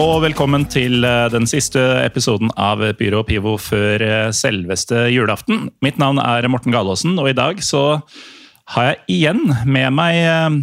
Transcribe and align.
Og 0.00 0.22
velkommen 0.22 0.62
til 0.70 1.04
eh, 1.04 1.26
den 1.32 1.44
siste 1.50 1.80
episoden 2.00 2.48
av 2.56 2.80
Byrå 2.96 3.20
Pivo 3.26 3.56
før 3.60 4.00
eh, 4.00 4.28
selveste 4.32 5.02
julaften. 5.12 5.66
Mitt 5.84 5.98
navn 6.00 6.20
er 6.22 6.46
Morten 6.48 6.72
Galaasen, 6.72 7.18
og 7.20 7.28
i 7.28 7.36
dag 7.36 7.60
så 7.64 8.00
har 8.76 8.86
jeg 8.86 9.18
igjen 9.18 9.42
med 9.68 9.92
meg 9.98 10.20
eh, 10.22 10.56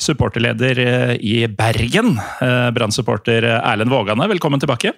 supporterleder 0.00 0.80
i 1.18 1.42
Bergen, 1.50 2.14
Brann-supporter 2.38 3.48
Erlend 3.58 3.90
Vågane. 3.90 4.28
Velkommen 4.30 4.62
tilbake. 4.62 4.94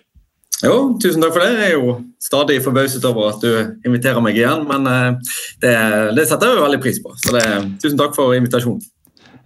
Jo, 0.61 0.75
tusen 1.01 1.25
takk 1.25 1.33
for 1.33 1.41
det. 1.41 1.55
Jeg 1.57 1.70
er 1.70 1.79
jo 1.79 1.95
stadig 2.20 2.61
forbauset 2.61 3.07
over 3.09 3.31
at 3.31 3.41
du 3.41 3.89
inviterer 3.89 4.20
meg 4.20 4.36
igjen, 4.36 4.67
men 4.69 4.84
det, 5.64 5.73
det 6.19 6.29
setter 6.29 6.53
jeg 6.53 6.61
jo 6.61 6.67
veldig 6.67 6.83
pris 6.84 7.01
på. 7.01 7.17
Så 7.25 7.33
det, 7.33 7.47
tusen 7.81 7.97
takk 7.98 8.12
for 8.19 8.36
invitasjonen. 8.36 8.84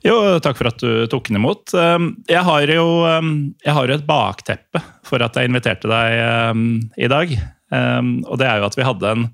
Jo, 0.05 0.38
takk 0.44 0.58
for 0.60 0.69
at 0.69 0.83
du 0.83 1.06
tok 1.08 1.30
den 1.30 1.38
imot. 1.41 1.72
Um, 1.72 2.10
Jeg 2.28 2.44
har 2.44 2.69
jo 2.69 2.84
um, 3.08 3.34
jeg 3.64 3.72
har 3.77 3.91
et 3.94 4.05
bakteppe 4.06 4.83
for 5.06 5.22
at 5.24 5.36
jeg 5.41 5.48
inviterte 5.48 5.88
deg 5.88 6.19
um, 6.52 6.66
i 7.00 7.08
dag. 7.08 7.33
Og 7.74 8.36
det 8.38 8.46
er 8.46 8.61
jo 8.61 8.66
at 8.69 8.77
vi 8.78 8.84
hadde 8.86 9.08
en, 9.11 9.24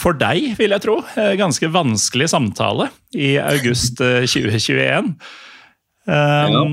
for 0.00 0.16
deg 0.18 0.48
vil 0.58 0.72
jeg 0.74 0.82
tro, 0.82 0.96
eh, 1.14 1.36
ganske 1.38 1.68
vanskelig 1.70 2.26
samtale 2.32 2.88
i 3.14 3.36
august 3.38 4.00
eh, 4.02 4.24
2021. 4.26 5.12
Ja. 6.10 6.64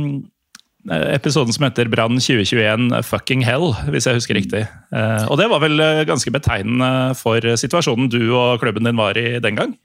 Episoden 1.13 1.51
som 1.53 1.65
heter 1.67 1.89
'Brann 1.91 2.15
2021 2.17 3.03
fucking 3.03 3.43
hell', 3.43 3.75
hvis 3.91 4.07
jeg 4.07 4.17
husker 4.17 4.35
riktig. 4.39 4.63
Eh, 4.95 5.25
Og 5.29 5.37
det 5.37 5.49
var 5.51 5.59
vel 5.59 5.79
eh, 5.83 6.05
ganske 6.07 6.31
betegnende 6.31 7.13
for 7.19 7.39
situasjonen 7.43 8.09
du 8.09 8.31
og 8.33 8.59
klubben 8.63 8.87
din 8.87 8.97
var 8.97 9.17
i 9.19 9.37
den 9.43 9.55
gang? 9.59 9.77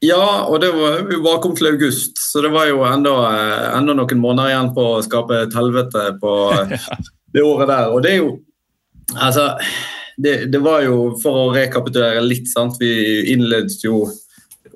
Ja, 0.00 0.46
og 0.48 0.62
det 0.62 0.70
var 0.72 1.02
vi 1.10 1.18
bare 1.20 1.42
kom 1.44 1.52
til 1.56 1.68
august, 1.74 2.16
så 2.16 2.40
det 2.40 2.52
var 2.54 2.70
jo 2.70 2.80
enda, 2.88 3.12
enda 3.76 3.92
noen 3.98 4.22
måneder 4.22 4.48
igjen 4.48 4.70
på 4.76 4.86
å 4.94 5.02
skape 5.04 5.42
et 5.44 5.56
helvete 5.56 6.06
på 6.22 6.36
eh, 6.56 6.86
det 7.34 7.44
året 7.44 7.68
der. 7.68 7.92
Og 7.92 8.04
det 8.04 8.14
er 8.14 8.22
jo 8.24 8.38
Altså, 9.10 9.56
det, 10.22 10.52
det 10.52 10.60
var 10.62 10.84
jo, 10.84 11.16
for 11.18 11.34
å 11.34 11.46
rekapitulere 11.50 12.20
litt, 12.22 12.46
sant, 12.46 12.76
vi 12.78 12.92
innledet 13.32 13.82
jo 13.82 14.04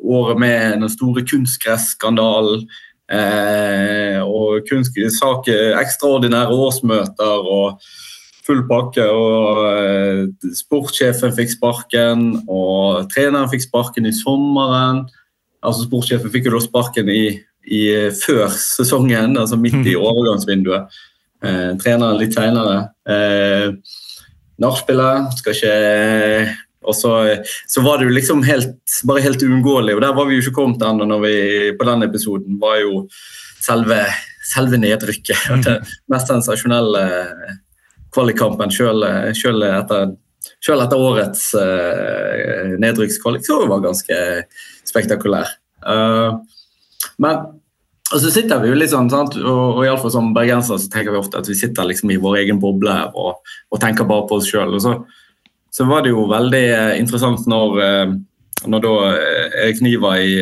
året 0.03 0.41
med 0.43 0.81
den 0.83 0.91
store 0.91 1.23
kunstgresskandalen. 1.23 2.65
Eh, 3.15 4.19
og 4.25 4.67
kunst, 4.67 4.99
sak, 5.21 5.47
ekstraordinære 5.79 6.57
årsmøter 6.67 7.47
og 7.47 7.85
full 8.47 8.63
pakke. 8.69 9.07
Og 9.09 9.63
eh, 9.71 10.53
sportssjefen 10.59 11.35
fikk 11.37 11.55
sparken, 11.57 12.27
og 12.45 13.11
treneren 13.15 13.51
fikk 13.53 13.67
sparken 13.69 14.09
i 14.09 14.15
sommeren. 14.15 15.05
Altså 15.65 15.87
Sportssjefen 15.87 16.33
fikk 16.33 16.49
jo 16.49 16.57
da 16.59 16.63
sparken 16.65 17.09
i, 17.13 17.25
i, 17.65 17.83
før 18.21 18.47
sesongen, 18.53 19.39
altså 19.41 19.59
midt 19.61 19.81
i 19.89 19.97
overgangsvinduet. 20.11 21.01
Eh, 21.45 21.71
treneren 21.81 22.21
litt 22.21 22.37
seinere. 22.37 22.89
Eh, 23.09 23.73
Nachspielet 24.63 25.33
skal 25.41 25.57
ikke 25.57 25.73
og 26.85 26.93
så, 26.93 27.11
så 27.71 27.81
var 27.81 27.99
det 27.99 28.09
jo 28.09 28.15
liksom 28.15 28.43
helt, 28.45 28.77
bare 29.09 29.23
helt 29.25 29.43
uunngåelig, 29.43 29.95
og 29.97 30.03
der 30.05 30.15
var 30.17 30.29
vi 30.29 30.37
jo 30.37 30.45
ikke 30.45 30.59
kommet 30.59 30.83
ennå 30.85 31.07
når 31.09 31.23
vi 31.23 31.37
på 31.79 31.87
den 31.89 32.05
episoden. 32.07 32.59
var 32.61 32.77
jo 32.83 33.07
selve, 33.65 34.03
selve 34.45 34.81
nedrykket. 34.81 35.47
Det 35.65 35.79
mest 36.13 36.29
sensasjonelle 36.29 37.05
kvalikkampen 38.15 38.73
selv, 38.75 39.05
etter, 39.05 40.15
etter 40.71 40.97
årets 41.01 41.51
uh, 41.59 42.75
nedrykkskvalik, 42.83 43.45
så 43.47 43.65
var 43.71 43.85
ganske 43.85 44.21
spektakulær. 44.89 45.51
Uh, 45.85 46.41
men 47.23 47.61
og 48.13 48.21
så 48.21 48.29
sitter 48.31 48.61
vi 48.61 48.69
jo 48.69 48.77
litt 48.77 48.93
sånn, 48.93 49.09
sant? 49.11 49.33
og, 49.41 49.79
og 49.79 49.87
iallfall 49.87 50.13
som 50.13 50.35
bergensere 50.37 50.77
så 50.79 50.91
tenker 50.93 51.15
vi 51.15 51.19
ofte 51.19 51.41
at 51.41 51.49
vi 51.49 51.57
sitter 51.57 51.89
liksom 51.89 52.13
i 52.13 52.19
vår 52.21 52.37
egen 52.43 52.61
boble 52.63 52.93
og, 53.17 53.41
og 53.73 53.81
tenker 53.83 54.07
bare 54.07 54.27
på 54.29 54.37
oss 54.39 54.51
sjøl. 54.51 54.77
Så, 54.79 54.93
så 55.73 55.87
var 55.89 56.05
det 56.05 56.13
jo 56.13 56.27
veldig 56.31 56.61
eh, 56.69 56.93
interessant 57.01 57.49
når, 57.51 57.81
uh, 57.81 58.13
når 58.71 58.85
da 58.85 58.93
Erik 59.65 59.81
Niva 59.83 60.13
i 60.21 60.37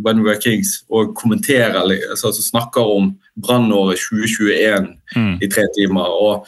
When 0.00 0.24
We 0.24 0.30
Were 0.30 0.40
Kings 0.42 0.78
og 0.88 1.12
kommenterer, 1.20 1.76
altså, 1.76 2.32
altså 2.32 2.46
snakker 2.48 2.90
om 2.96 3.12
brannåret 3.36 4.00
2021 4.08 4.96
Mm. 5.16 5.38
i 5.40 5.48
tre 5.48 5.64
timer. 5.76 6.04
og 6.04 6.46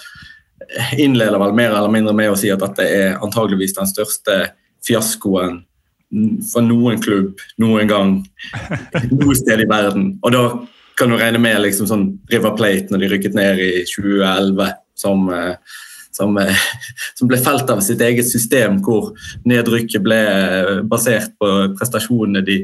innleder 0.98 1.38
vel 1.40 1.56
mer 1.56 1.74
eller 1.74 1.92
mindre 1.92 2.14
med 2.16 2.32
å 2.32 2.38
si 2.38 2.50
at 2.52 2.62
dette 2.62 2.84
er 2.84 3.18
antageligvis 3.24 3.76
den 3.78 3.88
største 3.90 4.38
fiaskoen 4.86 5.62
for 6.50 6.66
noen 6.66 6.98
klubb 7.02 7.38
noen 7.62 7.90
gang 7.90 8.16
noe 9.12 9.36
sted 9.38 9.62
i 9.62 9.68
verden. 9.70 10.16
Og 10.26 10.34
da 10.34 10.44
kan 10.98 11.12
du 11.12 11.16
regne 11.16 11.40
med 11.40 11.62
liksom 11.64 11.88
sånn 11.88 12.08
River 12.32 12.56
Plate 12.58 12.92
når 12.92 13.04
de 13.04 13.12
rykket 13.12 13.36
ned 13.38 13.62
i 13.62 13.70
2011, 13.88 14.72
som, 14.98 15.22
eh, 15.32 15.54
som, 16.12 16.36
eh, 16.38 16.64
som 17.16 17.30
ble 17.30 17.38
felt 17.40 17.70
av 17.70 17.80
sitt 17.86 18.02
eget 18.04 18.28
system, 18.28 18.80
hvor 18.84 19.14
nedrykket 19.48 20.04
ble 20.04 20.20
basert 20.90 21.32
på 21.40 21.52
prestasjonene 21.78 22.44
de 22.44 22.58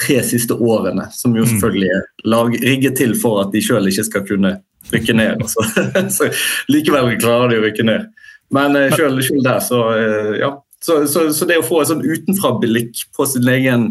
tre 0.00 0.20
siste 0.26 0.54
årene, 0.54 1.08
som 1.12 1.36
jo 1.36 1.46
selvfølgelig 1.48 1.88
er 1.88 2.04
lag, 2.28 2.56
rigget 2.62 2.98
til 3.00 3.14
for 3.18 3.40
at 3.44 3.52
de 3.54 3.62
sjøl 3.64 3.88
ikke 3.88 4.04
skal 4.10 4.26
kunne 4.28 4.58
rykke 4.92 5.16
ned. 5.16 5.40
Altså. 5.42 5.64
så 6.12 6.30
likevel 6.72 7.16
klarer 7.20 7.52
de 7.52 7.60
å 7.60 7.64
rykke 7.64 7.86
ned. 7.86 8.06
Men 8.54 8.76
eh, 8.78 8.92
sjøl 8.94 9.18
der, 9.42 9.60
så 9.64 9.82
eh, 9.96 10.32
ja. 10.42 10.54
Så, 10.86 11.00
så, 11.10 11.32
så, 11.34 11.46
det 11.48 11.56
å 11.58 11.66
få 11.66 11.80
et 11.82 11.88
sånn 11.88 12.04
utenfra-blikk 12.04 13.06
på 13.16 13.24
sin 13.26 13.48
egen 13.50 13.86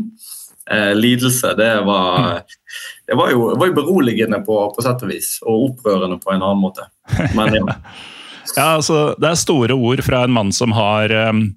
eh, 0.72 0.94
lidelse, 0.96 1.56
det 1.58 1.72
var, 1.84 2.46
det 3.10 3.18
var, 3.20 3.34
jo, 3.34 3.50
var 3.58 3.68
jo 3.68 3.76
beroligende 3.82 4.40
på, 4.46 4.60
på 4.72 4.86
sett 4.86 5.04
og 5.04 5.12
vis, 5.12 5.34
og 5.44 5.72
opprørende 5.72 6.22
på 6.22 6.32
en 6.32 6.46
annen 6.46 6.62
måte. 6.62 6.88
Men 7.36 7.58
ja. 7.58 7.80
Ja, 8.56 8.76
altså, 8.78 9.16
Det 9.20 9.28
er 9.28 9.40
store 9.40 9.76
ord 9.76 10.04
fra 10.06 10.22
en 10.24 10.32
mann 10.32 10.52
som 10.56 10.72
har 10.78 11.12
um, 11.30 11.48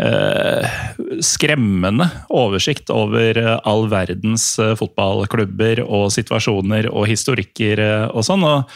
eh, 0.00 0.78
skremmende 1.24 2.08
oversikt 2.28 2.90
over 2.94 3.38
eh, 3.38 3.58
all 3.68 3.86
verdens 3.92 4.52
eh, 4.58 4.74
fotballklubber 4.78 5.84
og 5.86 6.08
situasjoner 6.14 6.90
og 6.90 7.08
historikker 7.10 7.84
eh, 7.84 8.06
og 8.08 8.24
sånn. 8.26 8.46
og 8.46 8.70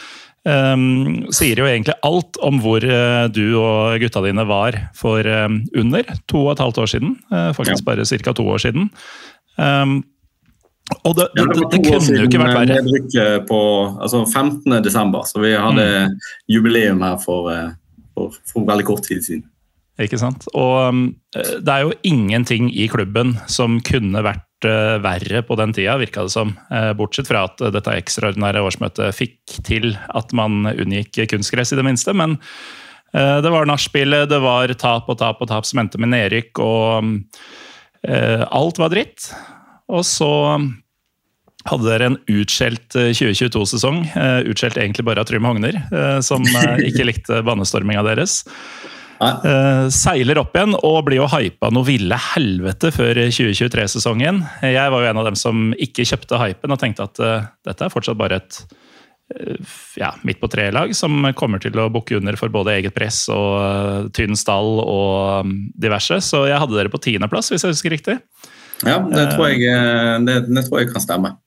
um, 0.45 1.25
Sier 1.35 1.61
jo 1.61 1.69
egentlig 1.69 1.97
alt 2.05 2.39
om 2.45 2.59
hvor 2.63 2.85
eh, 2.85 3.25
du 3.33 3.57
og 3.59 3.99
gutta 4.03 4.23
dine 4.25 4.47
var 4.49 4.79
for 4.97 5.25
um, 5.25 5.61
under 5.75 6.11
to 6.29 6.45
og 6.47 6.55
et 6.55 6.65
halvt 6.65 6.83
år 6.83 6.91
siden. 6.95 7.15
eh, 7.31 7.53
faktisk 7.57 7.87
bare 7.87 8.05
ca. 8.05 8.33
to 8.33 8.47
år 8.55 8.67
siden. 8.67 8.91
Og 11.05 11.15
det, 11.17 11.25
det, 11.33 11.45
det 11.49 11.65
det, 11.71 11.79
kunne 11.81 12.19
jo 12.19 12.27
ikke 12.27 12.41
vært 12.43 12.69
verre. 12.69 13.39
på 13.49 13.59
altså 13.97 14.21
15. 14.25 14.83
desember, 14.85 15.25
så 15.25 15.41
vi 15.41 15.55
hadde 15.57 15.85
jubileum 16.51 17.01
her 17.01 17.17
for, 17.23 17.49
eh, 17.49 17.71
for, 18.13 18.35
for 18.51 18.67
veldig 18.67 18.85
kort 18.85 19.07
tid 19.07 19.23
siden. 19.25 19.47
Ikke 20.01 20.19
sant? 20.19 20.43
Og 20.57 20.73
um, 20.89 21.03
det 21.31 21.71
er 21.71 21.85
jo 21.85 21.93
ingenting 22.03 22.67
i 22.75 22.89
klubben 22.91 23.35
som 23.51 23.77
kunne 23.85 24.23
vært 24.25 24.67
uh, 24.67 24.97
verre 25.03 25.39
på 25.47 25.55
den 25.59 25.71
tida, 25.75 25.95
virka 26.01 26.25
det 26.25 26.33
som. 26.33 26.51
Uh, 26.67 26.91
bortsett 26.99 27.29
fra 27.29 27.45
at 27.47 27.63
dette 27.71 27.93
ekstraordinære 28.01 28.63
årsmøtet 28.65 29.15
fikk 29.15 29.59
til 29.67 29.93
at 30.11 30.33
man 30.35 30.67
unngikk 30.73 31.23
kunstgress, 31.31 31.71
i 31.71 31.79
det 31.79 31.87
minste. 31.87 32.15
Men 32.15 32.39
det 33.15 33.47
var 33.47 33.63
nachspielet, 33.63 34.27
det 34.27 34.41
var 34.43 34.67
tap 34.75 35.05
og 35.07 35.15
tap 35.21 35.39
og 35.39 35.47
tap 35.47 35.63
som 35.63 35.79
endte 35.79 35.95
med 36.03 36.09
nedrykk, 36.11 36.59
og 36.59 37.05
um, 37.05 37.13
alt 38.03 38.81
var 38.81 38.91
dritt. 38.91 39.29
Og 39.87 40.03
så 40.03 40.27
um, 40.57 40.65
hadde 41.69 41.87
dere 41.87 42.09
en 42.09 42.17
utskjelt 42.27 42.97
uh, 42.99 43.13
2022-sesong, 43.15 44.01
uh, 44.17 44.41
utskjelt 44.51 44.81
egentlig 44.81 45.05
bare 45.07 45.23
av 45.23 45.29
Trym 45.29 45.47
Hogner, 45.47 45.79
som 46.25 46.43
ikke 46.89 47.07
likte 47.07 47.39
banestorminga 47.47 48.03
deres. 48.03 48.41
Uh, 49.15 49.87
seiler 49.93 50.39
opp 50.41 50.55
igjen 50.57 50.75
og 50.75 50.97
blir 51.07 51.21
jo 51.21 51.27
hypa 51.31 51.69
noe 51.73 51.87
ville 51.87 52.17
helvete 52.33 52.91
før 52.91 53.21
2023-sesongen. 53.31 54.41
Jeg 54.65 54.91
var 54.91 55.03
jo 55.03 55.11
en 55.11 55.21
av 55.21 55.29
dem 55.29 55.37
som 55.39 55.69
ikke 55.81 56.07
kjøpte 56.07 56.39
hypen 56.41 56.75
og 56.75 56.81
tenkte 56.81 57.05
at 57.07 57.21
uh, 57.23 57.45
dette 57.67 57.87
er 57.87 57.93
fortsatt 57.93 58.19
bare 58.19 58.41
et 58.41 58.59
uh, 58.65 59.77
ja, 60.01 60.11
midt 60.27 60.41
på 60.41 60.49
tre-lag 60.51 60.91
som 60.97 61.29
kommer 61.39 61.63
til 61.63 61.79
å 61.79 61.87
bukke 61.93 62.19
under 62.19 62.35
for 62.39 62.51
både 62.51 62.75
eget 62.75 62.97
press 62.97 63.23
og 63.33 64.11
tynn 64.17 64.35
stall 64.39 64.81
og 64.83 65.47
um, 65.47 65.55
diverse. 65.71 66.19
Så 66.25 66.45
jeg 66.49 66.59
hadde 66.59 66.75
dere 66.75 66.91
på 66.91 67.01
tiendeplass, 67.07 67.53
hvis 67.53 67.63
jeg 67.63 67.77
husker 67.77 67.95
riktig. 67.95 68.19
Ja, 68.83 68.99
det 68.99 69.29
tror 69.31 69.47
jeg, 69.53 69.63
det, 70.27 70.41
det 70.51 70.67
tror 70.67 70.81
jeg 70.81 70.91
kan 70.91 71.03
stemme. 71.03 71.37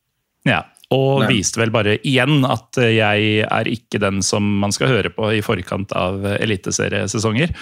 Ja, 0.49 0.63
og 0.95 1.25
Nei. 1.25 1.35
viste 1.37 1.61
vel 1.61 1.73
bare 1.75 1.99
igjen 2.07 2.47
at 2.49 2.79
jeg 2.81 3.43
er 3.45 3.69
ikke 3.69 4.01
den 4.01 4.23
som 4.25 4.47
man 4.63 4.73
skal 4.73 4.89
høre 4.93 5.13
på 5.13 5.33
i 5.37 5.43
forkant 5.45 5.93
av 5.97 6.25
eliteseriesesonger. 6.39 7.53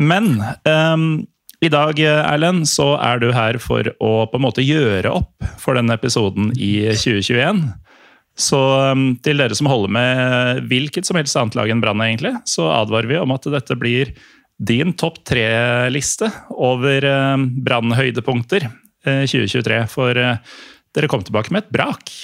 Men 0.00 0.30
um, 0.64 1.26
i 1.60 1.68
dag, 1.72 1.98
Erlend, 1.98 2.68
så 2.70 2.92
er 3.02 3.20
du 3.20 3.32
her 3.34 3.58
for 3.62 3.90
å 4.00 4.12
på 4.30 4.38
en 4.38 4.44
måte 4.44 4.64
gjøre 4.64 5.12
opp 5.20 5.50
for 5.60 5.78
denne 5.78 5.96
episoden 5.98 6.52
i 6.56 6.88
2021. 6.94 7.66
Så 8.38 8.58
um, 8.94 9.10
til 9.24 9.42
dere 9.42 9.56
som 9.58 9.68
holder 9.70 9.92
med 9.92 10.64
hvilket 10.70 11.08
som 11.08 11.18
helst 11.18 11.36
annet 11.36 11.58
lag 11.58 11.72
enn 11.72 11.82
Brann, 11.82 12.02
egentlig, 12.04 12.36
så 12.46 12.68
advarer 12.70 13.10
vi 13.10 13.18
om 13.18 13.34
at 13.34 13.48
dette 13.50 13.76
blir 13.78 14.14
din 14.58 14.94
topp 14.98 15.20
tre-liste 15.26 16.30
over 16.54 17.04
uh, 17.04 17.36
Brann-høydepunkter 17.36 18.68
uh, 18.70 19.24
2023. 19.26 19.82
For 19.90 20.14
uh, 20.14 20.38
dere 20.94 21.10
kom 21.10 21.26
tilbake 21.26 21.54
med 21.54 21.66
et 21.66 21.74
brak. 21.74 22.14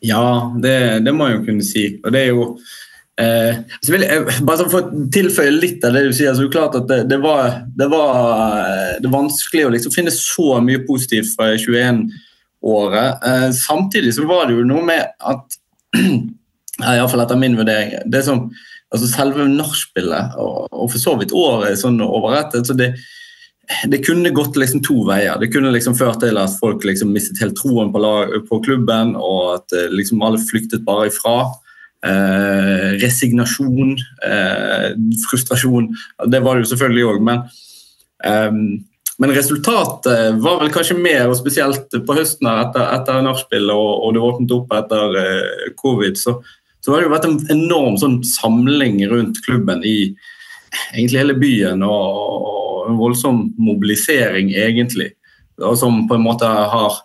Ja, 0.00 0.52
det, 0.62 0.76
det, 1.04 1.12
må 1.12 1.28
jeg 1.28 1.38
jo 1.38 1.46
kunne 1.48 1.66
si. 1.66 1.84
Og 2.00 2.14
det 2.14 2.22
er 2.24 2.30
jo 2.32 2.46
eh, 3.20 3.60
så 3.84 3.92
vil 3.92 4.06
jeg, 4.06 4.24
Bare 4.48 4.66
for 4.72 4.80
å 4.80 5.04
tilføye 5.12 5.52
litt 5.52 5.84
av 5.84 5.96
det 5.96 6.06
du 6.08 6.14
sier. 6.16 6.32
så 6.32 6.44
er 6.44 6.48
det 6.48 6.56
klart 6.56 6.78
at 6.78 6.88
det, 6.88 7.02
det 7.10 7.20
var, 7.22 7.60
det 7.76 7.90
var 7.92 8.98
det 9.02 9.12
vanskelig 9.12 9.66
å 9.66 9.74
liksom 9.76 9.94
finne 9.94 10.14
så 10.14 10.56
mye 10.64 10.82
positivt 10.88 11.34
fra 11.36 11.52
21-året. 11.52 13.28
Eh, 13.28 13.48
samtidig 13.60 14.16
så 14.16 14.26
var 14.30 14.48
det 14.48 14.58
jo 14.58 14.66
noe 14.68 14.84
med 14.88 15.04
at 15.04 15.60
Iallfall 16.80 17.26
etter 17.26 17.36
min 17.36 17.58
vurdering 17.58 18.08
det 18.08 18.24
som, 18.24 18.46
altså 18.88 19.08
Selve 19.10 19.44
nachspielet, 19.50 20.36
og, 20.40 20.70
og 20.72 20.92
for 20.92 21.02
så 21.02 21.16
vidt 21.20 21.34
året 21.36 21.76
sånn 21.80 22.00
over 22.04 22.38
ett 22.38 22.56
så 22.64 22.76
det, 22.78 22.94
det 23.86 24.02
kunne 24.04 24.32
gått 24.34 24.56
liksom 24.58 24.82
to 24.82 25.04
veier. 25.06 25.38
Det 25.40 25.50
kunne 25.52 25.70
liksom 25.74 25.94
ført 25.98 26.20
til 26.24 26.38
at 26.40 26.56
folk 26.58 26.84
liksom 26.86 27.12
mistet 27.14 27.40
helt 27.42 27.58
troen 27.58 27.92
på, 27.94 28.02
lag, 28.02 28.32
på 28.48 28.60
klubben, 28.66 29.14
og 29.16 29.60
at 29.60 29.76
eh, 29.76 29.90
liksom 29.94 30.22
alle 30.26 30.40
flyktet 30.42 30.84
bare 30.86 31.08
ifra. 31.10 31.36
Eh, 32.06 32.86
resignasjon, 33.02 33.96
eh, 34.26 34.86
frustrasjon. 35.28 35.90
Det 36.26 36.40
var 36.42 36.56
det 36.56 36.64
jo 36.64 36.70
selvfølgelig 36.72 37.08
òg, 37.12 37.20
men, 37.28 37.42
eh, 38.24 38.50
men 39.20 39.34
resultatet 39.36 40.40
var 40.40 40.62
vel 40.62 40.72
kanskje 40.74 40.98
mer, 40.98 41.28
og 41.28 41.38
spesielt 41.38 41.92
på 41.92 42.16
høsten 42.16 42.48
etter, 42.50 42.86
etter 42.96 43.20
nachspielet 43.26 43.76
og, 43.76 43.92
og, 44.00 44.14
det 44.16 44.24
åpnet 44.30 44.56
opp 44.56 44.72
etter 44.80 45.20
eh, 45.20 45.68
covid, 45.78 46.18
så, 46.18 46.40
så 46.80 46.94
har 46.94 47.02
det 47.02 47.10
jo 47.10 47.14
vært 47.14 47.28
en 47.28 47.40
enorm 47.54 48.00
sånn 48.00 48.18
samling 48.26 49.04
rundt 49.12 49.44
klubben 49.44 49.84
i 49.84 49.98
egentlig 50.94 51.20
hele 51.20 51.38
byen. 51.38 51.84
og 51.84 52.59
en 52.88 52.98
voldsom 53.00 53.42
mobilisering, 53.58 54.52
egentlig. 54.54 55.12
Som 55.76 56.06
på 56.08 56.16
en 56.16 56.24
måte 56.24 56.48
har 56.48 57.00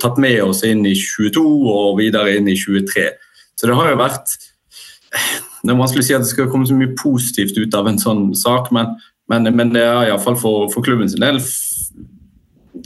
tatt 0.00 0.18
med 0.20 0.42
oss 0.44 0.62
inn 0.64 0.84
i 0.88 0.94
22 0.96 1.44
og 1.44 1.98
videre 2.00 2.36
inn 2.36 2.48
i 2.48 2.56
23. 2.56 3.08
Så 3.58 3.68
det 3.68 3.76
har 3.76 3.90
jo 3.92 4.00
vært 4.00 4.36
Det 5.58 5.72
er 5.72 5.78
vanskelig 5.78 6.04
å 6.04 6.06
si 6.06 6.14
at 6.14 6.22
det 6.22 6.30
skal 6.30 6.50
komme 6.52 6.68
så 6.68 6.76
mye 6.76 6.94
positivt 7.00 7.56
ut 7.58 7.74
av 7.74 7.88
en 7.90 7.98
sånn 7.98 8.28
sak, 8.38 8.68
men, 8.72 8.92
men, 9.32 9.48
men 9.56 9.72
det 9.74 9.82
har 9.82 10.06
iallfall 10.06 10.36
for, 10.38 10.68
for 10.70 10.86
klubben 10.86 11.10
sin 11.10 11.24
del 11.24 11.40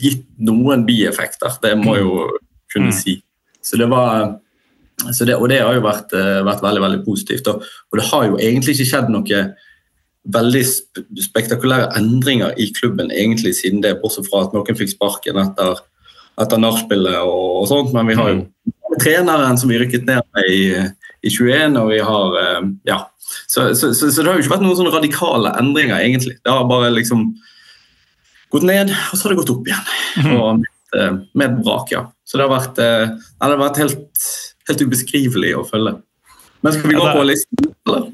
gitt 0.01 0.25
noen 0.41 0.87
bieffekter. 0.89 1.59
Det 1.63 1.75
må 1.79 1.99
jeg 1.99 2.07
jo 2.07 2.15
kunne 2.73 2.95
mm. 2.95 2.97
si. 2.97 3.19
Så 3.63 3.77
det 3.77 3.91
var 3.93 4.39
så 5.13 5.27
det, 5.27 5.37
og 5.37 5.49
det 5.51 5.59
har 5.63 5.75
jo 5.75 5.83
vært, 5.83 6.13
eh, 6.15 6.41
vært 6.47 6.63
veldig 6.63 6.83
veldig 6.85 7.03
positivt. 7.05 7.49
Og, 7.51 7.63
og, 7.91 7.99
det 7.99 8.09
har 8.09 8.27
jo 8.29 8.39
egentlig 8.39 8.77
ikke 8.77 8.89
skjedd 8.93 9.13
noe 9.13 9.43
veldig 10.31 10.63
spektakulære 11.25 11.91
endringer 11.99 12.55
i 12.61 12.69
klubben 12.77 13.11
egentlig 13.11 13.57
siden 13.59 13.83
det, 13.83 13.97
bortsett 14.03 14.29
fra 14.31 14.45
at 14.47 14.55
noen 14.55 14.79
fikk 14.79 14.93
sparken 14.95 15.41
etter, 15.43 15.81
etter 16.41 16.61
nachspielet 16.63 17.19
og, 17.23 17.63
og, 17.63 17.65
sånt. 17.71 17.95
Men 17.97 18.11
vi 18.11 18.19
har 18.19 18.31
jo 18.31 18.37
mm. 18.43 18.99
treneren 19.03 19.59
som 19.59 19.73
vi 19.73 19.81
rykket 19.83 20.07
ned 20.07 20.23
med 20.37 20.53
i, 20.53 20.63
i 21.27 21.33
21, 21.33 21.81
og 21.81 21.91
vi 21.95 22.05
har 22.11 22.39
eh, 22.45 22.61
Ja. 22.91 23.01
Så, 23.49 23.71
så, 23.79 23.95
så, 23.97 24.11
så, 24.13 24.21
det 24.21 24.29
har 24.29 24.37
jo 24.37 24.43
ikke 24.43 24.53
vært 24.53 24.65
noen 24.67 24.77
sånne 24.77 24.93
radikale 24.93 25.55
endringer, 25.57 25.97
egentlig. 26.03 26.35
Det 26.45 26.53
har 26.53 26.67
bare 26.69 26.91
liksom 26.93 27.31
gått 28.53 28.67
ned, 28.69 28.93
og 28.93 29.17
så 29.17 29.25
har 29.25 29.33
det 29.33 29.39
gått 29.41 29.53
opp 29.55 29.71
igjen. 29.71 29.87
Mm. 30.21 30.33
Og 30.37 30.49
med, 30.61 30.99
eh, 30.99 31.15
med 31.41 31.55
brak, 31.65 31.95
ja. 31.95 32.03
Så 32.29 32.39
det 32.39 32.45
har 32.45 32.53
vært, 32.53 32.81
eh, 32.83 33.15
det 33.15 33.49
har 33.49 33.61
vært 33.61 33.81
helt, 33.81 34.27
helt 34.69 34.85
ubeskrivelig 34.85 35.55
å 35.57 35.65
følge. 35.69 35.97
Men 36.63 36.77
skal 36.77 36.93
vi 36.93 36.99
gå 36.99 37.07
på 37.09 37.25
listen, 37.27 37.73
eller? 37.89 38.11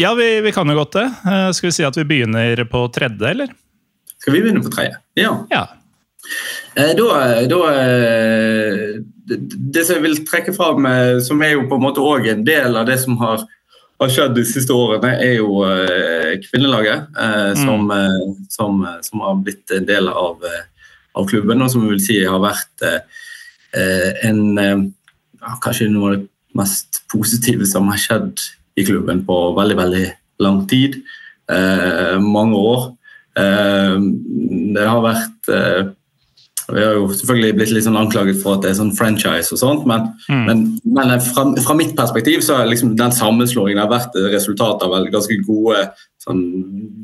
Ja, 0.00 0.14
vi, 0.14 0.40
vi, 0.40 0.52
kan 0.52 0.68
jo 0.68 0.78
godt 0.78 0.96
det. 0.96 1.08
Uh, 1.26 1.50
skal 1.52 1.68
vi 1.68 1.74
si 1.76 1.84
at 1.84 1.96
vi 1.98 2.06
begynner 2.08 2.62
på 2.72 2.86
tredje, 2.94 3.34
eller? 3.34 3.50
Skal 4.16 4.32
vi 4.32 4.40
begynne 4.40 4.62
på 4.64 4.72
tredje? 4.72 4.96
Ja. 5.20 5.34
ja. 5.52 5.64
Uh, 6.72 6.92
da, 6.96 7.08
da 7.50 7.58
uh, 7.68 8.94
det, 9.28 9.82
som 9.84 9.98
jeg 9.98 10.04
vil 10.06 10.22
trekke 10.24 10.54
fram, 10.56 10.88
som 11.20 11.42
er 11.44 11.52
jo 11.52 11.66
på 11.68 11.76
en 11.76 11.84
måte 11.84 12.00
òg 12.00 12.30
en 12.32 12.46
del 12.46 12.78
av 12.80 12.88
det 12.88 12.96
som 13.02 13.18
har, 13.20 13.44
har, 14.00 14.12
skjedd 14.14 14.32
de 14.38 14.44
siste 14.48 14.72
årene, 14.72 15.10
er 15.20 15.36
jo 15.36 15.60
kvinnelaget. 16.48 17.10
Mm. 17.14 17.60
Som, 17.60 17.92
som, 18.48 18.80
som, 19.04 19.24
har 19.26 19.36
blitt 19.44 19.74
en 19.76 19.84
del 19.86 20.08
av, 20.08 20.40
av 21.12 21.28
klubben, 21.28 21.60
og 21.60 21.70
som 21.70 21.84
vil 21.86 22.00
si 22.02 22.22
har 22.24 22.40
vært 22.42 22.88
en 24.24 24.90
Kanskje 25.62 25.86
noe 25.88 26.08
av 26.08 26.16
det 26.18 26.26
mest 26.58 26.98
positive 27.08 27.64
som 27.68 27.86
har 27.88 28.00
skjedd 28.02 28.42
i 28.78 28.84
klubben 28.86 29.24
på 29.26 29.38
veldig, 29.56 29.76
veldig 29.78 30.04
lang 30.44 30.62
tid. 30.70 31.00
Eh, 31.50 32.18
mange 32.20 32.56
år. 32.56 32.86
Eh, 33.38 33.96
det 34.74 34.86
har 34.86 35.02
vært 35.04 35.50
eh, 35.54 35.82
Vi 36.74 36.84
har 36.84 36.96
jo 36.98 37.08
selvfølgelig 37.12 37.56
blitt 37.58 37.72
litt 37.74 37.86
sånn 37.86 37.98
anklaget 37.98 38.38
for 38.42 38.56
at 38.56 38.64
det 38.64 38.70
er 38.70 38.78
sånn 38.78 38.92
franchise 38.96 39.54
og 39.54 39.60
sånt, 39.60 39.86
men, 39.88 40.08
mm. 40.28 40.44
men, 40.46 40.62
men 40.96 41.14
fra, 41.24 41.44
fra, 41.64 41.76
mitt 41.78 41.96
perspektiv 41.98 42.44
så 42.46 42.60
har 42.60 42.70
liksom 42.70 42.94
den 42.98 43.14
sammenslåingen 43.16 43.80
har 43.82 43.90
vært 43.90 44.18
resultat 44.34 44.84
av 44.86 44.94
ganske 45.12 45.38
gode 45.46 45.86
sånn, 46.20 46.42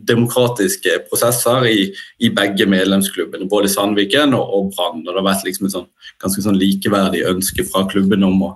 demokratiske 0.07 1.01
prosesser 1.09 1.67
i, 1.71 1.89
i, 2.21 2.31
begge 2.37 2.69
medlemsklubbene, 2.71 3.49
både 3.51 3.73
Sandviken 3.73 4.37
og, 4.37 4.55
og 4.59 4.71
Brann. 4.77 5.03
Det 5.07 5.17
har 5.17 5.27
vært 5.27 5.49
liksom 5.49 5.69
et 5.69 5.75
sånn, 5.75 5.91
ganske 6.23 6.45
sånn 6.45 6.61
likeverdig 6.61 7.25
ønske 7.31 7.67
fra 7.67 7.87
klubben 7.91 8.27
om 8.27 8.49
å 8.51 8.53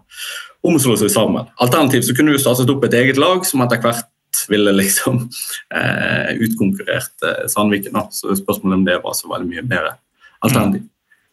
omslå 0.66 0.96
seg 1.00 1.12
sammen. 1.12 1.48
Alternativt 1.62 2.08
så 2.08 2.16
kunne 2.16 2.34
du 2.34 2.40
startet 2.42 2.70
opp 2.72 2.84
et 2.86 2.96
eget 3.00 3.20
lag 3.20 3.46
som 3.48 3.64
etter 3.64 3.80
hvert 3.82 4.08
ville 4.48 4.72
liksom 4.76 5.24
eh, 5.76 6.36
utkonkurrert 6.46 7.26
eh, 7.26 7.44
Sandviken. 7.48 7.96
Da. 7.96 8.06
Så 8.14 8.36
spørsmålet 8.38 8.78
om 8.78 8.86
det 8.86 9.00
var 9.04 9.16
så 9.18 9.30
veldig 9.32 9.50
mye 9.50 9.66
bedre 9.66 9.96
alternativ. 10.40 10.86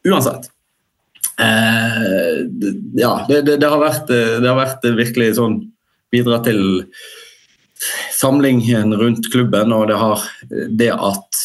Uansett. 0.08 0.50
Eh, 1.42 2.38
ja, 2.98 3.14
det, 3.30 3.42
det, 3.46 3.58
det, 3.62 3.70
har 3.70 3.82
vært, 3.82 4.10
eh, 4.14 4.38
det 4.42 4.50
har 4.50 4.58
vært 4.58 4.88
virkelig 4.98 5.36
sånn 5.38 5.60
bidra 6.14 6.40
til 6.46 6.62
samlingen 8.16 8.96
rundt 8.98 9.28
klubben, 9.34 9.74
og 9.76 9.90
det 9.92 9.98
har 10.02 10.24
det 10.50 10.94
at 10.96 11.44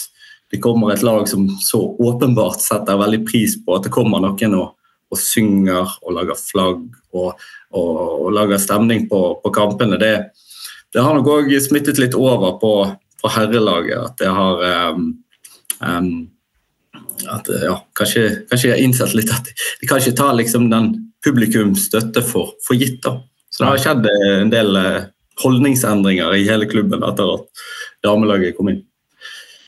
det 0.53 0.61
kommer 0.65 0.93
et 0.93 1.05
lag 1.05 1.27
som 1.29 1.45
så 1.65 1.81
åpenbart 2.01 2.61
setter 2.61 3.01
veldig 3.01 3.25
pris 3.29 3.57
på 3.65 3.77
at 3.77 3.87
det 3.87 3.93
kommer 3.93 4.21
noen 4.21 4.57
og, 4.57 4.73
og 5.13 5.21
synger 5.21 5.93
og 6.05 6.17
lager 6.17 6.41
flagg 6.41 6.87
og 7.13 7.37
og, 7.73 8.27
og 8.27 8.33
lager 8.35 8.61
stemning 8.61 9.07
på, 9.11 9.21
på 9.43 9.53
kampene. 9.55 9.99
Det, 10.01 10.13
det, 10.93 11.01
har 11.01 11.17
nok 11.17 11.31
òg 11.39 11.53
smittet 11.65 12.01
litt 12.01 12.17
over 12.19 12.59
på, 12.61 12.73
på 13.23 13.33
herrelaget. 13.37 13.99
At 13.99 14.21
det 14.21 14.33
har 14.33 14.65
um, 14.93 15.09
um, 15.81 16.13
at, 17.31 17.49
ja, 17.63 17.77
kanskje, 17.99 18.27
kanskje 18.51 18.71
jeg 18.71 18.77
har 18.77 18.85
innsett 18.85 19.17
litt 19.19 19.33
at 19.35 19.51
de 19.81 19.89
kan 19.89 20.03
ikke 20.03 20.17
ta 20.19 20.31
liksom, 20.37 20.69
den 20.73 20.93
publikumsstøtte 21.25 22.25
for, 22.27 22.55
for 22.67 22.79
gitt. 22.79 23.01
da. 23.05 23.19
Så 23.53 23.63
det 23.63 23.71
har 23.71 23.83
skjedd 23.83 24.09
en 24.11 24.53
del 24.53 24.79
eh, 24.81 25.03
holdningsendringer 25.43 26.35
i 26.39 26.47
hele 26.49 26.69
klubben 26.71 27.05
etter 27.07 27.35
at 27.37 27.67
damelaget 28.05 28.57
kom 28.57 28.73
inn. 28.73 28.81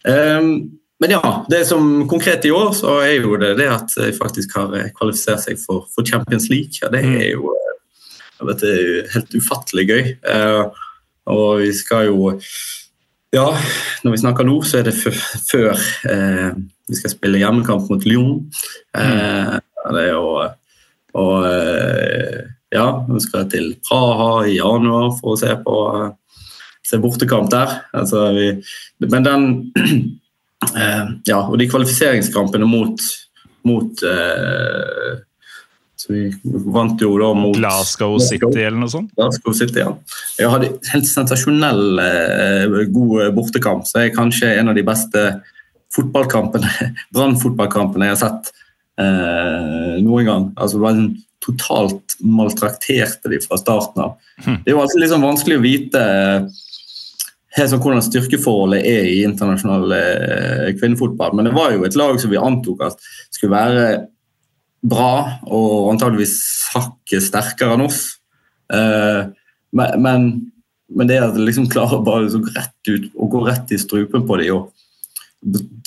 Um, 0.05 0.49
men 1.01 1.15
ja, 1.15 1.45
det 1.51 1.65
som 1.69 2.07
konkret 2.09 2.45
i 2.49 2.53
år, 2.55 2.73
så 2.77 2.99
er 3.05 3.19
jo 3.19 3.37
det 3.41 3.55
det 3.59 3.69
at 3.73 3.93
de 3.99 4.13
faktisk 4.17 4.55
har 4.57 4.73
kvalifisert 4.97 5.43
seg 5.45 5.61
for, 5.61 5.87
for 5.95 6.07
Champions 6.07 6.49
League. 6.53 6.81
Ja, 6.81 6.91
det 6.93 7.03
er 7.05 7.29
jo 7.35 7.53
dette 8.45 8.69
er 8.69 9.11
helt 9.15 9.37
ufattelig 9.39 9.87
gøy. 9.89 10.09
Uh, 10.27 10.73
og 11.31 11.63
vi 11.63 11.71
skal 11.77 12.11
jo 12.11 12.35
Ja, 13.35 13.49
når 14.05 14.15
vi 14.15 14.21
snakker 14.21 14.47
nå, 14.47 14.61
så 14.63 14.79
er 14.79 14.85
det 14.87 14.95
før 14.95 15.73
eh, 16.07 16.53
vi 16.89 16.99
skal 16.99 17.15
spille 17.15 17.41
hjemmekamp 17.41 17.89
mot 17.91 18.05
Lyon. 18.09 18.43
Eh, 18.97 19.55
det 19.95 20.03
er 20.03 20.13
jo 20.13 20.29
Og 21.15 21.45
ja, 22.75 22.87
vi 23.07 23.21
skal 23.23 23.45
til 23.47 23.77
Praha 23.87 24.47
i 24.51 24.57
januar 24.57 25.13
for 25.21 25.37
å 25.37 25.39
se 25.39 25.53
på 25.63 25.75
se 26.85 27.01
bortekamp 27.01 27.51
der. 27.53 27.79
Altså, 27.97 28.29
vi, 28.37 28.49
men 29.09 29.27
den 29.27 29.47
eh, 30.77 31.05
Ja, 31.29 31.45
og 31.45 31.59
de 31.61 31.69
kvalifiseringskampene 31.71 32.69
mot, 32.69 33.01
mot 33.65 34.05
eh, 34.09 35.23
så 35.97 36.13
vi 36.13 36.27
vant 36.75 37.01
jo 37.01 37.15
da 37.17 37.31
mot 37.39 37.57
Glasgow 37.57 38.19
City 38.21 38.61
eller 38.61 38.77
noe 38.83 38.93
sånt? 38.93 39.15
Glasgow 39.17 39.57
City, 39.57 39.81
ja. 39.81 39.95
Jeg 40.37 40.53
hadde 40.53 40.75
helt 40.91 41.09
sensasjonell 41.09 42.03
eh, 42.03 42.81
god 42.93 43.33
bortekamp, 43.37 43.89
så 43.89 44.03
jeg 44.03 44.13
er 44.13 44.19
kanskje 44.19 44.53
en 44.59 44.73
av 44.73 44.77
de 44.77 44.85
beste 44.85 45.27
fotballkampene, 45.95 46.71
Brann-fotballkampene 47.15 48.11
jeg 48.11 48.17
har 48.17 48.23
sett 48.25 48.53
eh, 49.01 50.03
noen 50.05 50.29
gang. 50.29 50.51
Altså, 50.57 50.79
det 50.79 50.87
var 50.87 50.99
en 50.99 51.09
totalt 51.45 52.17
maltrakterte 52.25 53.31
de 53.33 53.41
fra 53.43 53.59
starten 53.61 54.07
av. 54.07 54.15
Hm. 54.45 54.63
Det 54.65 54.73
er 54.73 54.77
jo 54.77 54.85
alltid 54.85 55.11
sånn 55.13 55.27
vanskelig 55.27 55.59
å 55.61 55.65
vite 55.65 56.05
helt 57.55 57.71
sånn 57.71 57.83
hvordan 57.83 58.03
styrkeforholdet 58.03 58.87
er 58.89 59.07
i 59.07 59.21
internasjonal 59.27 59.95
eh, 59.95 60.73
kvinnefotball. 60.79 61.37
Men 61.37 61.49
det 61.49 61.55
var 61.55 61.75
jo 61.75 61.85
et 61.87 61.99
lag 61.99 62.19
som 62.21 62.33
vi 62.33 62.41
antok 62.41 62.83
at 62.89 63.07
skulle 63.35 63.55
være 63.55 63.85
bra 64.85 65.41
og 65.47 65.93
antageligvis 65.95 66.37
hakket 66.75 67.25
sterkere 67.25 67.77
enn 67.77 67.87
oss. 67.87 68.03
Eh, 68.75 69.23
men, 69.75 70.25
men, 70.89 71.09
det 71.09 71.21
at 71.23 71.37
det 71.37 71.47
liksom 71.47 71.71
klarer 71.73 72.05
bare 72.07 72.31
så 72.33 72.43
rett 72.55 72.91
ut 72.91 73.11
å 73.15 73.29
gå 73.31 73.45
rett 73.47 73.73
i 73.75 73.81
strupen 73.81 74.27
på 74.27 74.41
dem 74.41 74.59
og 74.59 74.73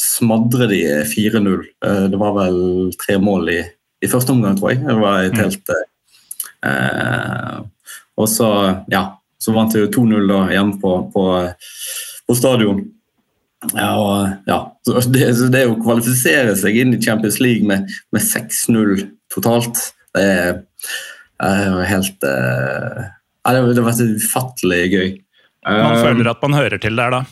smadre 0.01 0.67
de 0.71 0.81
4-0 1.09 1.53
eh, 1.85 2.03
Det 2.11 2.19
var 2.19 2.35
vel 2.37 2.59
tre 3.01 3.17
mål 3.21 3.49
i, 3.53 3.61
i 4.03 4.09
første 4.11 4.33
omgang, 4.33 4.57
tror 4.57 4.73
jeg. 4.73 4.83
Det 4.85 4.97
var 4.99 5.23
et 5.25 5.39
helt 5.39 5.71
eh, 6.65 7.57
Og 8.17 8.29
så, 8.31 8.51
ja, 8.93 9.03
så 9.41 9.55
vant 9.55 9.73
vi 9.75 9.83
jo 9.85 9.91
2-0 9.99 10.29
da 10.29 10.43
hjemme 10.53 10.77
på, 10.81 10.93
på, 11.13 11.25
på 12.27 12.37
stadion. 12.37 12.85
Ja, 13.73 13.91
og, 13.97 14.47
ja. 14.49 14.59
Så 14.85 15.01
det, 15.13 15.29
så 15.37 15.49
det 15.53 15.65
å 15.69 15.77
kvalifisere 15.81 16.55
seg 16.59 16.77
inn 16.81 16.95
i 16.95 17.01
Champions 17.01 17.39
League 17.43 17.65
med, 17.67 17.89
med 18.13 18.23
6-0 18.23 19.07
totalt, 19.33 19.81
det 20.15 20.25
er, 20.25 20.59
er 21.43 21.63
jo 21.65 21.85
helt 21.85 22.25
eh, 22.25 23.07
Det 23.47 23.55
har 23.57 23.85
vært 23.85 24.05
ufattelig 24.17 24.83
gøy. 24.93 25.09
Man 25.67 25.97
Um, 25.97 26.03
føler 26.05 26.29
at 26.31 26.43
man 26.45 26.53
hører 26.55 26.79
til 26.79 26.95
der 26.95 27.11
da. 27.11 27.25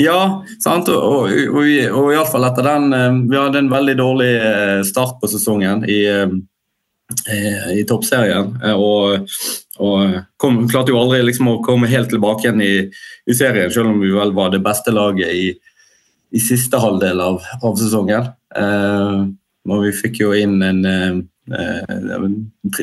Ja, 0.00 0.44
sant? 0.62 0.88
og, 0.90 1.02
og, 1.02 1.28
og, 1.54 1.60
vi- 1.62 1.90
og 1.90 2.10
i 2.12 2.16
alle 2.16 2.30
fall 2.30 2.46
etter 2.48 2.66
den 2.66 2.92
eh, 2.96 3.18
Vi 3.30 3.38
hadde 3.38 3.60
en 3.62 3.70
veldig 3.72 3.94
dårlig 4.00 4.32
eh, 4.40 4.80
start 4.86 5.20
på 5.20 5.30
sesongen 5.30 5.84
i, 5.90 6.00
eh, 6.10 7.68
i 7.78 7.84
toppserien. 7.88 8.56
Og, 8.74 9.28
og 9.78 10.16
kom, 10.40 10.64
klarte 10.70 10.90
jo 10.94 10.98
aldri 11.02 11.22
liksom 11.26 11.52
å 11.52 11.60
komme 11.64 11.90
helt 11.90 12.10
tilbake 12.12 12.48
igjen 12.48 12.64
i, 12.64 12.72
i 13.30 13.36
serien, 13.36 13.70
selv 13.70 13.92
om 13.92 14.00
vi 14.02 14.10
vel 14.14 14.34
var 14.36 14.50
det 14.54 14.62
beste 14.64 14.94
laget 14.94 15.30
i, 15.34 15.46
i 16.34 16.42
siste 16.42 16.80
halvdel 16.82 17.22
av, 17.22 17.38
av 17.62 17.78
sesongen. 17.78 18.32
Eh, 18.56 19.22
og 19.64 19.86
vi 19.86 19.94
fikk 19.96 20.18
jo 20.20 20.34
inn 20.36 20.58
en, 20.60 20.82
en 20.84 22.34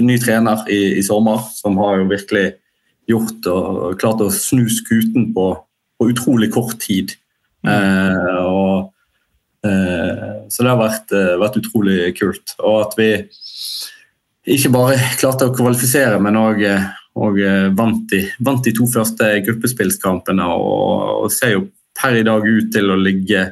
ny 0.01 0.15
trener 0.21 0.63
i, 0.71 0.79
i 0.97 1.03
sommer, 1.05 1.43
som 1.53 1.75
har 1.77 1.99
jo 1.99 2.07
virkelig 2.09 2.47
gjort 3.09 3.49
og 3.51 3.99
klart 4.01 4.23
å 4.23 4.31
snu 4.33 4.63
skuten 4.71 5.29
på, 5.35 5.51
på 6.01 6.09
utrolig 6.09 6.49
kort 6.53 6.79
tid. 6.81 7.13
Eh, 7.61 8.37
og, 8.41 8.89
eh, 9.61 10.47
så 10.49 10.65
det 10.65 10.71
har 10.71 10.79
vært, 10.81 11.13
eh, 11.13 11.35
vært 11.37 11.59
utrolig 11.61 11.99
kult. 12.17 12.55
Og 12.57 12.87
at 12.87 12.97
vi 12.97 13.11
ikke 14.57 14.73
bare 14.73 14.97
klarte 15.21 15.45
å 15.45 15.53
kvalifisere, 15.53 16.17
men 16.19 16.39
òg 16.41 16.65
vant, 17.77 18.07
de, 18.09 18.23
vant 18.39 18.63
de 18.63 18.73
to 18.73 18.87
første 18.89 19.29
gruppespillskampene. 19.45 20.47
Og, 20.57 21.25
og 21.25 21.31
ser 21.31 21.53
jo 21.53 21.67
per 22.01 22.17
i 22.17 22.25
dag 22.25 22.45
ut 22.45 22.71
til 22.73 22.89
å 22.89 22.99
ligge 22.99 23.43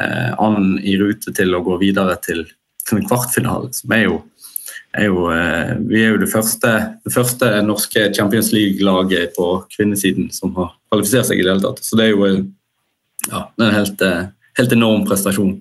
eh, 0.00 0.30
an 0.40 0.78
i 0.82 0.96
rute 1.00 1.34
til 1.36 1.54
å 1.54 1.62
gå 1.64 1.78
videre 1.82 2.16
til, 2.24 2.46
til 2.86 3.00
en 3.00 3.08
kvartfinale, 3.08 3.72
som 3.76 3.92
er 3.96 4.06
jo, 4.06 4.22
er 4.94 5.10
jo 5.10 5.26
eh, 5.34 5.74
Vi 5.90 6.00
er 6.02 6.14
jo 6.14 6.22
det 6.22 6.30
første, 6.32 6.72
det 7.04 7.12
første 7.14 7.50
norske 7.66 8.08
Champions 8.16 8.52
League-laget 8.54 9.34
på 9.36 9.50
kvinnesiden 9.74 10.30
som 10.32 10.54
har 10.56 10.72
kvalifisert 10.94 11.28
seg 11.28 11.42
i 11.42 11.44
det 11.44 11.52
hele 11.52 11.64
tatt. 11.64 11.82
Så 11.84 11.98
det 11.98 12.06
er 12.08 12.14
jo 12.14 12.28
ja, 13.30 13.44
en 13.60 13.74
helt, 13.74 14.02
eh, 14.02 14.26
helt 14.58 14.72
enorm 14.72 15.04
prestasjon. 15.08 15.60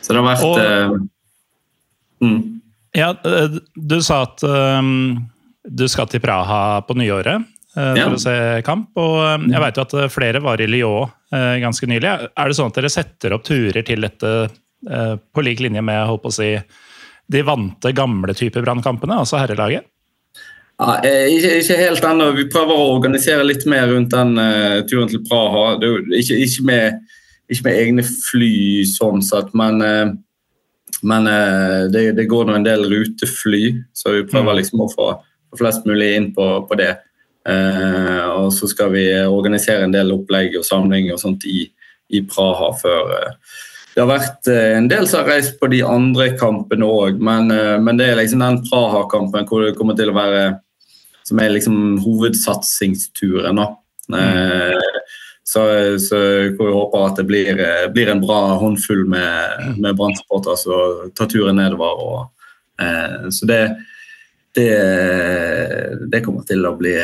Så 0.00 0.12
det 0.12 0.20
har 0.20 0.36
vært 0.36 0.44
Og- 0.44 0.58
uh, 0.60 2.26
mm. 2.26 2.60
Ja, 2.94 3.10
eh, 3.24 3.58
du 3.74 3.96
sa 4.02 4.22
at 4.22 4.42
um, 4.44 5.26
du 5.66 5.88
skal 5.88 6.06
til 6.06 6.20
Praha 6.20 6.82
på 6.86 6.94
nyåret 6.94 7.44
eh, 7.76 7.94
Ja. 7.96 8.04
for 8.04 8.14
å 8.14 8.20
se 8.20 8.62
kamp. 8.62 8.90
Og 8.96 9.16
um, 9.40 9.48
jeg 9.50 9.60
vet 9.60 9.76
jo 9.76 9.82
at 9.82 10.12
flere 10.12 10.42
var 10.44 10.60
i 10.60 10.68
Lyon 10.70 11.10
ganske 11.34 11.88
nylig. 11.90 12.06
Er 12.06 12.46
det 12.46 12.54
sånn 12.54 12.70
at 12.70 12.76
dere 12.78 12.92
setter 12.92 13.32
opp 13.34 13.42
turer 13.42 13.82
til 13.82 14.04
dette 14.06 14.28
på 15.34 15.42
lik 15.42 15.58
linje 15.64 15.82
med 15.82 16.06
holdt 16.06 16.22
på 16.22 16.30
å 16.30 16.34
si, 16.36 16.50
de 17.26 17.40
vante, 17.42 17.90
gamle 17.90 18.36
type 18.38 18.60
brannkampene, 18.62 19.16
altså 19.18 19.40
herrelaget? 19.40 19.88
Ja, 20.74 20.96
eh, 21.06 21.28
ikke, 21.30 21.52
ikke 21.60 21.76
helt 21.78 22.04
ennå. 22.08 22.32
Vi 22.34 22.48
prøver 22.50 22.74
å 22.74 22.94
organisere 22.96 23.46
litt 23.46 23.62
mer 23.70 23.86
rundt 23.92 24.10
den 24.10 24.34
uh, 24.40 24.80
turen 24.90 25.10
til 25.10 25.22
Praha. 25.22 25.76
Det 25.78 25.86
er 25.86 25.92
jo 25.92 26.16
ikke, 26.18 26.38
ikke, 26.48 26.64
med, 26.66 27.20
ikke 27.46 27.66
med 27.68 27.78
egne 27.82 28.04
fly 28.08 28.56
sånn 28.90 29.22
sett, 29.22 29.52
men, 29.54 29.78
uh, 29.78 30.96
men 31.06 31.30
uh, 31.30 31.84
det, 31.94 32.08
det 32.18 32.26
går 32.30 32.48
nå 32.48 32.58
en 32.58 32.66
del 32.66 32.88
rutefly, 32.90 33.68
så 33.94 34.16
vi 34.16 34.26
prøver 34.32 34.58
liksom 34.58 34.82
å 34.82 34.90
få 34.90 35.12
flest 35.54 35.86
mulig 35.86 36.10
inn 36.16 36.32
på, 36.34 36.48
på 36.66 36.80
det. 36.80 36.96
Og 37.44 38.48
så 38.56 38.66
skal 38.70 38.88
vi 38.94 39.02
organisere 39.20 39.84
en 39.84 39.92
del 39.92 40.08
opplegg 40.14 40.54
og 40.56 40.64
samling 40.64 41.10
og 41.12 41.18
sånt 41.20 41.44
i, 41.44 41.66
i 42.16 42.22
Praha 42.24 42.70
før 42.80 43.12
det 43.92 44.00
har 44.00 44.08
vært 44.08 44.48
en 44.48 44.88
del 44.90 45.04
som 45.06 45.20
har 45.20 45.36
reist 45.36 45.58
på 45.60 45.68
de 45.70 45.82
andre 45.86 46.30
kampene 46.40 46.88
òg, 46.88 47.20
men, 47.22 47.52
men 47.84 48.00
det 48.00 48.08
er 48.08 48.18
liksom 48.18 48.40
den 48.42 48.62
Praha-kampen 48.64 49.46
hvor 49.46 49.62
det 49.62 49.76
kommer 49.76 49.94
til 50.00 50.10
å 50.10 50.16
være 50.16 50.40
som 51.24 51.40
er 51.40 51.54
liksom 51.54 51.98
hovedsatsingsturen. 52.04 53.60
da. 53.60 53.70
Eh, 54.18 54.90
så, 55.44 55.62
så 56.00 56.20
jeg 56.20 56.54
håper 56.58 57.04
at 57.04 57.18
det 57.20 57.26
blir, 57.28 57.58
eh, 57.60 57.86
blir 57.92 58.10
en 58.12 58.22
bra 58.22 58.40
håndfull 58.60 59.04
med, 59.08 59.76
med 59.76 59.96
Brann-supportere 59.98 60.56
som 60.60 61.12
tar 61.16 61.28
turen 61.32 61.60
nedover. 61.60 62.00
Og, 62.00 62.48
eh, 62.80 63.28
så 63.34 63.48
det, 63.48 63.62
det, 64.56 64.70
det 66.12 66.24
kommer 66.24 66.46
til 66.48 66.64
å 66.64 66.74
bli, 66.80 66.96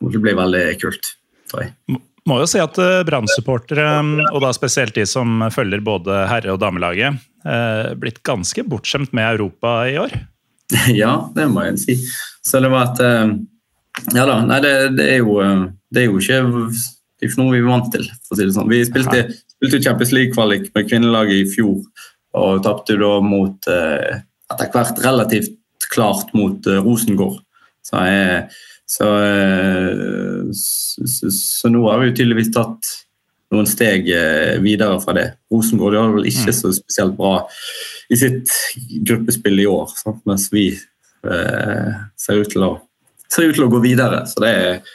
bli 0.00 0.36
veldig 0.40 0.66
kult, 0.82 1.16
tror 1.52 1.66
jeg. 1.66 2.00
Må 2.26 2.40
jo 2.42 2.46
si 2.50 2.58
at 2.58 2.80
eh, 2.82 3.02
Brann-supportere, 3.06 3.90
og 4.32 4.40
da 4.42 4.52
spesielt 4.56 4.96
de 4.96 5.04
som 5.08 5.44
følger 5.54 5.84
både 5.84 6.24
herre- 6.32 6.56
og 6.56 6.62
damelaget, 6.64 7.20
eh, 7.46 7.92
blitt 8.00 8.24
ganske 8.26 8.64
bortskjemt 8.66 9.12
med 9.16 9.36
Europa 9.36 9.78
i 9.88 10.00
år. 10.00 10.16
Ja, 11.00 11.12
det 11.34 11.48
må 11.52 11.64
jeg 11.66 11.80
si. 11.82 11.96
Så 12.46 12.60
det 12.62 12.70
var 12.72 12.92
et 12.92 13.02
eh, 13.04 13.32
Ja 14.14 14.26
da. 14.28 14.40
Nei, 14.46 14.60
det, 14.64 14.74
det, 14.98 15.08
er 15.16 15.22
jo, 15.22 15.40
eh, 15.44 15.66
det 15.94 16.04
er 16.04 16.10
jo 16.10 16.20
ikke 16.20 16.42
det 17.16 17.24
er 17.24 17.30
ikke 17.30 17.40
noe 17.40 17.54
vi 17.54 17.62
er 17.62 17.70
vant 17.70 17.86
til, 17.94 18.04
for 18.26 18.36
å 18.36 18.38
si 18.38 18.44
det 18.44 18.54
sånn. 18.54 18.68
Vi 18.68 18.82
spilte, 18.84 19.22
spilte 19.56 19.78
Champions 19.80 20.12
League-kvalik 20.12 20.66
med 20.74 20.88
kvinnelaget 20.90 21.38
i 21.40 21.46
fjor, 21.48 21.78
og 22.36 22.58
tapte 22.66 22.98
da 23.00 23.12
mot 23.24 23.68
eh, 23.72 24.18
etter 24.52 24.68
hvert 24.74 25.00
relativt 25.00 25.86
klart 25.94 26.34
mot 26.36 26.68
Rosengård. 26.84 27.38
Så, 27.86 28.02
jeg, 28.04 28.42
så, 28.84 29.08
så, 30.60 31.06
så, 31.08 31.32
så 31.32 31.70
nå 31.72 31.86
har 31.86 32.02
vi 32.02 32.10
jo 32.10 32.16
tydeligvis 32.18 32.52
tatt 32.52 32.92
noen 33.54 33.68
steg 33.70 34.10
videre 34.60 35.00
fra 35.00 35.14
det. 35.16 35.26
Rosengård 35.54 35.96
gjør 35.96 36.10
det 36.10 36.18
vel 36.18 36.30
ikke 36.34 36.56
så 36.58 36.74
spesielt 36.76 37.16
bra 37.16 37.38
i 38.12 38.18
sitt 38.18 38.52
gruppespill 39.06 39.60
i 39.62 39.66
år, 39.70 39.90
sant? 39.98 40.22
mens 40.28 40.48
vi 40.52 40.68
eh, 40.74 41.96
ser, 42.18 42.42
ut 42.42 42.56
å, 42.60 42.70
ser 43.32 43.50
ut 43.50 43.58
til 43.58 43.66
å 43.66 43.72
gå 43.72 43.82
videre. 43.84 44.22
Så 44.30 44.42
det 44.44 44.52
er, 44.52 44.94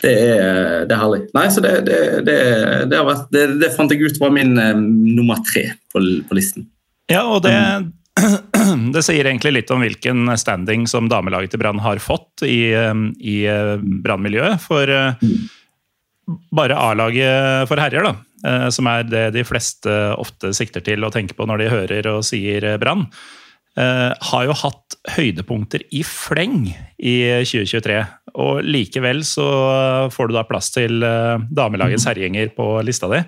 det 0.00 0.16
er, 0.16 0.42
det 0.88 0.96
er 0.96 1.02
herlig. 1.02 1.22
Nei, 1.36 1.46
så 1.52 1.62
det, 1.64 1.76
vært, 2.26 3.30
det, 3.30 3.72
fant 3.76 3.94
jeg 3.94 4.10
ut 4.10 4.20
var 4.22 4.34
min 4.34 4.56
eh, 4.58 4.74
nummer 4.76 5.40
tre 5.52 5.68
på, 5.92 6.02
på 6.26 6.38
listen. 6.38 6.68
Ja, 7.10 7.24
og 7.26 7.42
det, 7.46 7.54
det 8.94 9.04
sier 9.06 9.26
egentlig 9.26 9.54
litt 9.54 9.70
om 9.74 9.82
hvilken 9.84 10.30
standing 10.40 10.86
som 10.90 11.08
damelaget 11.10 11.54
til 11.54 11.62
Brann 11.62 11.82
har 11.82 12.02
fått 12.02 12.44
i, 12.46 12.72
eh, 12.76 12.94
i 13.20 13.42
eh, 13.50 13.76
brannmiljøet. 13.78 14.62
For 14.64 14.90
eh, 14.90 15.30
bare 16.54 16.78
A-laget 16.78 17.70
for 17.70 17.82
herrer, 17.82 18.06
da, 18.06 18.14
som 18.72 18.86
er 18.90 19.04
det 19.04 19.26
de 19.36 19.44
fleste 19.44 19.92
ofte 20.18 20.54
sikter 20.56 20.84
til 20.86 21.04
og 21.04 21.12
tenker 21.12 21.36
på 21.36 21.46
når 21.48 21.62
de 21.64 21.70
hører 21.72 22.08
og 22.14 22.24
sier 22.24 22.64
eh, 22.64 22.78
Brann, 22.80 23.06
eh, 23.76 24.10
har 24.30 24.46
jo 24.48 24.56
hatt 24.62 24.96
høydepunkter 25.16 25.84
i 25.92 26.02
fleng 26.06 26.70
i 26.98 27.16
2023. 27.44 28.00
Og 28.40 28.60
likevel 28.64 29.24
så 29.26 29.46
får 30.14 30.30
du 30.30 30.36
da 30.38 30.44
plass 30.48 30.70
til 30.74 31.02
eh, 31.06 31.36
damelagets 31.50 32.06
herjinger 32.08 32.52
på 32.56 32.72
lista 32.86 33.10
di. 33.12 33.22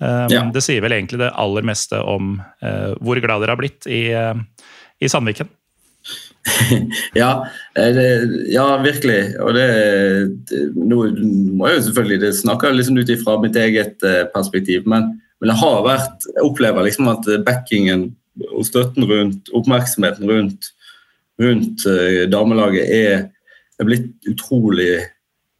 Eh, 0.00 0.26
Ja. 0.32 0.44
Det 0.52 0.62
sier 0.64 0.80
vel 0.80 0.96
egentlig 0.96 1.20
det 1.20 1.32
aller 1.36 1.62
meste 1.66 2.00
om 2.00 2.38
eh, 2.62 2.92
hvor 3.00 3.20
glad 3.20 3.42
dere 3.42 3.52
har 3.54 3.60
blitt 3.60 3.86
i, 3.86 4.08
eh, 4.16 4.34
i 5.00 5.08
Sandviken. 5.12 5.48
ja, 7.14 7.46
eh, 7.74 7.94
det, 7.94 8.06
ja, 8.48 8.64
virkelig. 8.82 9.20
Og 9.40 9.54
det, 9.54 9.66
det 10.48 10.62
Nå 10.74 11.02
må 11.56 11.68
jeg 11.68 11.76
jo 11.76 11.84
selvfølgelig 11.88 12.20
Det 12.22 12.30
snakker 12.38 12.72
liksom 12.74 13.00
ut 13.00 13.12
ifra 13.12 13.36
mitt 13.42 13.58
eget 13.60 14.06
eh, 14.06 14.24
perspektiv, 14.34 14.86
men, 14.88 15.10
men 15.40 15.52
det 15.52 15.58
har 15.60 15.84
vært 15.84 16.26
Jeg 16.32 16.46
opplever 16.46 16.86
liksom 16.86 17.12
at 17.12 17.28
backingen 17.46 18.10
og 18.56 18.64
støtten 18.64 19.04
rundt, 19.04 19.50
oppmerksomheten 19.52 20.30
rundt, 20.30 20.68
rundt 21.42 21.82
uh, 21.84 22.22
damelaget 22.30 22.86
er, 22.94 23.24
er 23.76 23.84
blitt 23.84 24.06
utrolig 24.30 24.94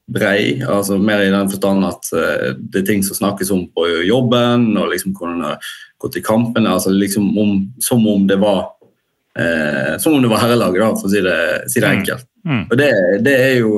brei. 0.08 0.62
altså 0.64 0.96
Mer 0.96 1.26
i 1.26 1.32
den 1.34 1.50
forstand 1.50 1.84
at 1.84 2.08
det 2.56 2.80
er 2.80 2.86
ting 2.86 3.02
som 3.04 3.18
snakkes 3.18 3.50
om 3.52 3.66
på 3.74 3.84
jobben, 4.06 4.70
og 4.80 4.94
liksom 4.94 5.12
hvordan 5.18 5.58
gått 6.00 6.16
i 6.16 6.24
kampene. 6.24 6.70
altså 6.70 6.94
liksom 6.94 7.36
om, 7.38 7.52
Som 7.82 8.06
om 8.08 8.24
det 8.30 8.38
var 8.40 8.70
eh, 9.40 9.94
som 10.02 10.14
om 10.14 10.22
det 10.22 10.30
var 10.30 10.42
herrelaget, 10.44 10.80
da, 10.82 10.88
for 10.98 11.06
å 11.08 11.12
si 11.12 11.20
det, 11.24 11.38
si 11.72 11.78
det 11.80 11.88
mm. 11.88 11.98
enkelt. 11.98 12.24
Mm. 12.48 12.64
Og 12.66 12.74
det, 12.80 12.90
det, 13.26 13.36
er 13.48 13.56
jo, 13.60 13.72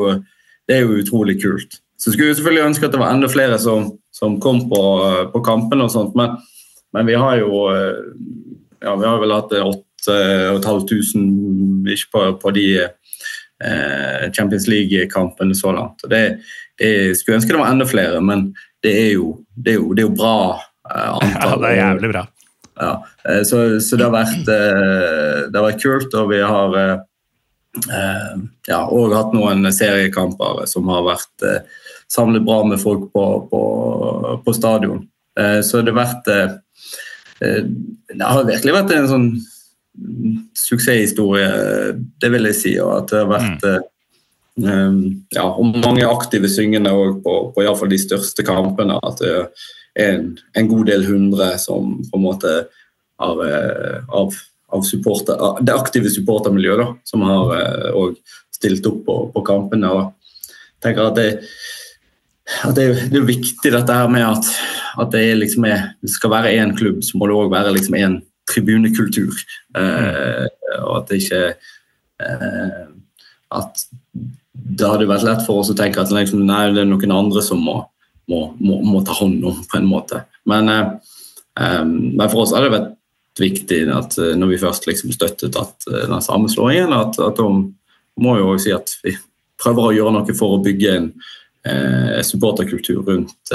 det, 0.68 0.74
er 0.76 0.80
jo, 0.84 1.00
utrolig 1.02 1.36
kult. 1.42 1.70
Så 2.00 2.06
skulle 2.10 2.28
jeg 2.32 2.38
selvfølgelig 2.40 2.68
ønske 2.70 2.86
at 2.88 2.94
det 2.94 3.02
var 3.02 3.12
enda 3.14 3.28
flere 3.30 3.56
som, 3.62 3.80
som 4.14 4.30
kom 4.42 4.58
på, 4.70 4.82
på 5.34 5.38
kampene 5.46 5.84
og 5.86 5.92
sånt, 5.94 6.12
men, 6.18 6.28
men, 6.96 7.04
vi 7.08 7.16
har 7.18 7.34
jo 7.42 7.50
eh, 7.72 7.96
ja, 8.82 8.90
vi 8.98 9.06
har 9.06 9.16
vel 9.22 9.36
hatt 9.36 9.52
8500 9.54 11.94
ikke 11.94 12.10
på, 12.10 12.20
på 12.42 12.48
de 12.56 12.66
eh, 12.82 14.22
Champions 14.34 14.66
League-kampene 14.66 15.54
så 15.54 15.70
langt. 15.76 15.98
Det, 16.10 16.22
jeg 16.80 17.16
skulle 17.16 17.36
ønske 17.38 17.52
det 17.54 17.62
var 17.62 17.70
enda 17.70 17.86
flere, 17.88 18.18
men 18.24 18.38
det 18.82 18.92
er 19.04 19.12
jo, 19.14 19.26
det 19.54 19.76
er 19.76 19.80
jo, 19.80 19.94
det 19.94 20.02
er 20.04 20.08
jo 20.08 20.18
bra 20.18 20.38
eh, 20.90 21.10
antall. 21.12 21.32
Ja, 21.52 21.56
det 21.62 21.68
er 21.70 21.78
jævlig 21.78 22.08
bra. 22.14 22.24
Ja, 22.80 23.06
eh, 23.28 23.42
så, 23.42 23.80
så 23.80 23.96
det, 23.96 24.04
har 24.04 24.14
vært, 24.14 24.48
eh, 24.48 25.48
det 25.50 25.58
har 25.58 25.66
vært 25.66 25.82
kult, 25.82 26.14
og 26.16 26.30
vi 26.32 26.40
har 26.40 26.76
eh, 26.78 26.96
ja, 28.68 28.80
òg 28.88 29.14
hatt 29.16 29.36
noen 29.36 29.68
seriekamper 29.72 30.64
som 30.70 30.88
har 30.92 31.04
vært 31.06 31.46
samlet 32.12 32.44
bra 32.44 32.62
med 32.68 32.80
folk 32.80 33.08
på, 33.14 33.26
på, 33.48 33.62
på 34.44 34.54
stadion. 34.56 35.06
Så 35.64 35.80
det 35.80 35.94
har 35.94 35.96
vært 35.96 36.26
Det 37.40 38.18
har 38.20 38.42
virkelig 38.44 38.74
vært 38.76 38.90
en 38.92 39.08
sånn 39.08 39.30
suksesshistorie, 40.60 41.48
det 42.20 42.30
vil 42.34 42.50
jeg 42.50 42.58
si. 42.58 42.74
Og 42.84 42.90
at 42.98 43.14
det 43.14 43.22
har 43.22 43.30
vært 43.30 43.64
mm. 44.60 45.00
ja, 45.32 45.46
og 45.46 45.80
mange 45.80 46.04
aktive 46.04 46.52
syngende 46.52 46.92
på, 47.24 47.38
på 47.56 47.64
iallfall 47.64 47.94
de 47.94 48.02
største 48.04 48.44
kampene. 48.44 49.00
At 49.00 49.24
det 49.24 49.32
en, 49.98 50.32
en 50.56 50.68
god 50.70 50.88
del 50.88 51.04
hundre 51.04 51.52
som 51.60 51.98
på 52.08 52.18
en 52.18 52.24
måte 52.24 52.54
har 53.22 53.42
eh, 53.46 53.98
av, 54.08 54.34
av 54.72 54.86
supporter, 54.88 55.60
det 55.60 55.74
aktive 55.74 56.10
supportermiljøet 56.12 56.80
da, 56.80 56.88
som 57.08 57.24
har 57.28 57.52
òg 57.92 58.16
eh, 58.16 58.34
stilt 58.54 58.86
opp 58.88 59.04
på, 59.06 59.16
på 59.34 59.44
kampene. 59.46 59.90
og 59.90 60.12
tenker 60.82 61.10
at 61.10 61.18
det, 61.18 61.28
at 62.66 62.76
det, 62.76 62.86
det, 63.12 63.20
er 63.20 63.28
viktig 63.28 63.72
dette 63.74 63.96
her 63.96 64.10
med 64.10 64.26
at, 64.26 64.48
at 65.00 65.12
det, 65.14 65.24
liksom 65.38 65.68
det, 65.68 66.10
skal 66.10 66.34
være 66.34 66.54
én 66.58 66.74
klubb, 66.78 67.02
så 67.04 67.18
må 67.18 67.28
det 67.28 67.38
òg 67.38 67.52
være 67.52 67.74
liksom 67.76 67.98
tribunekultur. 68.50 69.36
Eh, 69.78 70.46
og 70.82 70.96
at 70.98 71.10
det 71.10 71.22
ikke 71.22 71.44
eh, 72.22 72.82
At 73.52 73.84
det 74.52 74.88
hadde 74.88 75.08
vært 75.08 75.26
lett 75.26 75.42
for 75.44 75.60
oss 75.60 75.70
å 75.72 75.76
tenke 75.76 76.00
at 76.00 76.12
liksom, 76.12 76.44
nei, 76.48 76.70
det 76.72 76.82
er 76.82 76.88
noen 76.88 77.12
andre 77.12 77.42
som 77.44 77.60
må 77.60 77.82
må, 78.32 78.42
må, 78.64 78.80
må, 78.86 79.04
ta 79.04 79.14
hånd 79.20 79.44
om, 79.44 79.60
på 79.68 79.78
en 79.78 79.88
måte. 79.88 80.24
Men, 80.48 80.72
eh, 80.72 81.84
men, 81.84 82.26
for 82.28 82.46
oss 82.46 82.56
har 82.56 82.64
det 82.64 82.72
vært 82.72 82.92
viktig 83.40 83.84
at 83.92 84.18
eh, 84.20 84.34
når 84.38 84.54
vi 84.54 84.60
først 84.60 84.88
liksom 84.88 85.12
støttet 85.14 85.56
at 85.58 85.88
eh, 85.88 86.04
den 86.08 86.24
sammenslåingen, 86.24 86.92
at, 86.96 87.18
at 87.22 87.38
de 87.38 87.48
må 88.22 88.36
jo 88.40 88.56
si 88.60 88.74
at 88.74 88.92
vi 89.04 89.14
prøver 89.62 89.88
å 89.88 89.96
gjøre 89.96 90.14
noe 90.16 90.36
for 90.36 90.56
å 90.56 90.62
bygge 90.64 90.94
en 90.98 91.10
eh, 91.68 92.20
supporterkultur 92.26 93.02
rundt, 93.06 93.54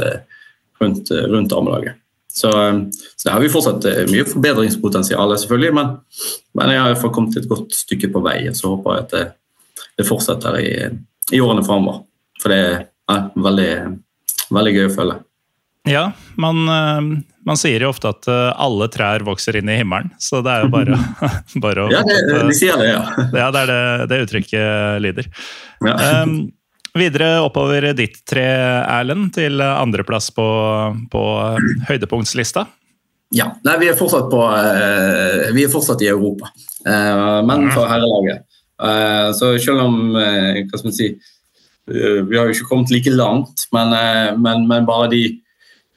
rundt, 0.81 1.11
rundt 1.11 1.51
damelaget. 1.51 1.99
Så, 2.37 2.51
så 2.53 3.23
det 3.25 3.33
har 3.33 3.41
vi 3.41 3.49
fortsatt 3.49 3.85
mye 4.11 4.25
forbedringspotensial, 4.29 5.31
selvfølgelig, 5.41 5.73
men, 5.73 5.95
men 6.57 6.73
jeg 6.73 6.83
har 6.83 7.13
kommet 7.13 7.37
et 7.39 7.47
godt 7.49 7.73
stykke 7.73 8.11
på 8.13 8.21
vei. 8.21 8.43
Så 8.53 8.75
håper 8.75 8.93
jeg 8.93 9.05
at 9.05 9.15
det, 9.15 9.23
det 9.97 10.05
fortsetter 10.05 10.59
i, 10.61 10.73
i 11.33 11.41
årene 11.41 11.65
framover. 11.65 12.03
For 12.37 12.53
det 12.53 12.61
er 13.09 13.23
veldig 13.41 13.71
veldig 14.53 14.75
gøy 14.75 14.85
å 14.87 14.93
følge. 14.93 15.17
Ja, 15.87 16.11
man, 16.35 16.67
eh, 16.67 17.01
man, 17.45 17.57
sier 17.57 17.81
jo 17.83 17.91
ofte 17.93 18.11
at 18.11 18.27
eh, 18.27 18.51
alle 18.59 18.89
trær 18.91 19.23
vokser 19.27 19.57
inn 19.59 19.69
i 19.71 19.79
himmelen, 19.79 20.11
så 20.19 20.41
det 20.43 20.51
er 20.51 20.65
jo 20.65 20.71
bare, 20.73 20.99
bare 21.63 21.85
å 21.85 21.91
Ja, 21.93 22.03
det, 22.07 22.19
de 22.27 22.55
sier 22.57 22.79
det, 22.79 22.89
ja. 22.91 23.03
ja, 23.41 23.49
det 23.55 23.63
er 23.63 23.71
det, 23.71 23.81
det 24.11 24.21
uttrykket 24.25 25.03
lyder. 25.03 25.29
Ja. 25.85 26.23
Um, 26.23 26.39
videre 26.97 27.37
oppover 27.45 27.91
ditt 27.95 28.19
tre, 28.27 28.47
Erlend, 28.83 29.31
til 29.37 29.63
andreplass 29.63 30.31
på, 30.35 30.47
på 31.13 31.23
høydepunktslista. 31.87 32.65
Ja, 33.35 33.51
Nei, 33.67 33.75
vi 33.81 33.89
er 33.91 33.97
fortsatt, 33.99 34.29
på, 34.31 34.43
uh, 34.43 35.47
vi 35.55 35.67
er 35.67 35.71
fortsatt 35.71 36.03
i 36.03 36.11
Europa, 36.11 36.51
uh, 36.87 37.39
men 37.47 37.69
for 37.71 37.87
herrelaget. 37.87 38.43
Uh, 38.77 39.31
så 39.33 39.55
selv 39.61 39.87
om 39.87 39.97
hva 40.13 40.77
skal 40.77 40.89
man 40.91 40.95
si, 40.95 41.09
Eh, 41.15 41.36
vi 41.87 42.37
har 42.37 42.47
jo 42.47 42.55
ikke 42.55 42.67
kommet 42.69 42.91
like 42.91 43.11
langt, 43.15 43.67
men, 43.71 43.93
eh, 43.95 44.31
men, 44.39 44.67
men 44.67 44.87
bare 44.87 45.09
de 45.11 45.21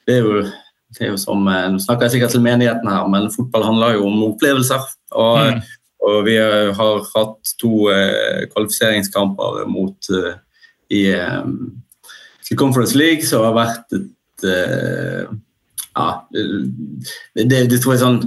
det 0.07 0.15
er, 0.17 0.25
jo, 0.25 0.41
det 0.95 1.05
er 1.05 1.11
jo 1.11 1.19
som 1.21 1.45
eh, 1.47 1.67
Nå 1.71 1.81
snakker 1.83 2.07
jeg 2.07 2.15
sikkert 2.15 2.33
til 2.35 2.43
menigheten 2.45 2.89
her, 2.89 3.05
men 3.11 3.29
fotball 3.33 3.67
handler 3.67 3.97
jo 3.97 4.07
om 4.07 4.23
opplevelser. 4.31 4.87
Og, 5.11 5.51
mm. 5.51 5.59
og 6.07 6.17
vi 6.25 6.37
har 6.79 7.03
hatt 7.13 7.53
to 7.61 7.85
eh, 7.93 8.47
kvalifiseringskamper 8.53 9.65
mot 9.69 10.11
eh, 10.15 10.33
i, 10.91 11.03
eh, 11.15 12.57
Conference 12.57 12.97
League, 12.99 13.23
som 13.23 13.45
har 13.47 13.55
vært 13.55 13.95
et 13.95 14.09
Ja, 15.91 16.07
det, 16.33 17.45
det, 17.69 17.77
tror 17.77 17.93
jeg 17.93 18.01
sånn 18.01 18.17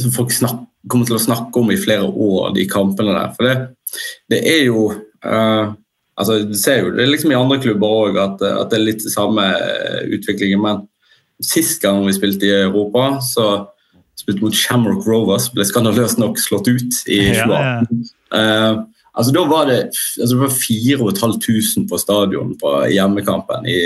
som 0.00 0.14
folk 0.14 0.32
snakker, 0.32 0.64
kommer 0.88 1.06
til 1.06 1.18
å 1.18 1.22
snakke 1.22 1.60
om 1.60 1.70
i 1.70 1.78
flere 1.78 2.06
år, 2.08 2.54
de 2.56 2.64
kampene 2.70 3.12
der. 3.14 3.34
For 3.36 3.46
det, 3.46 3.54
det 4.32 4.40
er 4.48 4.62
jo 4.64 4.86
uh, 4.94 5.74
altså, 6.20 6.38
Du 6.46 6.54
ser 6.58 6.84
jo 6.84 6.94
det 6.94 7.08
liksom 7.08 7.32
i 7.32 7.38
andre 7.38 7.58
klubber 7.62 7.96
òg 8.06 8.20
at, 8.20 8.44
at, 8.46 8.70
det 8.70 8.78
er 8.78 8.86
litt 8.86 9.04
samme 9.10 9.46
utviklingen. 10.12 10.62
Men 10.62 10.84
sist 11.44 11.80
gang 11.82 12.02
vi 12.06 12.16
spilte 12.16 12.48
i 12.48 12.54
Europa, 12.66 13.12
så 13.24 13.50
spilte 14.20 14.44
mot 14.44 14.56
Shamrock 14.56 15.06
Rovers, 15.08 15.48
ble 15.54 15.64
skandaløst 15.64 16.20
nok 16.20 16.40
slått 16.40 16.68
ut 16.68 17.02
i 17.08 17.20
2018. 17.32 17.48
Ja, 17.48 17.70
ja. 17.72 18.10
Uh, 18.30 18.82
altså, 19.16 19.32
da 19.34 19.46
var 19.48 19.70
det, 19.70 19.80
altså, 20.20 20.34
det 20.34 20.42
var 20.44 20.54
4500 20.54 21.88
på 21.90 22.00
stadion 22.00 22.54
på 22.60 22.74
hjemmekampen. 22.92 23.68
I, 23.70 23.80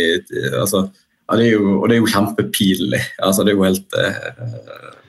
altså, 0.58 0.88
ja, 1.24 1.38
det 1.40 1.52
jo, 1.52 1.78
og 1.78 1.88
det 1.88 1.96
er 1.96 2.02
jo 2.02 2.12
kjempepinlig. 2.12 3.02
Altså, 3.22 3.46
det 3.46 3.54
er 3.54 3.60
jo 3.60 3.68
helt 3.68 3.98
uh, 3.98 5.00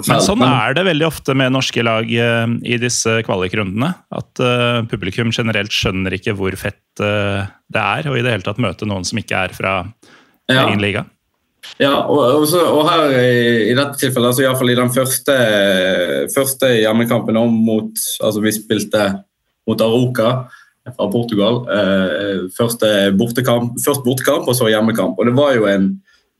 men 0.00 0.24
sånn 0.24 0.44
er 0.46 0.76
det 0.76 0.84
veldig 0.86 1.06
ofte 1.08 1.34
med 1.38 1.54
norske 1.54 1.84
lag 1.84 2.08
eh, 2.08 2.44
i 2.68 2.78
disse 2.80 3.18
kvalikrundene. 3.26 3.92
At 4.12 4.42
uh, 4.42 4.82
publikum 4.90 5.32
generelt 5.34 5.74
skjønner 5.74 6.16
ikke 6.16 6.34
hvor 6.38 6.54
fett 6.60 7.02
uh, 7.02 7.44
det 7.72 7.82
er, 7.82 8.08
og 8.10 8.18
i 8.18 8.24
det 8.24 8.36
hele 8.36 8.46
tatt 8.46 8.62
møte 8.62 8.88
noen 8.88 9.06
som 9.08 9.20
ikke 9.20 9.44
er 9.48 9.56
fra 9.56 9.74
ja. 10.50 10.64
egen 10.64 10.82
liga. 10.82 11.04
Ja, 11.78 11.94
og, 12.10 12.20
og, 12.20 12.46
så, 12.50 12.62
og 12.74 12.86
her 12.88 13.12
i, 13.16 13.68
i, 13.70 13.74
dette 13.78 14.00
tilfellet, 14.00 14.32
altså 14.32 14.44
iallfall 14.44 14.72
i 14.72 14.78
den 14.78 14.90
første, 14.92 15.36
første 16.34 16.72
hjemmekampen 16.74 17.38
mot 17.54 18.02
Altså, 18.22 18.42
vi 18.42 18.52
spilte 18.54 19.06
mot 19.68 19.84
Aroca 19.84 20.32
fra 20.90 21.08
Portugal. 21.10 21.62
Eh, 21.70 22.48
første 22.56 23.12
bortekamp, 23.18 23.78
først 23.84 24.02
bortekamp, 24.04 24.48
og 24.48 24.56
så 24.58 24.70
hjemmekamp. 24.70 25.18
Og 25.18 25.28
det 25.28 25.36
var 25.36 25.54
jo 25.54 25.68
en 25.70 25.86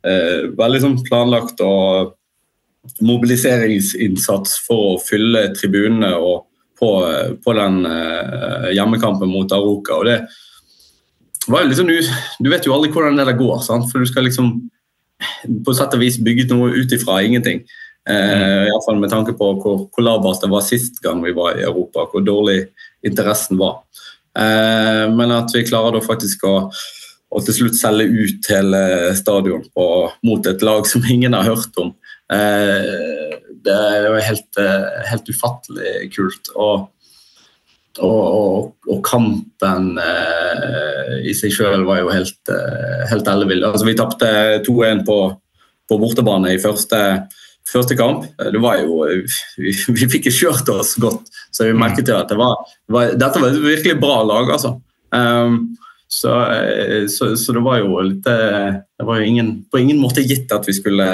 eh, 0.05 0.51
veldig 0.59 0.83
sånn 0.83 0.99
planlagt 1.07 1.63
og 1.63 2.17
mobiliseringsinnsats 3.01 4.57
for 4.67 4.95
å 4.95 5.03
fylle 5.03 5.49
tribunene 5.57 6.15
og 6.19 6.49
på, 6.83 6.91
på 7.45 7.55
den 7.55 7.85
uh, 7.87 8.71
hjemmekampen 8.75 9.31
mot 9.31 9.53
Aroka. 9.55 10.01
og 10.01 10.09
det 10.09 10.19
var 11.47 11.65
liksom, 11.67 11.87
du, 11.87 12.01
du 12.43 12.51
vet 12.51 12.67
jo 12.67 12.75
aldri 12.75 12.91
hvordan 12.95 13.19
det 13.19 13.29
der 13.31 13.39
går, 13.39 13.61
sant? 13.63 13.89
for 13.91 14.03
du 14.03 14.11
skal 14.11 14.27
liksom 14.27 14.57
på 15.67 15.75
sett 15.75 15.95
og 15.95 16.03
vis 16.03 16.19
bygge 16.23 16.49
noe 16.51 16.73
ut 16.75 16.93
ifra 16.95 17.21
ingenting. 17.23 17.63
Eh. 18.09 18.67
Iallfall 18.67 18.99
med 18.99 19.13
tanke 19.13 19.35
på 19.39 19.53
hvor, 19.63 19.85
hvor 19.95 20.07
labert 20.07 20.43
det 20.43 20.51
var 20.51 20.65
sist 20.67 20.99
gang 21.05 21.23
vi 21.23 21.35
var 21.37 21.59
i 21.59 21.67
Europa, 21.67 22.09
hvor 22.11 22.25
dårlig 22.27 22.65
interessen 23.07 23.61
var. 23.61 23.83
Eh, 24.39 25.07
men 25.15 25.35
at 25.35 25.55
vi 25.55 25.65
klarer 25.69 25.95
da 25.95 26.03
faktisk 26.05 26.47
å, 26.49 26.57
å 27.31 27.43
til 27.47 27.59
slutt 27.59 27.79
selge 27.79 28.09
ut 28.11 28.51
hele 28.51 28.83
stadion 29.19 29.65
på, 29.75 29.87
mot 30.27 30.51
et 30.51 30.67
lag 30.67 30.89
som 30.91 31.07
ingen 31.07 31.37
har 31.39 31.51
hørt 31.53 31.79
om. 31.83 31.95
Eh, 32.33 33.37
det 33.63 33.75
er 33.75 34.09
jo 34.09 34.17
helt, 34.25 34.59
eh, 34.61 35.05
helt 35.11 35.29
ufattelig 35.29 36.09
kult. 36.15 36.51
Og, 36.57 36.89
og, 38.01 38.73
og, 38.89 38.99
kampen 39.05 39.93
eh, 40.01 41.19
i 41.29 41.35
seg 41.37 41.53
sjøl 41.55 41.85
var 41.89 42.03
jo 42.03 42.11
helt, 42.15 42.55
helt 43.11 43.31
ellevill. 43.35 43.65
Altså, 43.69 43.87
vi 43.89 43.99
tapte 43.99 44.33
2-1 44.67 45.05
på, 45.09 45.19
på, 45.91 46.01
bortebane 46.01 46.55
i 46.55 46.63
første, 46.63 47.03
første 47.69 47.99
kamp. 47.99 48.27
Det 48.41 48.63
var 48.63 48.81
jo, 48.83 49.05
vi, 49.61 49.77
vi 49.77 50.09
fikk 50.09 50.23
ikke 50.23 50.39
kjørt 50.39 50.73
oss 50.73 50.97
godt, 51.03 51.29
så 51.53 51.69
vi 51.69 51.77
merket 51.77 52.09
jo 52.09 52.19
at 52.19 52.33
det 52.33 52.41
var, 52.41 52.57
var, 52.93 53.15
dette 53.19 53.43
var 53.43 53.53
et 53.53 53.63
virkelig 53.69 54.01
bra 54.01 54.23
lag. 54.27 54.57
altså. 54.57 54.79
Um, 55.13 55.75
så, 56.13 56.33
så, 57.09 57.31
så, 57.41 57.53
det 57.57 57.61
var 57.65 57.79
jo 57.81 58.01
litt 58.05 58.27
Det 58.27 59.05
var 59.05 59.17
jo 59.17 59.29
ingen, 59.29 59.47
på 59.73 59.81
ingen 59.81 59.97
måte 60.01 60.21
gitt 60.25 60.53
at 60.53 60.67
vi 60.69 60.75
skulle, 60.77 61.07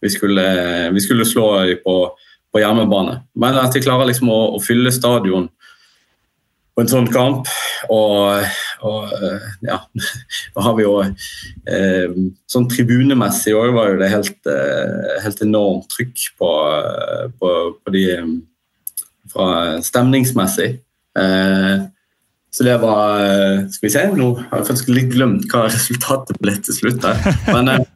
vi 0.00 0.10
skulle, 0.10 0.44
vi 0.94 1.00
skulle 1.04 1.28
slå 1.28 1.46
dem 1.64 1.80
på, 1.84 1.96
på 2.52 2.62
hjemmebane. 2.62 3.20
Men 3.34 3.58
at 3.60 3.74
de 3.76 3.82
klarer 3.84 4.08
liksom 4.08 4.30
å, 4.32 4.40
å 4.56 4.62
fylle 4.64 4.92
stadion 4.94 5.48
på 6.74 6.84
en 6.84 6.90
sånn 6.90 7.08
kamp. 7.12 7.48
Og, 7.92 8.46
og 8.86 9.12
eh, 9.16 9.46
ja, 9.68 9.78
da 10.54 10.64
har 10.66 10.76
vi 10.76 10.84
jo 10.84 10.98
eh, 11.02 12.12
Sånn 12.50 12.68
tribunemessig 12.68 13.54
òg 13.56 13.72
var 13.72 13.92
jo 13.92 14.00
det 14.02 14.10
helt, 14.12 14.36
eh, 14.48 15.16
helt 15.24 15.40
enormt 15.44 15.88
trykk 15.92 16.26
på, 16.40 16.50
på, 17.40 17.54
på, 17.80 17.94
de 17.94 18.04
Fra 19.32 19.46
stemningsmessig. 19.84 20.74
Så 22.50 22.64
det 22.66 22.76
var 22.82 23.20
Skal 23.70 23.86
vi 23.86 23.92
se, 23.94 24.04
nå 24.16 24.28
har 24.40 24.60
jeg 24.60 24.68
faktisk 24.68 24.90
litt 24.92 25.10
glemt 25.12 25.46
hva 25.52 25.68
resultatet 25.68 26.38
ble 26.42 26.56
til 26.64 26.76
slutt. 26.76 27.00
der. 27.04 27.20
Men, 27.50 27.86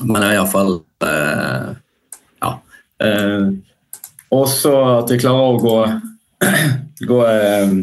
eh, 0.00 0.16
er 0.22 0.34
iallfall 0.36 0.78
eh, 1.06 1.68
Ja. 2.42 2.52
og 4.32 4.48
så 4.48 4.72
at 5.02 5.10
vi 5.12 5.18
klarer 5.22 5.52
å 5.52 5.60
gå 5.60 5.76
gå, 7.10 7.20
eh, 7.26 7.74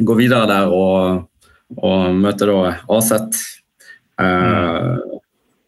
gå 0.00 0.18
videre 0.18 0.46
der 0.50 0.70
og, 0.74 1.26
og 1.78 2.14
møte 2.18 2.48
da 2.50 2.76
Aset. 2.94 3.40
Eh, 4.20 4.94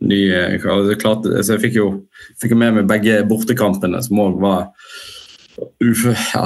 ny, 0.07 0.20
klart, 0.61 1.24
så 1.24 1.57
jeg 1.57 1.62
fikk 1.62 1.79
jo 1.81 1.90
fikk 2.40 2.55
med 2.59 2.76
meg 2.76 2.88
begge 2.90 3.22
bortekampene, 3.29 4.02
som 4.05 4.20
òg 4.22 4.40
var 4.42 4.68
ja, 6.35 6.44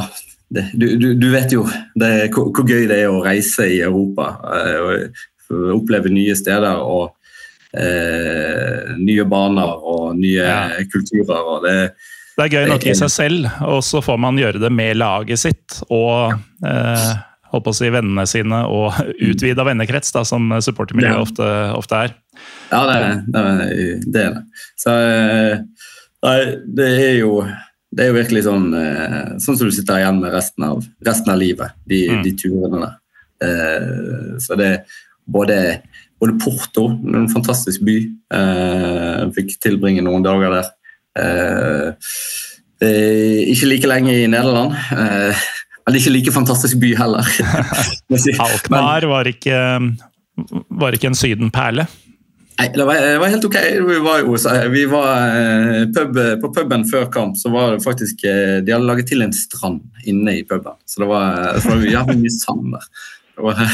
det, 0.54 0.68
du, 0.74 0.87
du, 0.98 1.09
du, 1.18 1.28
vet 1.33 1.52
jo 1.54 1.64
det, 1.98 2.30
hvor, 2.35 2.50
hvor, 2.54 2.66
gøy 2.66 2.87
det 2.90 3.00
er 3.02 3.11
å 3.11 3.22
reise 3.24 3.66
i 3.70 3.80
Europa. 3.87 4.33
Uh, 4.42 4.78
og 5.50 5.74
oppleve 5.74 6.12
nye 6.14 6.37
steder 6.38 6.78
og 6.78 7.11
uh, 7.76 8.94
nye 8.98 9.26
baner 9.30 9.85
og 9.92 10.16
nye 10.18 10.46
ja. 10.46 10.62
kulturer. 10.92 11.38
og 11.40 11.68
det 11.68 11.76
det 12.40 12.46
er 12.46 12.54
gøy 12.56 12.70
nok 12.70 12.85
i 12.88 12.92
seg 12.96 13.11
selv, 13.12 13.48
og 13.68 13.83
så 13.85 14.00
får 14.00 14.16
man 14.22 14.38
gjøre 14.40 14.62
det 14.62 14.70
med 14.72 14.96
laget 14.96 15.42
sitt 15.42 15.74
og 15.92 16.30
eh, 16.64 17.09
holdt 17.50 17.66
på 17.66 17.72
å 17.74 17.76
si 17.76 17.90
vennene 17.92 18.24
sine 18.30 18.62
og 18.70 18.96
utvida 19.28 19.66
vennekrets, 19.66 20.14
da, 20.14 20.22
som 20.24 20.46
supportermiljøet 20.64 21.18
ja. 21.18 21.24
ofte, 21.26 21.48
ofte, 21.76 21.98
er. 22.06 22.14
Ja, 22.70 22.80
det 22.87 22.94
er 22.94 23.02
det. 23.04 23.90
det, 24.06 24.22
er 24.22 24.38
det. 24.38 24.64
Så 24.80 24.94
eh, 24.94 25.85
nei, 26.24 26.38
det 26.78 26.88
er 26.94 27.18
jo 27.18 27.35
det 27.90 28.04
er 28.04 28.12
jo 28.12 28.18
virkelig 28.20 28.44
sånn, 28.46 28.66
eh, 28.78 29.20
sånn 29.42 29.56
som 29.59 29.68
du 29.68 29.74
sitter 29.74 29.98
igjen 29.98 30.20
med 30.22 30.33
resten 30.33 30.66
av, 30.68 30.85
resten 31.06 31.33
av 31.33 31.40
livet, 31.40 31.74
de, 31.90 32.04
mm. 32.06 32.20
de 32.24 32.35
turene 32.38 32.85
der. 32.85 32.98
Eh, 33.42 34.37
så 34.40 34.59
det 34.61 34.68
er 34.76 35.00
både, 35.30 35.56
både 36.20 36.37
Porto, 36.42 36.87
en 37.14 37.28
fantastisk 37.33 37.83
by. 37.87 37.96
Eh, 38.37 39.22
fikk 39.37 39.56
tilbringe 39.64 40.04
noen 40.04 40.24
dager 40.26 40.59
der. 40.59 40.70
Eh, 42.80 43.48
ikke 43.52 43.68
like 43.68 43.88
lenge 43.88 44.12
i 44.22 44.28
Nederland. 44.30 44.76
Eh, 44.96 45.48
men 45.87 45.96
ikke 45.98 46.12
like 46.14 46.33
fantastisk 46.33 46.80
by 46.80 46.94
heller. 46.96 47.26
Alkmaar 48.46 49.09
var 49.11 49.28
var 50.70 50.96
ikke 50.96 51.11
en 51.11 51.18
sydenperle? 51.18 51.85
Nei, 52.61 52.66
det 52.72 52.85
var, 52.85 52.98
det 53.00 53.18
var, 53.20 53.30
helt 53.33 53.44
ok. 53.44 53.56
Vi 53.88 53.98
var, 54.04 54.22
jo, 54.24 54.37
vi 54.72 54.85
var 54.88 55.37
eh, 55.37 55.85
pub, 55.96 56.18
På 56.42 56.50
puben 56.56 56.85
før 56.88 57.06
kamp 57.12 57.37
så 57.40 57.52
var 57.52 57.74
det 57.74 57.85
faktisk 57.85 58.20
De 58.20 58.72
hadde 58.72 58.85
laget 58.85 59.09
til 59.09 59.24
en 59.24 59.33
strand 59.33 59.80
inne 60.09 60.38
i 60.40 60.44
puben. 60.44 60.76
Så 60.88 61.04
det 61.04 61.09
var, 61.09 61.59
så 61.61 61.74
var 61.74 61.88
jævlig 61.88 62.20
mye 62.24 62.37
sand 62.37 62.76
der. 62.76 62.87
Det 63.37 63.48
var 63.48 63.64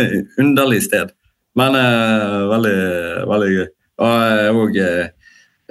et 0.02 0.40
underlig 0.40 0.82
sted. 0.88 1.12
Men 1.56 1.76
uh, 1.78 2.46
veldig, 2.52 2.78
veldig 3.32 3.50
gøy. 3.54 3.66
Og, 4.04 4.56
og 4.60 4.74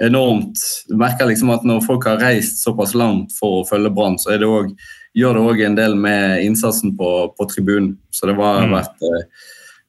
enormt 0.02 0.62
Du 0.88 0.96
merker 0.98 1.28
liksom 1.30 1.52
at 1.54 1.62
når 1.64 1.84
folk 1.86 2.08
har 2.08 2.18
reist 2.18 2.58
såpass 2.64 2.96
langt 2.98 3.30
for 3.36 3.60
å 3.60 3.66
følge 3.68 3.92
Brann, 3.94 4.18
så 4.18 4.34
det 4.34 4.48
også, 4.48 4.74
gjør 5.16 5.38
det 5.38 5.44
òg 5.50 5.62
en 5.64 5.78
del 5.78 5.94
med 5.98 6.42
innsatsen 6.44 6.96
på, 6.98 7.10
på 7.36 7.48
tribunen. 7.48 7.94
Så 8.12 8.28
det 8.28 8.36
har 8.36 8.66
mm. 8.66 8.74
vært 8.74 9.06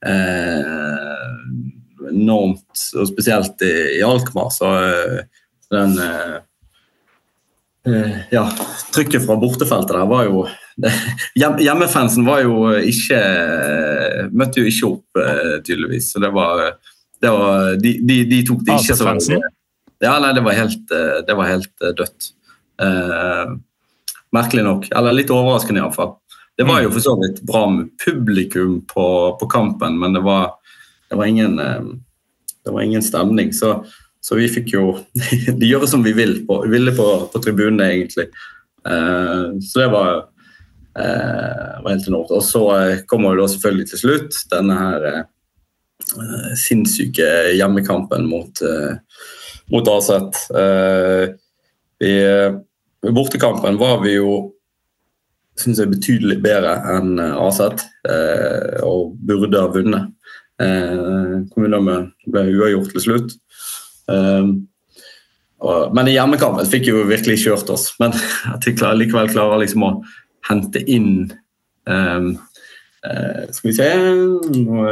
eh, 0.08 1.34
enormt, 2.14 2.84
og 2.96 3.10
spesielt 3.10 3.66
i, 3.66 3.74
i 4.00 4.04
Alkmaar, 4.08 4.52
så 4.56 4.72
eh, 4.80 5.42
den 5.74 5.98
eh, 6.00 6.38
eh, 7.92 8.16
ja, 8.32 8.46
trykket 8.96 9.26
fra 9.26 9.36
bortefeltet 9.42 9.98
der 9.98 10.08
var 10.08 10.30
jo 10.30 10.46
Hjemmefansen 11.38 12.26
var 12.28 12.44
jo 12.44 12.68
ikke 12.86 13.18
Møtte 14.30 14.62
jo 14.62 14.70
ikke 14.70 14.90
opp, 14.92 15.22
eh, 15.24 15.56
tydeligvis. 15.66 16.12
Så 16.14 16.22
det 16.22 16.30
var, 16.36 16.66
det 17.24 17.32
var 17.34 17.78
de, 17.82 17.94
de, 18.06 18.18
de, 18.30 18.42
tok 18.46 18.66
det 18.68 18.76
ikke 18.78 18.98
så 19.00 19.08
veldig 19.08 19.40
ja, 20.00 20.18
nei, 20.22 20.34
det 20.34 20.44
var 20.46 20.54
helt, 20.54 20.92
eh, 20.94 21.20
det 21.26 21.34
var 21.34 21.50
helt 21.50 21.82
eh, 21.82 21.94
dødt. 21.98 22.30
Eh, 22.82 23.54
merkelig 24.36 24.66
nok. 24.68 24.90
Eller 24.94 25.16
litt 25.16 25.34
overraskende, 25.34 25.82
iallfall. 25.82 26.16
Det 26.58 26.66
var 26.68 26.82
jo 26.84 26.92
mm. 26.92 26.94
for 26.96 27.06
så 27.06 27.16
vidt 27.22 27.42
bra 27.48 27.64
med 27.70 27.90
publikum 28.02 28.82
på, 28.90 29.08
på 29.40 29.50
kampen, 29.50 29.98
men 30.02 30.14
det 30.14 30.24
var, 30.26 30.52
det 31.10 31.18
var, 31.18 31.26
ingen, 31.26 31.60
eh, 31.60 31.90
det 32.66 32.76
var 32.76 32.86
ingen 32.86 33.06
stemning. 33.06 33.54
Så, 33.54 33.80
så, 34.22 34.38
vi 34.38 34.50
fikk 34.52 34.74
jo 34.76 35.00
De 35.62 35.70
gjør 35.70 35.88
som 35.90 36.06
vi 36.06 36.14
vil 36.18 36.40
på, 36.48 36.62
ville 36.70 36.94
på, 36.98 37.10
på 37.34 37.44
tribunene, 37.44 37.92
egentlig. 37.96 38.30
Eh, 38.86 39.46
så 39.66 39.84
det 39.84 39.92
var, 39.94 40.14
eh, 40.14 40.26
var 40.98 41.92
helt 41.92 42.08
enormt. 42.10 42.32
Og 42.34 42.42
så 42.42 42.64
kommer 43.10 43.36
jo 43.36 43.44
da 43.44 43.52
selvfølgelig 43.54 43.90
til 43.92 44.02
slutt 44.02 44.40
denne 44.50 44.78
her 44.80 45.08
sinnssyke 46.58 47.28
hjemmekampen 47.58 48.26
mot 48.30 48.62
mot. 49.72 49.88
Eh, 50.56 51.30
I 52.08 53.12
bortekampen 53.12 53.78
var 53.78 54.02
vi 54.04 54.18
jo 54.18 54.54
synes 55.58 55.82
jeg 55.82 55.90
betydelig 55.90 56.38
bedre 56.44 56.76
enn 56.94 57.18
Aset 57.20 57.82
eh, 58.06 58.78
og 58.86 59.16
burde 59.26 59.62
ha 59.62 59.72
vunnet. 59.74 60.12
Eh, 60.62 61.46
Kommunene 61.54 62.12
ble 62.30 62.46
uavgjort 62.54 62.94
til 62.94 63.06
slutt. 63.08 63.38
Men 65.98 66.08
i 66.08 66.14
hjemmekampen 66.14 66.70
fikk 66.70 66.92
jo 66.92 67.02
virkelig 67.10 67.42
kjørt 67.42 67.72
oss. 67.74 67.90
Men 68.00 68.14
at 68.54 68.68
vi 68.68 68.76
likevel 68.78 69.34
klarer 69.34 69.64
liksom 69.64 69.88
å 69.88 69.92
hente 70.48 70.82
inn 70.88 71.28
um, 71.90 72.32
uh, 73.06 73.44
Skal 73.54 73.70
vi 73.70 73.76
se 73.78 73.90
Nå 74.58 74.88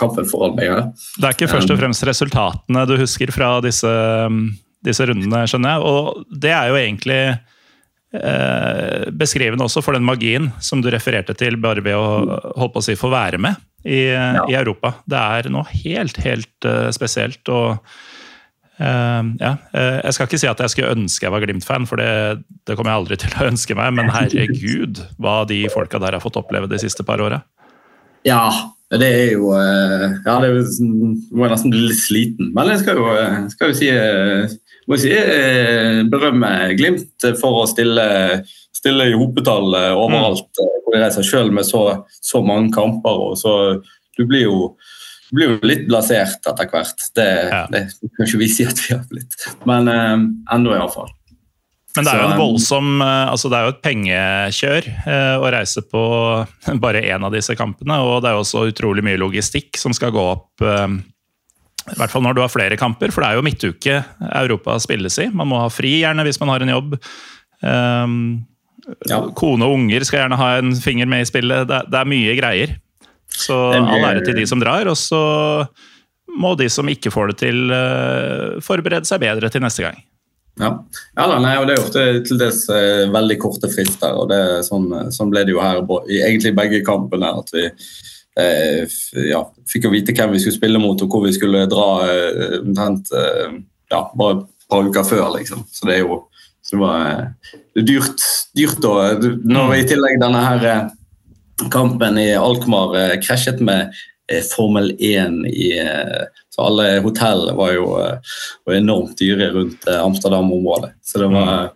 kampen 0.00 0.28
foran 0.28 0.56
meg 0.56 0.70
her. 0.72 0.90
Det 1.20 1.28
er 1.28 1.36
ikke 1.36 1.50
først 1.50 1.70
og 1.70 1.76
um, 1.76 1.82
fremst 1.82 2.04
resultatene 2.08 2.84
du 2.88 2.96
husker 3.00 3.32
fra 3.34 3.52
disse, 3.64 3.90
disse 4.86 5.06
rundene, 5.08 5.42
skjønner 5.50 5.76
jeg. 5.76 5.88
Og 5.90 6.38
det 6.44 6.54
er 6.56 6.70
jo 6.70 6.78
egentlig 6.80 7.18
eh, 8.16 9.08
beskrivende 9.12 9.66
også 9.66 9.82
for 9.84 9.96
den 9.96 10.06
magien 10.08 10.50
som 10.64 10.80
du 10.80 10.88
refererte 10.92 11.36
til, 11.36 11.58
bare 11.60 11.84
ved 11.84 11.98
å 11.98 12.06
holde 12.56 12.72
på 12.72 12.82
å 12.82 12.86
si, 12.86 12.96
få 12.96 13.12
være 13.12 13.40
med 13.44 13.60
i, 13.84 14.06
ja. 14.08 14.46
i 14.48 14.56
Europa. 14.56 14.94
Det 15.04 15.20
er 15.20 15.50
noe 15.52 15.68
helt, 15.84 16.20
helt 16.24 16.68
uh, 16.68 16.88
spesielt. 16.96 17.44
og 17.48 17.76
Uh, 18.80 19.36
ja. 19.36 19.54
uh, 19.76 19.98
jeg 20.06 20.16
skal 20.16 20.28
ikke 20.28 20.40
si 20.40 20.48
at 20.48 20.60
jeg 20.64 20.72
skulle 20.72 20.92
ønske 20.94 21.26
jeg 21.26 21.34
var 21.34 21.42
Glimt-fan, 21.44 21.86
for 21.88 22.00
det, 22.00 22.40
det, 22.64 22.76
kommer 22.78 22.94
jeg 22.94 23.02
aldri 23.02 23.18
til 23.20 23.34
å 23.36 23.48
ønske 23.50 23.76
meg. 23.76 23.92
Men 23.98 24.12
herregud, 24.14 25.02
hva 25.20 25.42
de 25.48 25.62
folka 25.72 26.00
der 26.00 26.16
har 26.16 26.24
fått 26.24 26.38
oppleve 26.40 26.70
de 26.70 26.80
siste 26.80 27.04
par 27.06 27.20
åra. 27.20 27.42
Ja, 28.24 28.46
det 28.92 29.06
er 29.06 29.34
jo 29.36 29.52
uh, 29.52 30.08
Ja, 30.24 30.38
det 30.42 30.48
er, 30.48 30.72
må 30.80 31.44
jeg 31.44 31.52
nesten 31.52 31.74
bli 31.74 31.84
litt 31.90 32.00
sliten. 32.00 32.50
Men 32.56 32.72
jeg 32.72 32.82
skal 32.84 33.00
jo, 33.00 33.12
skal 33.52 33.72
jo 33.72 33.78
si, 33.78 33.90
må 34.88 34.98
si 35.00 35.12
berømme 36.10 36.54
Glimt 36.80 37.28
for 37.40 37.62
å 37.62 37.68
stille, 37.68 38.06
stille 38.76 39.10
i 39.10 39.16
hopetall 39.18 39.76
overalt 39.92 40.48
mm. 40.48 40.76
hvor 40.86 40.96
de 40.96 41.04
reiser, 41.04 41.28
selv 41.28 41.52
med 41.56 41.68
så, 41.68 41.84
så, 42.16 42.40
mange 42.44 42.72
kamper. 42.76 43.28
og 43.28 43.36
så 43.40 43.54
Du 44.16 44.24
blir 44.24 44.48
jo, 44.48 44.72
blir 45.36 45.54
jo 45.54 45.60
litt 45.66 45.86
blasert 45.88 46.46
etter 46.46 46.68
hvert. 46.72 47.06
Det, 47.16 47.30
ja. 47.50 47.64
det 47.70 47.86
kan 48.16 48.26
ikke 48.26 48.42
vi 48.42 48.50
si 48.50 48.66
at 48.68 48.82
vi 48.84 48.94
har 48.96 49.06
blitt, 49.10 49.36
men 49.68 49.90
um, 49.90 50.28
ennå 50.52 50.76
iallfall. 50.76 51.10
Men 51.96 52.06
det 52.06 52.12
er 52.12 52.20
jo 52.20 52.26
en 52.28 52.38
voldsom 52.38 53.00
eh, 53.02 53.28
altså 53.32 53.50
det 53.50 53.58
er 53.58 53.64
jo 53.66 53.72
et 53.72 53.80
pengekjør 53.82 54.90
eh, 55.10 55.36
å 55.42 55.48
reise 55.50 55.82
på 55.82 56.02
bare 56.84 57.02
én 57.02 57.26
av 57.26 57.34
disse 57.34 57.56
kampene. 57.58 57.98
Og 58.06 58.20
det 58.22 58.30
er 58.30 58.36
jo 58.36 58.44
også 58.44 58.68
utrolig 58.70 59.04
mye 59.06 59.18
logistikk 59.20 59.80
som 59.80 59.94
skal 59.96 60.14
gå 60.14 60.22
opp. 60.36 60.62
Eh, 60.62 60.86
I 61.90 61.98
hvert 61.98 62.14
fall 62.14 62.24
når 62.26 62.38
du 62.38 62.44
har 62.44 62.52
flere 62.52 62.78
kamper, 62.78 63.10
for 63.14 63.24
det 63.24 63.32
er 63.32 63.40
jo 63.40 63.46
midtuke 63.46 63.96
Europa 64.28 64.78
spilles 64.82 65.18
i. 65.22 65.26
Man 65.34 65.50
må 65.50 65.58
ha 65.64 65.72
fri 65.72 65.98
gjerne 66.04 66.26
hvis 66.28 66.38
man 66.42 66.54
har 66.54 66.64
en 66.64 66.74
jobb. 66.76 66.94
Ja. 67.60 69.18
Kone 69.36 69.66
og 69.66 69.74
unger 69.76 70.04
skal 70.06 70.22
gjerne 70.22 70.38
ha 70.40 70.52
en 70.60 70.70
finger 70.78 71.08
med 71.10 71.24
i 71.24 71.28
spillet. 71.28 71.66
Det, 71.68 71.98
er 71.98 72.08
mye 72.08 72.36
greier. 72.38 72.78
Så 73.36 73.56
all 73.76 74.06
ære 74.10 74.24
til 74.26 74.38
de 74.40 74.46
som 74.48 74.60
drar. 74.62 74.88
Og 74.90 74.98
så 74.98 75.20
må 76.40 76.54
de 76.58 76.68
som 76.70 76.88
ikke 76.88 77.12
får 77.12 77.32
det 77.32 77.40
til, 77.42 77.74
forberede 78.62 79.08
seg 79.08 79.22
bedre 79.22 79.50
til 79.50 79.64
neste 79.64 79.86
gang. 79.86 79.98
Ja, 80.60 80.70
ja 81.16 81.26
da, 81.30 81.38
nei, 81.40 81.54
og 81.60 81.66
det 81.68 81.76
er 81.76 81.82
ofte 81.82 82.04
til 82.26 82.40
dels 82.40 82.64
eh, 82.74 83.08
veldig 83.12 83.36
korte 83.40 83.70
frister. 83.72 84.16
og 84.18 84.28
det, 84.32 84.40
sånn, 84.66 84.88
sånn, 85.14 85.30
ble 85.32 85.44
det 85.46 85.54
jo 85.54 85.62
her 85.62 85.80
i 86.10 86.20
egentlig 86.26 86.54
begge 86.58 86.82
kampene. 86.86 87.32
at 87.40 87.52
vi 87.54 87.66
eh, 88.40 88.98
ja, 89.30 89.44
fikk 89.70 89.88
jo 89.88 89.94
vite 89.94 90.14
hvem 90.16 90.34
vi 90.34 90.42
skulle 90.42 90.58
spille 90.58 90.82
mot 90.82 91.00
og 91.00 91.12
hvor 91.12 91.24
vi 91.26 91.34
skulle 91.36 91.66
dra 91.70 91.88
eh, 92.08 92.58
omtrent 92.60 93.12
eh, 93.16 93.60
ja, 93.92 94.04
bare 94.14 94.42
et 94.42 94.68
par 94.70 94.90
uker 94.90 95.06
før. 95.06 95.28
liksom. 95.38 95.64
Så 95.72 95.88
det 95.88 95.98
er 95.98 96.04
jo 96.04 96.24
så 96.60 96.76
det 96.76 96.82
var 96.82 97.06
eh, 97.08 97.82
dyrt, 97.82 98.24
dyrt 98.54 98.84
Og 98.86 99.24
Når 99.48 99.78
i 99.78 99.86
tillegg 99.88 100.20
denne 100.20 100.42
her 100.44 100.66
eh, 100.68 100.82
kampen 101.72 102.18
i 102.18 102.30
Alkmaar 102.38 103.16
krasjet 103.24 103.60
med 103.60 103.92
Formel 104.52 104.92
1 104.94 105.46
i 105.50 105.72
så 106.54 106.62
alle 106.62 106.84
hotell 107.02 107.48
var 107.58 107.72
jo 107.74 107.86
var 107.90 108.76
enormt 108.76 109.18
dyre 109.18 109.48
rundt 109.50 109.88
Amsterdam-området. 109.90 110.92
Så 111.02 111.18
det 111.18 111.30
var 111.34 111.72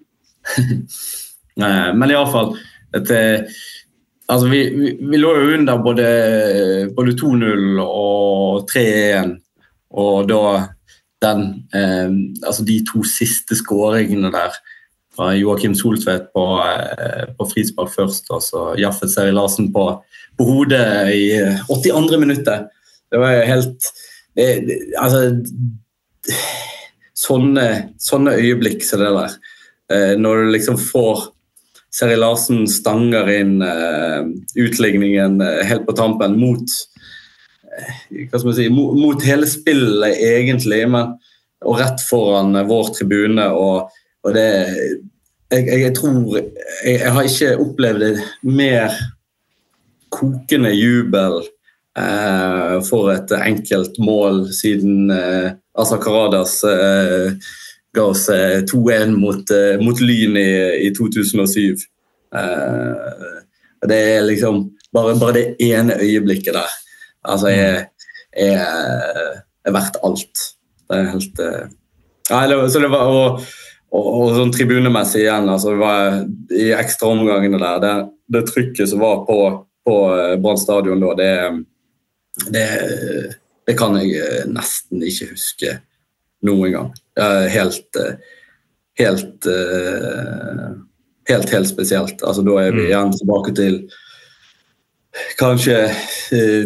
Men 1.98 2.10
iallfall 2.10 2.54
Altså, 4.28 4.48
vi, 4.48 4.60
vi, 4.70 4.92
vi, 5.00 5.18
lå 5.20 5.32
jo 5.36 5.56
under 5.58 5.80
både, 5.84 6.06
både 6.96 7.12
2-0 7.20 7.80
og 7.82 8.70
3-1. 8.70 9.34
Og 10.00 10.28
da 10.30 10.44
den 11.24 11.44
eh, 11.76 12.14
Altså 12.46 12.64
de 12.64 12.78
to 12.88 13.04
siste 13.08 13.56
skåringene 13.58 14.32
der 14.34 14.56
Joakim 15.16 15.74
Soltvedt 15.78 16.32
på, 16.34 16.44
eh, 16.64 17.24
på 17.38 17.46
frispark 17.50 17.92
først, 17.94 18.30
og 18.34 18.42
så 18.42 18.64
Jaffet 18.80 19.12
Seri 19.12 19.34
Larsen 19.34 19.72
på, 19.72 19.86
på, 20.38 20.44
hodet 20.48 20.86
i 21.14 21.26
82. 21.68 22.18
minuttet. 22.18 22.70
Det 23.12 23.20
var 23.22 23.44
helt 23.46 23.90
det, 24.34 24.48
det, 24.66 24.78
Altså 24.98 25.28
sånne, 27.14 27.66
sånne 28.02 28.34
øyeblikk 28.40 28.82
som 28.84 29.02
det 29.02 29.12
der. 29.14 29.38
Eh, 29.92 30.12
når 30.18 30.44
du 30.44 30.52
liksom 30.56 30.80
får 30.80 31.28
Seri 31.94 32.16
Larsen 32.18 32.64
stanger 32.66 33.28
inn 33.30 33.60
uh, 33.62 34.24
utligningen 34.58 35.38
uh, 35.38 35.60
helt 35.62 35.84
på 35.86 35.94
tampen 35.94 36.32
mot 36.40 36.64
uh, 36.64 37.92
hva 38.10 38.40
skal 38.40 38.48
man 38.48 38.56
si, 38.56 38.66
mot, 38.72 38.96
mot, 38.98 39.22
hele 39.22 39.46
spillet, 39.46 40.18
egentlig, 40.18 40.80
men, 40.90 41.12
og 41.62 41.78
rett 41.78 42.02
foran 42.02 42.58
vår 42.66 42.90
tribune. 42.96 43.46
og, 43.54 43.94
og 44.24 44.34
det 44.36 44.48
jeg, 45.52 45.66
jeg, 45.68 45.92
tror 45.94 46.36
jeg, 46.36 46.46
jeg, 46.84 47.12
har 47.12 47.26
ikke 47.28 47.50
opplevd 47.62 48.00
det 48.02 48.14
mer 48.42 48.94
kokende 50.14 50.72
jubel 50.74 51.42
eh, 51.98 52.78
for 52.88 53.12
et 53.12 53.34
enkelt 53.36 53.98
mål 54.02 54.46
siden 54.54 55.12
eh, 55.14 55.52
Asa 55.78 55.98
Karadas 56.02 56.56
eh, 56.66 57.36
ga 57.94 58.06
oss 58.10 58.28
2-1 58.30 58.92
eh, 58.94 59.10
mot, 59.14 59.50
eh, 59.50 59.76
mot, 59.82 60.00
Lyn 60.00 60.38
i, 60.40 60.50
i 60.88 60.90
2007. 60.94 61.84
Eh, 62.34 63.34
det 63.86 64.00
er 64.16 64.26
liksom 64.26 64.64
bare, 64.94 65.14
bare, 65.20 65.36
det 65.36 65.46
ene 65.62 66.00
øyeblikket 66.00 66.56
der 66.56 66.72
altså 67.24 67.48
jeg 67.52 67.86
er, 68.32 68.64
er 69.64 69.72
verdt 69.72 70.00
alt. 70.04 70.44
Det 70.88 70.98
er 70.98 71.10
helt 71.12 71.40
så 72.72 72.80
det 72.80 72.90
var, 72.90 73.04
og, 73.12 73.40
og, 73.94 74.08
og, 74.08 74.32
sånn 74.34 74.52
tribunemessig 74.54 75.22
igjen, 75.22 75.48
altså, 75.50 75.76
var, 75.78 76.24
i 76.50 76.72
ekstraomgangene 76.74 77.60
der, 77.62 77.80
det, 77.84 77.94
det, 78.34 78.44
trykket 78.50 78.90
som 78.90 79.02
var 79.04 79.22
på, 79.28 79.38
på 79.86 79.96
Brann 80.42 80.60
stadion 80.60 81.02
da, 81.04 81.14
det, 81.20 81.32
det, 82.50 82.66
det, 83.68 83.76
kan 83.78 83.94
jeg 84.00 84.48
nesten 84.50 85.04
ikke 85.06 85.30
huske 85.32 85.76
noen 86.44 86.74
gang. 86.74 86.90
Helt, 87.54 88.02
helt 89.00 89.52
Helt, 91.24 91.48
helt 91.54 91.68
spesielt. 91.68 92.22
Altså, 92.22 92.42
da 92.44 92.58
er 92.60 92.74
vi 92.74 92.82
mm. 92.82 92.88
igjen 92.90 93.12
tilbake 93.14 93.54
til 93.56 93.78
kanskje 95.38 95.76
eh, 96.30 96.64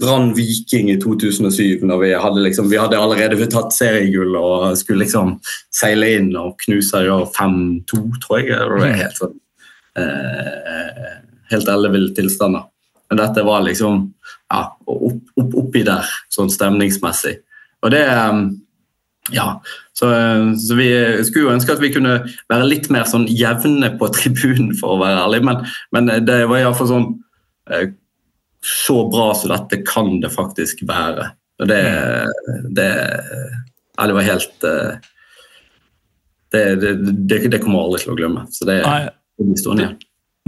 Brann 0.00 0.34
Viking 0.34 0.90
i 0.90 1.00
2007, 1.00 1.80
når 1.82 1.98
vi 1.98 2.12
hadde, 2.14 2.42
liksom, 2.42 2.70
vi 2.70 2.80
hadde 2.80 2.98
allerede 2.98 3.48
tatt 3.52 3.74
seriegull 3.76 4.36
og 4.38 4.76
skulle 4.78 5.04
liksom 5.04 5.36
seile 5.74 6.14
inn 6.16 6.30
og 6.38 6.56
knuse 6.64 7.04
5-2, 7.36 8.00
tror 8.24 8.40
jeg. 8.40 8.54
Det 8.54 8.80
var 8.80 8.96
helt 9.02 9.20
sånn 9.22 9.36
eh, 10.00 11.14
Helt 11.48 11.68
elleville 11.72 12.12
tilstander. 12.12 12.66
Men 13.08 13.20
dette 13.22 13.40
var 13.40 13.62
liksom 13.64 14.02
ja, 14.52 14.66
opp, 14.84 15.20
opp, 15.40 15.54
oppi 15.62 15.80
der, 15.86 16.04
sånn 16.28 16.50
stemningsmessig. 16.52 17.38
Og 17.80 17.94
det 17.94 18.02
ja, 19.32 19.46
så, 19.96 20.10
så, 20.60 20.76
vi 20.76 20.90
skulle 21.24 21.46
jo 21.46 21.54
ønske 21.54 21.72
at 21.72 21.80
vi 21.80 21.88
kunne 21.92 22.18
være 22.52 22.68
litt 22.68 22.90
mer 22.92 23.08
sånn 23.08 23.24
jevne 23.32 23.94
på 23.96 24.10
tribunen, 24.12 24.74
for 24.76 24.98
å 24.98 25.00
være 25.00 25.24
ærlig. 25.24 25.40
Men, 25.48 25.64
men 25.96 26.12
det 26.28 26.42
var 26.50 26.60
iallfall 26.60 26.92
sånn 26.92 27.08
Eh, 27.08 27.27
så 28.64 29.10
bra 29.10 29.34
som 29.34 29.52
dette 29.52 29.82
kan 29.86 30.18
det 30.22 30.30
faktisk 30.34 30.82
være. 30.88 31.30
Og 31.62 31.70
det, 31.70 31.82
det 32.76 32.90
Ja, 33.98 34.06
det 34.06 34.14
var 34.14 34.22
helt 34.22 34.64
eh, 34.64 34.98
det, 36.52 36.62
det, 36.80 37.38
det, 37.50 37.58
kommer 37.58 37.80
jeg 37.80 37.86
aldri 37.88 38.02
til 38.04 38.12
å 38.12 38.18
glemme. 38.18 38.44
Så 38.54 38.68
det, 38.68 38.78
blir 39.38 39.58
stående 39.58 39.84
igjen. 39.84 39.96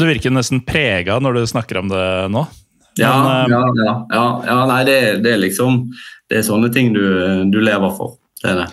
Du 0.00 0.06
virker 0.08 0.32
nesten 0.32 0.62
prega 0.64 1.18
når 1.20 1.40
du 1.40 1.48
snakker 1.50 1.80
om 1.82 1.90
det 1.90 2.04
nå. 2.32 2.44
Men, 3.00 3.02
ja, 3.02 3.10
eh, 3.10 3.50
ja, 3.50 3.60
ja, 3.80 3.94
ja, 4.14 4.26
ja, 4.46 4.58
Nei, 4.70 4.80
det, 4.88 4.98
det, 5.24 5.34
er 5.34 5.38
liksom 5.38 5.84
Det 6.28 6.40
er 6.40 6.46
sånne 6.46 6.72
ting 6.74 6.90
du, 6.94 7.02
du 7.50 7.58
lever 7.62 7.92
for. 7.96 8.16
Det 8.42 8.52
er 8.54 8.62
det. 8.62 8.68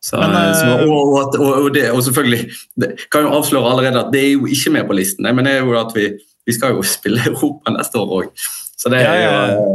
Så, 0.00 0.18
Men, 0.20 0.54
så, 0.54 0.74
og, 0.86 1.14
og, 1.18 1.38
og, 1.42 1.70
det, 1.74 1.88
og, 1.90 2.02
selvfølgelig 2.06 2.44
det 2.78 2.92
kan 3.10 3.26
jo 3.26 3.32
avsløre 3.34 3.72
allerede 3.72 4.04
at 4.04 4.12
det 4.14 4.20
er 4.22 4.30
jo 4.36 4.46
ikke 4.46 4.72
med 4.76 4.86
på 4.86 4.98
listen. 4.98 5.26
Men 5.26 5.46
det 5.46 5.56
er 5.56 5.66
jo 5.66 5.74
at 5.78 5.94
vi, 5.96 6.10
vi 6.48 6.56
skal 6.56 6.76
jo 6.76 6.86
spille 6.96 7.24
Europa 7.28 7.74
neste 7.74 8.00
år 8.00 8.14
òg. 8.20 8.48
Så 8.78 8.92
det 8.92 9.02
er 9.04 9.20
jo 9.24 9.28
ja. 9.28 9.68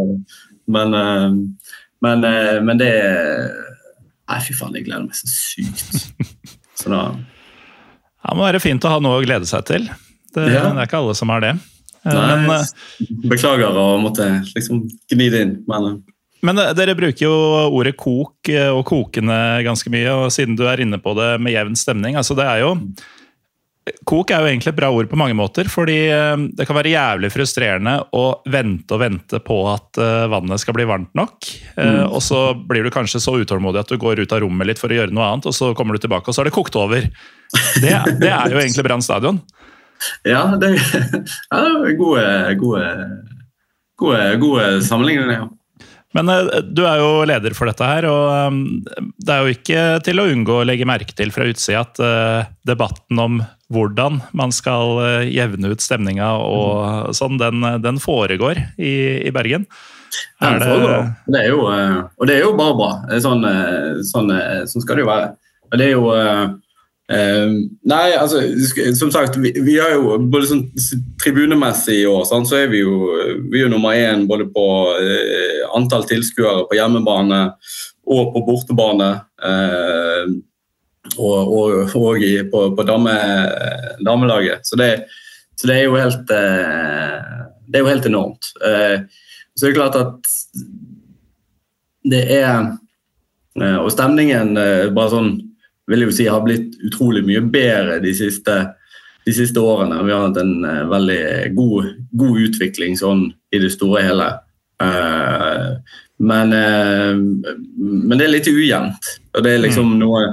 Men, 0.74 0.94
eh, 0.96 1.30
men, 2.04 2.24
eh, 2.24 2.58
men, 2.64 2.80
det 2.80 2.92
Nei, 4.24 4.38
fy 4.40 4.54
faen, 4.56 4.72
jeg 4.78 4.86
gleder 4.88 5.04
meg 5.04 5.18
så 5.18 5.28
sykt. 5.28 6.14
Så 6.80 6.90
da 6.90 7.04
ja, 7.12 8.32
Det 8.32 8.38
må 8.40 8.46
være 8.48 8.64
fint 8.64 8.86
å 8.88 8.94
ha 8.94 9.02
noe 9.04 9.20
å 9.20 9.26
glede 9.26 9.46
seg 9.46 9.66
til. 9.68 9.90
Det, 10.34 10.48
ja. 10.48 10.64
det 10.72 10.80
er 10.80 10.88
ikke 10.88 11.02
alle 11.04 11.16
som 11.20 11.30
har 11.34 11.44
det. 11.44 11.52
Eh, 12.08 12.16
nei, 12.16 12.38
men, 12.48 13.20
beklager 13.28 13.76
å 13.76 14.00
måtte 14.02 14.30
liksom 14.56 14.86
gni 15.12 15.28
det 15.30 15.46
inn, 15.48 15.56
men 15.70 16.02
men 16.44 16.60
dere 16.76 16.92
bruker 16.92 17.24
jo 17.24 17.36
ordet 17.72 17.94
kok 17.96 18.50
og 18.52 18.82
kokende 18.90 19.36
ganske 19.64 19.88
mye, 19.88 20.10
og 20.12 20.34
siden 20.36 20.58
du 20.60 20.66
er 20.68 20.82
inne 20.84 20.98
på 21.00 21.14
det 21.16 21.30
med 21.40 21.54
jevn 21.54 21.78
stemning 21.80 22.18
altså 22.20 22.36
Det 22.36 22.44
er 22.44 22.66
jo 22.66 22.74
Kok 23.84 24.32
er 24.32 24.40
jo 24.40 24.48
egentlig 24.48 24.72
et 24.72 24.78
bra 24.78 24.88
ord 24.96 25.10
på 25.12 25.18
mange 25.20 25.36
måter, 25.36 25.68
fordi 25.68 25.98
eh, 26.08 26.44
det 26.56 26.64
kan 26.70 26.78
være 26.78 26.94
jævlig 26.94 27.30
frustrerende 27.34 27.98
å 28.16 28.24
vente 28.48 28.96
og 28.96 29.02
vente 29.02 29.40
på 29.44 29.58
at 29.74 30.00
eh, 30.00 30.28
vannet 30.32 30.62
skal 30.62 30.78
bli 30.78 30.86
varmt 30.88 31.12
nok. 31.20 31.50
Eh, 31.76 31.90
mm. 31.98 32.14
Og 32.16 32.22
så 32.24 32.46
blir 32.56 32.88
du 32.88 32.94
kanskje 32.96 33.20
så 33.24 33.36
utålmodig 33.42 33.82
at 33.82 33.92
du 33.92 34.00
går 34.00 34.22
ut 34.24 34.36
av 34.36 34.40
rommet 34.46 34.70
litt 34.70 34.80
for 34.80 34.92
å 34.92 35.02
gjøre 35.02 35.12
noe 35.12 35.28
annet, 35.28 35.50
og 35.52 35.56
så 35.58 35.74
kommer 35.76 35.98
du 35.98 36.04
tilbake, 36.04 36.32
og 36.32 36.36
så 36.36 36.46
er 36.46 36.48
det 36.48 36.56
kokt 36.56 36.78
over. 36.80 37.10
Det, 37.84 37.92
det 38.24 38.32
er 38.32 38.56
jo 38.56 38.62
egentlig 38.62 38.88
Brann 38.88 39.04
stadion. 39.04 39.44
Ja, 40.28 40.58
det 40.60 40.74
er 40.76 41.94
gode, 41.96 42.24
gode, 42.60 42.88
gode, 44.02 44.24
gode 44.42 44.66
sammenligninger. 44.84 45.30
Ja. 45.32 45.46
Men 46.18 46.32
du 46.76 46.82
er 46.84 47.00
jo 47.00 47.22
leder 47.30 47.56
for 47.56 47.72
dette 47.72 47.88
her, 47.88 48.10
og 48.12 48.58
det 49.16 49.32
er 49.32 49.46
jo 49.46 49.56
ikke 49.56 49.86
til 50.04 50.20
å 50.20 50.26
unngå 50.34 50.58
å 50.60 50.66
legge 50.68 50.90
merke 50.90 51.16
til 51.16 51.32
fra 51.32 51.48
utsida 51.48 51.86
at 51.86 52.04
debatten 52.68 53.24
om 53.24 53.40
hvordan 53.74 54.22
man 54.38 54.54
skal 54.56 54.98
uh, 55.02 55.26
jevne 55.28 55.74
ut 55.74 55.84
stemninga 55.84 56.30
og 56.40 57.14
sånn, 57.18 57.40
den, 57.42 57.66
den 57.84 58.00
foregår 58.02 58.62
i, 58.78 58.94
i 59.28 59.34
Bergen. 59.36 59.68
Er 60.44 60.60
det... 60.62 60.74
det 61.34 61.40
er 61.42 61.48
jo, 61.50 61.64
og 61.66 62.28
det 62.30 62.36
er 62.36 62.44
jo 62.44 62.52
bare 62.58 62.76
bra. 62.78 62.90
Sånn, 63.24 63.42
sånn, 64.06 64.30
sånn 64.70 64.84
skal 64.84 65.00
det 65.00 65.02
jo 65.02 65.10
være. 65.10 65.32
Og 65.72 65.80
det 65.82 65.88
er 65.90 65.96
jo 65.96 66.12
nei, 67.90 68.04
altså 68.16 68.44
som 68.96 69.10
sagt, 69.14 69.40
vi, 69.42 69.52
vi 69.66 69.80
har 69.82 69.96
jo 69.96 70.20
både 70.32 70.52
sånn 70.52 70.62
tribunemessig 71.22 71.98
i 72.04 72.06
år, 72.10 72.24
sånn, 72.30 72.46
så 72.46 72.62
er 72.62 72.70
vi 72.72 72.84
jo, 72.84 73.10
vi 73.52 73.66
er 73.66 73.74
nummer 73.74 73.98
én 73.98 74.28
både 74.30 74.48
på 74.54 74.68
antall 75.74 76.06
tilskuere 76.10 76.68
på 76.70 76.78
hjemmebane 76.78 77.42
og 78.04 78.34
på 78.34 78.44
bortebane. 78.48 79.12
Uh, 79.42 80.40
og, 81.18 81.54
og, 81.54 81.96
og 81.96 82.24
i, 82.24 82.36
på, 82.50 82.66
på 82.76 82.86
dame, 82.88 83.14
damelaget. 84.06 84.66
Så 84.68 84.80
det, 84.80 84.92
så 85.56 85.70
det, 85.70 85.78
er 85.78 85.98
helt 86.02 86.28
Det 86.28 87.80
er 87.80 87.84
jo 87.84 87.90
helt 87.92 88.06
enormt. 88.10 88.52
så 88.54 89.66
det 89.66 89.72
er 89.72 89.76
klart 89.78 89.96
at 89.96 90.32
det 92.04 92.24
er 92.36 92.74
Og 93.84 93.92
stemningen 93.94 94.56
bare 94.96 95.12
sånn 95.12 95.34
vil 95.88 96.04
jeg 96.04 96.10
jo 96.10 96.16
si 96.16 96.26
har 96.32 96.44
blitt 96.46 96.78
utrolig 96.88 97.26
mye 97.28 97.42
bedre 97.54 98.00
de 98.04 98.14
siste, 98.16 98.56
de 99.28 99.34
siste 99.36 99.60
årene. 99.60 100.00
Vi 100.08 100.14
har 100.14 100.30
hatt 100.30 100.40
en 100.40 100.64
veldig 100.90 101.24
god, 101.58 101.90
god, 102.12 102.40
utvikling 102.48 102.96
sånn 102.98 103.26
i 103.52 103.60
det 103.60 103.72
store 103.76 104.00
og 104.00 104.08
hele. 104.08 104.30
Eh, 104.82 105.70
men, 106.18 106.54
eh, 106.54 107.16
men 107.78 108.18
det 108.18 108.26
er 108.26 108.34
litt 108.34 108.50
ujevnt. 108.50 109.10
Og 109.34 109.46
det 109.46 109.56
er 109.56 109.64
liksom 109.64 109.96
noe, 110.00 110.26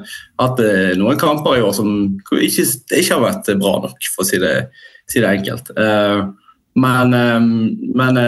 at 0.43 0.63
eh, 0.65 0.93
noen 1.01 1.19
kamper 1.21 1.59
i 1.59 1.65
år 1.65 1.75
som 1.77 1.91
ikke, 2.37 2.67
ikke 2.99 3.17
har 3.17 3.25
vært 3.25 3.53
bra 3.61 3.77
nok, 3.87 4.11
for 4.15 4.25
å 4.25 4.29
si 4.29 4.41
det, 4.43 4.55
si 5.11 5.23
det 5.23 5.33
enkelt. 5.33 5.73
Men, 6.81 7.15
men, 7.99 8.19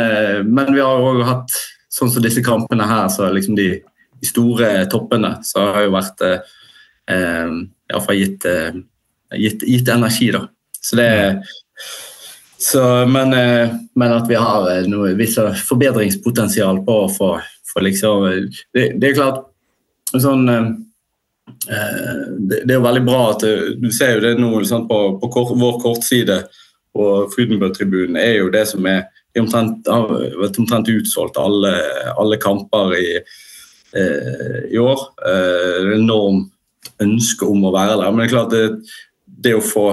men, 0.49 0.73
vi 0.75 0.83
har 0.83 1.05
òg 1.07 1.23
hatt 1.29 1.55
sånn 1.93 2.11
som 2.11 2.25
disse 2.25 2.43
kampene 2.45 2.89
her, 2.89 3.07
så 3.13 3.29
liksom 3.31 3.55
de, 3.57 3.69
de 4.19 4.29
store 4.29 4.73
toppene, 4.91 5.37
så 5.47 5.69
har 5.77 5.87
jo 5.87 5.95
vært 5.95 6.25
iallfall 7.13 8.19
gitt, 8.19 8.49
gitt, 9.39 9.63
gitt 9.69 9.93
energi, 9.95 10.33
da. 10.35 10.43
Så 10.83 10.99
det 10.99 11.11
så, 12.63 12.83
men, 13.11 13.33
men, 13.99 14.13
at 14.15 14.29
vi 14.31 14.39
har 14.39 14.87
noe 14.87 15.17
visst 15.19 15.41
forbedringspotensial 15.67 16.83
på 16.87 16.99
å 17.05 17.11
få 17.11 17.33
liksom 17.83 18.27
Det, 18.75 18.85
det 19.01 19.09
er 19.09 19.17
klart 19.17 19.41
sånn 20.21 20.49
eh, 20.51 20.69
det, 22.39 22.61
det, 22.69 22.75
er 22.75 22.85
veldig 22.85 23.05
bra 23.07 23.23
at 23.33 23.47
du 23.81 23.89
ser 23.95 24.19
jo 24.19 24.25
det 24.27 24.35
nå 24.39 24.51
sånn, 24.69 24.85
på, 24.91 24.99
på 25.23 25.31
kort, 25.33 25.55
vår 25.59 25.81
kortside 25.83 26.43
på 26.93 27.09
Frydenbø-tribunen 27.33 28.19
er 28.21 28.39
jo 28.43 28.51
det 28.53 28.67
som 28.69 28.87
er 28.89 29.07
omtrent, 29.39 29.89
har 29.89 30.11
vært 30.43 30.59
omtrent 30.61 30.91
utsolgt 30.93 31.41
alle, 31.41 31.73
alle 32.21 32.39
kamper 32.41 32.97
i, 32.99 33.07
eh, 33.97 34.59
i 34.73 34.81
år. 34.81 35.07
Eh, 35.25 35.93
enormt 35.97 36.51
ønske 37.03 37.49
om 37.49 37.65
å 37.65 37.73
være 37.75 37.97
der. 37.97 38.11
Men 38.11 38.21
det 38.21 38.27
er 38.27 38.35
klart 38.35 38.53
det, 38.53 38.65
det 39.25 39.55
å 39.57 39.65
få 39.65 39.87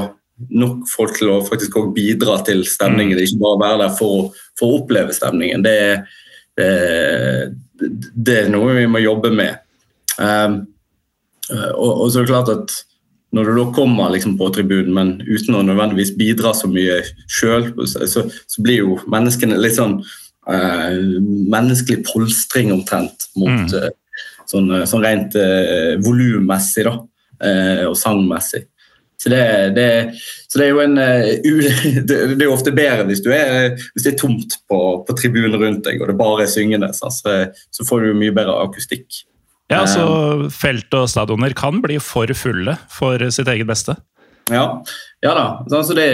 nok 0.49 0.85
folk 0.87 1.17
til 1.17 1.33
å 1.33 1.41
faktisk 1.45 1.75
også 1.79 1.95
bidra 1.95 2.37
til 2.47 2.63
stemningen, 2.67 3.17
mm. 3.17 3.23
ikke 3.25 3.41
bare 3.43 3.63
være 3.63 3.81
der 3.83 3.97
for 3.97 4.29
for 4.59 4.67
å 4.67 4.81
oppleve 4.81 5.15
stemningen, 5.15 5.63
det, 5.65 5.77
det, 6.59 6.69
det 8.13 8.37
er 8.43 8.51
noe 8.51 8.75
vi 8.77 8.85
må 8.91 9.01
jobbe 9.03 9.31
med. 9.35 9.61
Um, 10.19 10.61
og, 11.49 11.91
og, 11.91 12.05
så 12.11 12.19
er 12.19 12.27
det 12.27 12.33
klart 12.33 12.53
at 12.53 12.75
når 13.35 13.45
du 13.45 13.59
da 13.59 13.65
kommer 13.73 14.11
liksom 14.13 14.35
på 14.39 14.49
tribunen, 14.53 14.91
men 14.95 15.13
uten 15.21 15.57
å 15.57 15.63
nødvendigvis 15.65 16.15
bidra 16.17 16.53
så 16.57 16.69
mye 16.69 16.99
sjøl, 17.29 17.69
så, 17.87 18.25
så, 18.25 18.63
blir 18.65 18.81
jo 18.81 18.97
menneskene 19.09 19.59
litt 19.61 19.77
sånn 19.77 19.99
uh, 20.01 20.97
menneskelig 21.53 22.01
polstring 22.09 22.73
omtrent 22.73 23.29
mot 23.37 23.53
mm. 23.53 23.69
uh, 23.77 24.25
sånn, 24.49 24.73
sånn, 24.89 25.05
rent 25.05 25.37
uh, 25.37 25.95
volummessig 26.05 26.87
da, 26.89 26.97
uh, 27.45 27.85
og 27.91 27.97
sangmessig. 28.01 28.65
Så 29.19 29.31
det, 29.33 29.43
det, 29.75 29.87
så 30.47 30.61
det, 30.61 30.65
er 30.65 30.69
jo 30.71 30.83
en 30.83 30.95
Det 32.07 32.19
er 32.37 32.45
jo 32.45 32.53
ofte 32.55 32.71
bedre 32.71 33.03
hvis, 33.09 33.19
er, 33.27 33.73
hvis 33.91 34.05
det 34.05 34.13
er 34.13 34.21
tomt 34.21 34.55
på, 34.71 34.77
på 35.03 35.15
tribunen 35.19 35.57
rundt 35.59 35.83
deg 35.87 35.99
og 35.99 36.07
det 36.11 36.15
bare 36.19 36.45
er 36.45 36.51
syngende. 36.51 36.93
Så, 36.95 37.11
så 37.11 37.87
får 37.87 38.05
du 38.05 38.13
mye 38.21 38.35
bedre 38.35 38.55
akustikk. 38.63 39.25
Ja, 39.69 39.83
så 39.85 40.05
Felt 40.53 40.95
og 40.97 41.09
stadioner 41.11 41.53
kan 41.57 41.83
bli 41.83 41.99
for 42.01 42.31
fulle 42.33 42.77
for 42.89 43.21
sitt 43.33 43.51
eget 43.51 43.67
beste. 43.69 43.97
Ja, 44.49 44.83
ja 45.21 45.33
da. 45.35 45.45
Altså 45.67 45.93
det, 45.93 46.07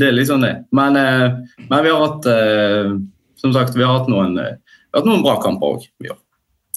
det, 0.00 0.08
er 0.08 0.16
liksom 0.16 0.42
det. 0.42 0.54
Men, 0.74 0.96
eh, 0.96 1.36
men, 1.68 1.84
vi 1.84 1.92
har 1.92 2.02
hatt 2.02 2.26
eh, 2.32 2.96
som 3.38 3.54
sagt, 3.54 3.76
vi 3.76 3.86
har 3.86 4.00
hatt 4.00 4.10
noen, 4.10 4.34
har 4.38 4.98
hatt 4.98 5.06
noen 5.06 5.22
bra 5.22 5.36
kamper 5.42 5.76
òg. 5.76 5.86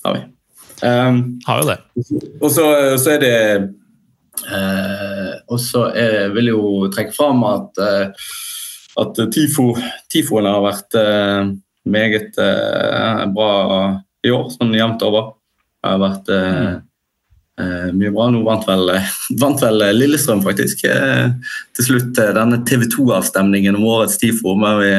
Har 0.06 0.18
vi. 0.18 0.24
Um, 0.82 1.40
har 1.46 1.62
jo 1.62 1.70
det. 1.70 1.78
Og 2.42 2.50
så, 2.50 2.66
så 3.02 3.16
er 3.16 3.22
det 3.22 3.36
uh, 4.46 5.34
Og 5.52 5.60
så 5.62 5.88
vil 6.36 6.52
jeg 6.52 6.56
jo 6.56 6.88
trekke 6.94 7.16
fram 7.16 7.44
at, 7.50 7.82
uh, 7.82 8.32
at 9.02 9.20
tifo, 9.34 9.72
tifoene 10.12 10.52
har 10.52 10.66
vært 10.66 10.98
eh, 11.00 11.52
meget 11.88 12.36
bra 13.32 13.52
i 14.26 14.32
år, 14.34 14.50
sånn 14.54 14.76
jevnt 14.76 15.04
over. 15.06 15.32
Det 15.82 15.90
har 15.90 16.02
vært 16.02 16.30
eh, 16.36 16.74
eh, 17.62 17.88
mye 17.98 18.14
bra. 18.14 18.28
Nå 18.34 18.44
vant 18.46 18.68
vel, 18.70 18.94
vant 19.42 19.64
vel 19.64 19.86
Lillestrøm, 19.98 20.44
faktisk, 20.46 20.86
eh, 20.90 21.32
til 21.78 21.88
slutt 21.88 22.14
denne 22.38 22.62
TV 22.68 22.86
2-avstemningen 22.94 23.80
om 23.80 23.88
årets 23.96 24.20
TIFO. 24.22 24.56
Men 24.62 24.80
vi, 24.82 24.94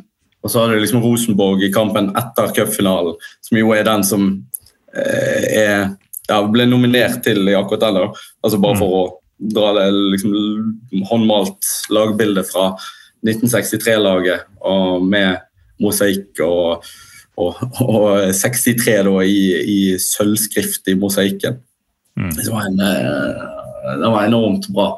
og 0.45 0.51
så 0.53 0.61
hadde 0.61 0.77
liksom 0.83 1.01
Rosenborg 1.01 1.63
i 1.65 1.71
kampen 1.73 2.11
etter 2.13 2.51
cupfinalen, 2.53 3.15
som 3.41 3.57
jo 3.57 3.71
er 3.73 3.85
den 3.87 4.03
som 4.05 4.27
er 4.93 5.87
ja, 6.29 6.37
ble 6.49 6.67
nominert 6.69 7.23
til 7.25 7.49
i 7.49 7.55
akkurat 7.57 7.87
den. 7.87 8.11
Altså 8.45 8.59
bare 8.61 8.77
mm. 8.77 8.81
for 8.83 8.97
å 8.99 9.05
dra 9.55 9.71
det 9.79 9.87
liksom, 10.13 10.35
håndmalt 11.09 11.71
lagbildet 11.93 12.45
fra 12.51 12.67
1963-laget 13.25 14.45
og 14.69 15.05
med 15.09 15.41
mosaikk 15.81 16.41
og, 16.45 16.85
og, 17.41 17.63
og 17.83 18.07
63 18.35 19.01
da, 19.07 19.15
i, 19.23 19.41
i 19.61 19.79
sølvskrift 20.01 20.87
i 20.91 20.97
mosaikken. 20.99 21.59
Mm. 22.15 22.31
Det, 22.37 22.47
var 22.51 22.69
en, 22.69 22.79
eh, 22.79 23.99
det 23.99 24.13
var 24.13 24.29
enormt 24.29 24.69
bra. 24.73 24.93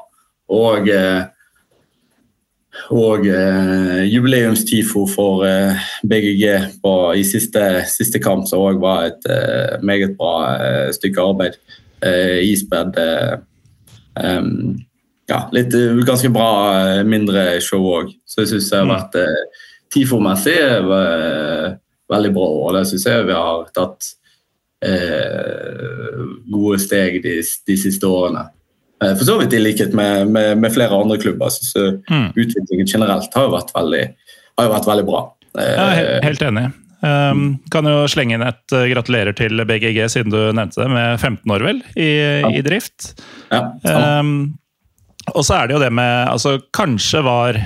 Og 0.53 0.89
eh, 0.93 1.25
og 2.93 3.25
eh, 3.25 4.03
jubileumstifo 4.05 5.07
for 5.09 5.41
BGG 6.05 6.43
på, 6.83 6.91
i 7.17 7.23
siste, 7.25 7.63
siste, 7.89 8.21
kamp, 8.21 8.45
som 8.45 8.61
òg 8.67 8.77
var 8.83 9.07
et 9.07 9.25
meget 9.81 10.13
bra 10.19 10.91
stykke 10.93 11.23
arbeid. 11.23 11.57
Ispedd 12.45 12.99
um, 14.13 14.77
ja, 15.27 15.39
litt 15.51 15.73
ganske 16.07 16.29
bra 16.29 16.51
mindre 17.07 17.57
show 17.63 17.81
òg. 17.97 18.13
Så 18.29 18.43
jeg 18.43 18.53
syns 18.53 18.69
det 18.69 18.79
har 18.79 18.87
mm. 18.87 18.93
vært 18.93 19.17
eh, 19.23 19.65
TIFO-messig 19.93 20.57
er 20.57 20.85
veldig 22.11 22.31
bra. 22.35 22.47
Og 22.65 22.75
det 22.77 22.85
syns 22.89 23.07
jeg 23.07 23.27
vi 23.27 23.35
har 23.37 23.67
tatt 23.75 24.13
gode 26.47 26.77
steg 26.79 27.17
de, 27.23 27.39
de 27.41 27.77
siste 27.81 28.05
årene. 28.05 28.43
Eh, 29.03 29.13
for 29.13 29.25
så 29.25 29.37
vidt 29.41 29.53
i 29.53 29.61
likhet 29.61 29.93
med, 29.93 30.27
med, 30.27 30.57
med 30.57 30.73
flere 30.73 30.97
andre 31.01 31.17
klubber. 31.21 31.49
Så 31.49 31.91
mm. 32.09 32.33
utviklingen 32.35 32.87
generelt 32.87 33.33
har 33.35 33.47
jo 33.47 33.53
vært 33.53 33.73
veldig, 33.75 34.03
jo 34.61 34.73
vært 34.73 34.91
veldig 34.91 35.07
bra. 35.07 35.23
Ja, 35.57 35.87
helt 36.25 36.43
enig. 36.45 36.69
Um, 36.97 37.59
kan 37.69 37.85
jo 37.85 38.07
slenge 38.09 38.33
inn 38.33 38.45
et 38.45 38.73
uh, 38.73 38.87
gratulerer 38.89 39.35
til 39.37 39.61
BGG, 39.69 39.99
siden 40.09 40.33
du 40.33 40.39
nevnte 40.49 40.81
det, 40.81 40.89
med 40.89 41.19
15 41.21 41.53
år 41.53 41.65
vel 41.65 41.81
i, 41.93 42.07
ja. 42.41 42.49
i 42.57 42.63
drift. 42.65 43.11
Ja, 43.53 43.61
um, 44.17 44.57
og 45.35 45.43
så 45.45 45.59
er 45.59 45.69
det 45.69 45.75
jo 45.75 45.81
det 45.83 45.91
med 45.91 46.31
altså 46.31 46.55
Kanskje 46.73 47.21
var 47.25 47.57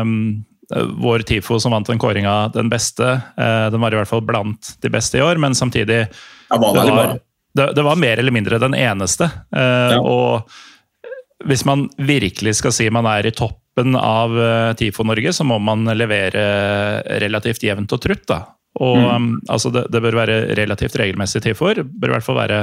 um, 0.00 0.14
vår 1.02 1.26
TIFO 1.28 1.58
som 1.60 1.74
vant 1.74 1.88
den 1.88 2.00
kåringa 2.02 2.52
den 2.54 2.70
beste. 2.72 3.14
Uh, 3.38 3.68
den 3.72 3.82
var 3.82 3.94
i 3.94 4.00
hvert 4.00 4.10
fall 4.10 4.24
blant 4.26 4.74
de 4.82 4.92
beste 4.92 5.20
i 5.20 5.24
år, 5.24 5.40
men 5.42 5.56
samtidig 5.58 6.04
det, 6.06 6.60
var, 6.60 7.18
det, 7.54 7.68
det, 7.76 7.84
var 7.86 8.00
mer 8.00 8.20
eller 8.20 8.34
mindre 8.34 8.60
den 8.62 8.76
eneste. 8.76 9.30
Ja. 9.52 10.00
Og 10.00 10.48
hvis 11.48 11.64
man 11.66 11.88
virkelig 11.98 12.58
skal 12.60 12.74
si 12.76 12.86
man 12.92 13.08
er 13.10 13.26
i 13.26 13.34
toppen 13.34 13.96
av 13.98 14.34
uh, 14.36 14.72
TIFO 14.78 15.06
Norge, 15.08 15.32
så 15.32 15.46
må 15.48 15.58
man 15.62 15.88
levere 15.96 16.42
relativt 17.22 17.64
jevnt 17.66 17.94
og 17.96 18.04
trutt. 18.04 18.26
da. 18.30 18.42
Og 18.80 18.96
mm. 18.96 19.08
um, 19.14 19.30
altså 19.52 19.72
det, 19.72 19.86
det, 19.92 20.00
bør 20.00 20.16
være 20.22 20.38
relativt 20.56 20.96
regelmessig 21.00 21.42
TIFO-er. 21.44 21.82
Bør 21.84 22.12
i 22.12 22.14
hvert 22.16 22.26
fall 22.26 22.38
være 22.40 22.60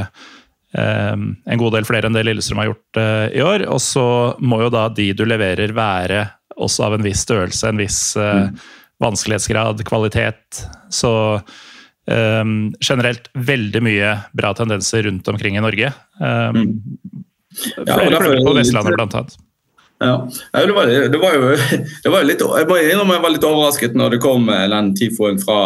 eh, 0.74 1.14
en 1.14 1.62
god 1.62 1.76
del 1.78 1.88
flere 1.88 2.10
enn 2.10 2.18
det 2.18 2.26
Lillestrøm 2.26 2.64
har 2.64 2.72
gjort 2.72 3.02
eh, 3.02 3.26
i 3.38 3.44
år. 3.46 3.66
Og 3.70 3.82
så 3.84 4.08
må 4.42 4.64
jo 4.64 4.72
da 4.74 4.88
de 4.94 5.12
du 5.14 5.26
leverer 5.30 5.76
være 5.78 6.26
også 6.60 6.86
av 6.90 6.98
en 6.98 7.06
viss 7.06 7.24
størrelse, 7.26 7.70
en 7.70 7.82
viss 7.82 8.02
uh, 8.20 8.50
vanskelighetsgrad, 9.04 9.84
kvalitet. 9.88 10.64
Så 10.94 11.12
Um, 12.10 12.72
generelt 12.82 13.28
veldig 13.38 13.82
mye 13.86 14.14
bra 14.34 14.50
tendenser 14.58 15.04
rundt 15.06 15.28
omkring 15.30 15.60
i 15.60 15.62
Norge. 15.62 15.92
Um, 16.18 16.56
mm. 16.56 16.72
Flere 17.76 18.08
ja, 18.10 18.22
klubber 18.22 18.46
på 18.48 18.54
Vestlandet, 18.58 18.96
blant 18.96 19.14
annet. 19.20 19.36
Ja. 20.00 20.16
Det, 20.54 20.74
var, 20.74 20.88
det, 20.88 21.20
var, 21.22 21.36
jo, 21.36 21.52
det 22.04 22.14
var 22.14 22.26
litt, 22.26 22.42
jeg 22.42 22.90
innrømme 22.94 23.20
jeg 23.20 23.26
var 23.26 23.36
litt 23.36 23.46
overrasket 23.46 24.00
når 24.00 24.16
det 24.16 24.22
kom 24.24 24.50
den 24.50 24.90
tifoen 24.98 25.38
fra, 25.44 25.60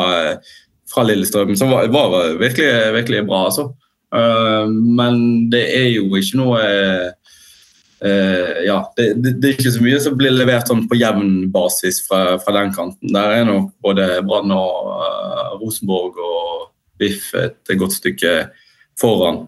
fra 0.91 1.05
Lillestrøm, 1.07 1.53
som 1.59 1.71
var, 1.71 1.87
var 1.93 2.33
virkelig, 2.41 2.71
virkelig 2.97 3.23
bra. 3.29 3.45
altså. 3.47 3.69
Uh, 4.11 4.67
men 4.67 5.47
det 5.53 5.63
er 5.77 5.89
jo 5.93 6.09
ikke 6.19 6.41
noe 6.41 6.59
uh, 8.05 8.59
Ja, 8.65 8.79
det, 8.97 9.07
det, 9.21 9.35
det, 9.39 9.47
er 9.47 9.55
ikke 9.55 9.73
så 9.75 9.83
mye 9.83 10.01
som 10.03 10.17
blir 10.19 10.33
levert 10.35 10.69
sånn 10.69 10.85
på 10.89 10.99
jevn 10.99 11.47
basis 11.53 12.01
fra, 12.07 12.37
fra 12.43 12.55
den 12.59 12.73
kanten. 12.75 13.13
Der 13.15 13.39
er 13.39 13.47
nok 13.47 13.71
både 13.83 14.21
Brann 14.27 14.53
og 14.55 14.91
uh, 14.91 15.55
Rosenborg 15.61 16.19
og 16.19 16.69
Biff 17.01 17.31
et 17.35 17.73
godt 17.79 17.97
stykke 17.97 18.35
foran. 19.01 19.47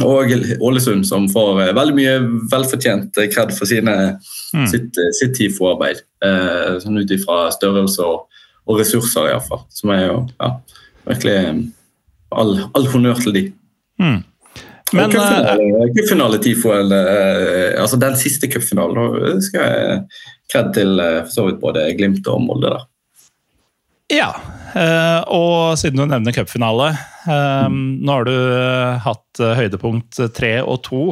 og 0.00 0.30
Ålesund, 0.64 1.04
som 1.04 1.26
får 1.28 1.74
veldig 1.76 1.94
mye 1.94 2.14
velfortjent 2.50 3.18
kred 3.30 3.52
for 3.52 3.68
sine, 3.68 3.96
mm. 4.56 4.64
sitt, 4.72 4.96
sitt 5.18 5.34
TIFO-arbeid. 5.36 6.00
sånn 6.80 6.96
ut 6.96 7.12
ifra 7.12 7.50
størrelse 7.52 8.06
og, 8.08 8.40
og 8.64 8.80
ressurser, 8.80 9.28
iallfall. 9.28 9.60
Som 9.76 9.92
er 9.92 10.06
jo 10.06 10.16
ja, 10.32 10.50
virkelig 11.12 11.36
all, 12.32 12.56
all 12.72 12.88
honnør 12.94 13.20
til 13.22 13.36
de. 13.36 13.44
Mm. 14.00 14.22
Men 14.96 15.12
Cupfinale 15.96 16.40
TIFO, 16.42 16.72
eller 16.76 17.76
altså 17.80 17.98
den 18.00 18.16
siste 18.20 18.50
cupfinalen, 18.52 19.40
skal 19.44 19.62
jeg 19.64 20.00
kred 20.52 20.72
til 20.76 20.98
for 21.00 21.32
så 21.32 21.46
vidt 21.48 21.60
både 21.62 21.86
Glimt 21.96 22.28
og 22.28 22.42
Molde 22.44 22.72
der. 22.74 22.88
Ja, 24.12 24.28
og 25.32 25.78
siden 25.80 26.02
du 26.02 26.04
nevner 26.08 26.34
cupfinale 26.36 26.90
Nå 27.24 28.12
har 28.12 28.26
du 28.28 28.34
hatt 29.04 29.40
høydepunkt 29.56 30.18
tre 30.36 30.50
og 30.60 30.82
to. 30.84 31.06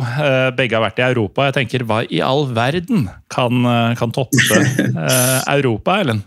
Begge 0.59 0.77
har 0.77 0.85
vært 0.85 1.01
i 1.01 1.07
Europa. 1.07 1.47
Jeg 1.49 1.57
tenker, 1.61 1.87
Hva 1.89 2.03
i 2.05 2.21
all 2.25 2.49
verden 2.53 3.07
kan, 3.33 3.65
kan 3.97 4.13
toppe 4.13 4.61
Europa, 5.57 6.01
Ellen? 6.03 6.25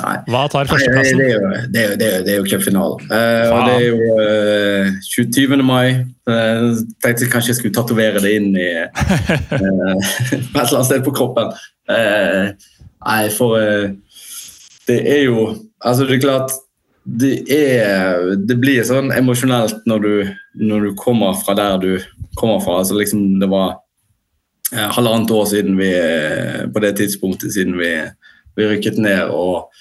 Nei. 0.00 0.14
Hva 0.30 0.46
tar 0.50 0.68
førsteplassen? 0.70 1.20
Det, 1.20 1.58
det, 1.74 1.84
det, 2.00 2.08
det 2.26 2.32
er 2.32 2.40
jo 2.40 2.48
cupfinalen. 2.48 3.04
Eh, 3.12 3.52
og 3.52 3.66
det 3.68 3.74
er 3.74 3.84
jo 3.90 4.14
eh, 4.24 5.26
20. 5.36 5.64
mai. 5.66 5.86
Eh, 6.32 6.64
tenkte 7.04 7.26
jeg 7.26 7.32
kanskje 7.32 7.52
jeg 7.52 7.58
skulle 7.60 7.76
tatovere 7.76 8.22
det 8.24 8.32
inn 8.38 8.50
i 8.56 8.70
eh, 8.80 8.88
et 9.58 10.38
eller 10.38 10.64
annet 10.64 10.88
sted 10.88 11.04
på 11.04 11.14
kroppen. 11.16 11.52
nei, 11.92 13.22
for 13.34 13.58
det 14.88 14.98
er 15.02 15.26
jo 15.26 15.52
Altså, 15.82 16.04
det 16.06 16.14
er 16.14 16.20
klart 16.22 16.52
det, 17.02 17.32
er, 17.50 18.36
det 18.38 18.54
blir 18.62 18.84
sånn 18.86 19.08
emosjonelt 19.10 19.80
når 19.90 20.04
du, 20.04 20.12
når 20.62 20.84
du 20.84 20.90
kommer 20.94 21.34
fra 21.34 21.56
der 21.58 21.80
du 21.82 21.88
kommer 22.38 22.60
fra. 22.62 22.76
Altså 22.78 22.94
liksom 22.94 23.40
Det 23.42 23.48
var 23.50 23.80
halvannet 24.70 25.34
år 25.34 25.48
siden 25.50 25.74
vi 25.80 25.90
På 26.70 26.84
det 26.84 26.92
tidspunktet 27.00 27.56
siden 27.56 27.74
vi, 27.80 27.90
vi 28.56 28.68
rykket 28.68 29.00
ned. 29.02 29.30
og 29.30 29.72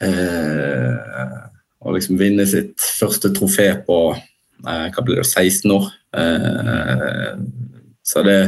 Eh, 0.00 1.40
og 1.80 1.96
liksom 1.96 2.18
vinne 2.20 2.46
sitt 2.48 2.80
første 2.80 3.30
trofé 3.36 3.68
på 3.84 3.98
eh, 4.14 4.86
hva 4.92 5.04
blir 5.04 5.20
det, 5.20 5.26
16 5.28 5.74
år. 5.76 5.88
Eh, 6.16 7.32
så 8.02 8.26
det 8.26 8.42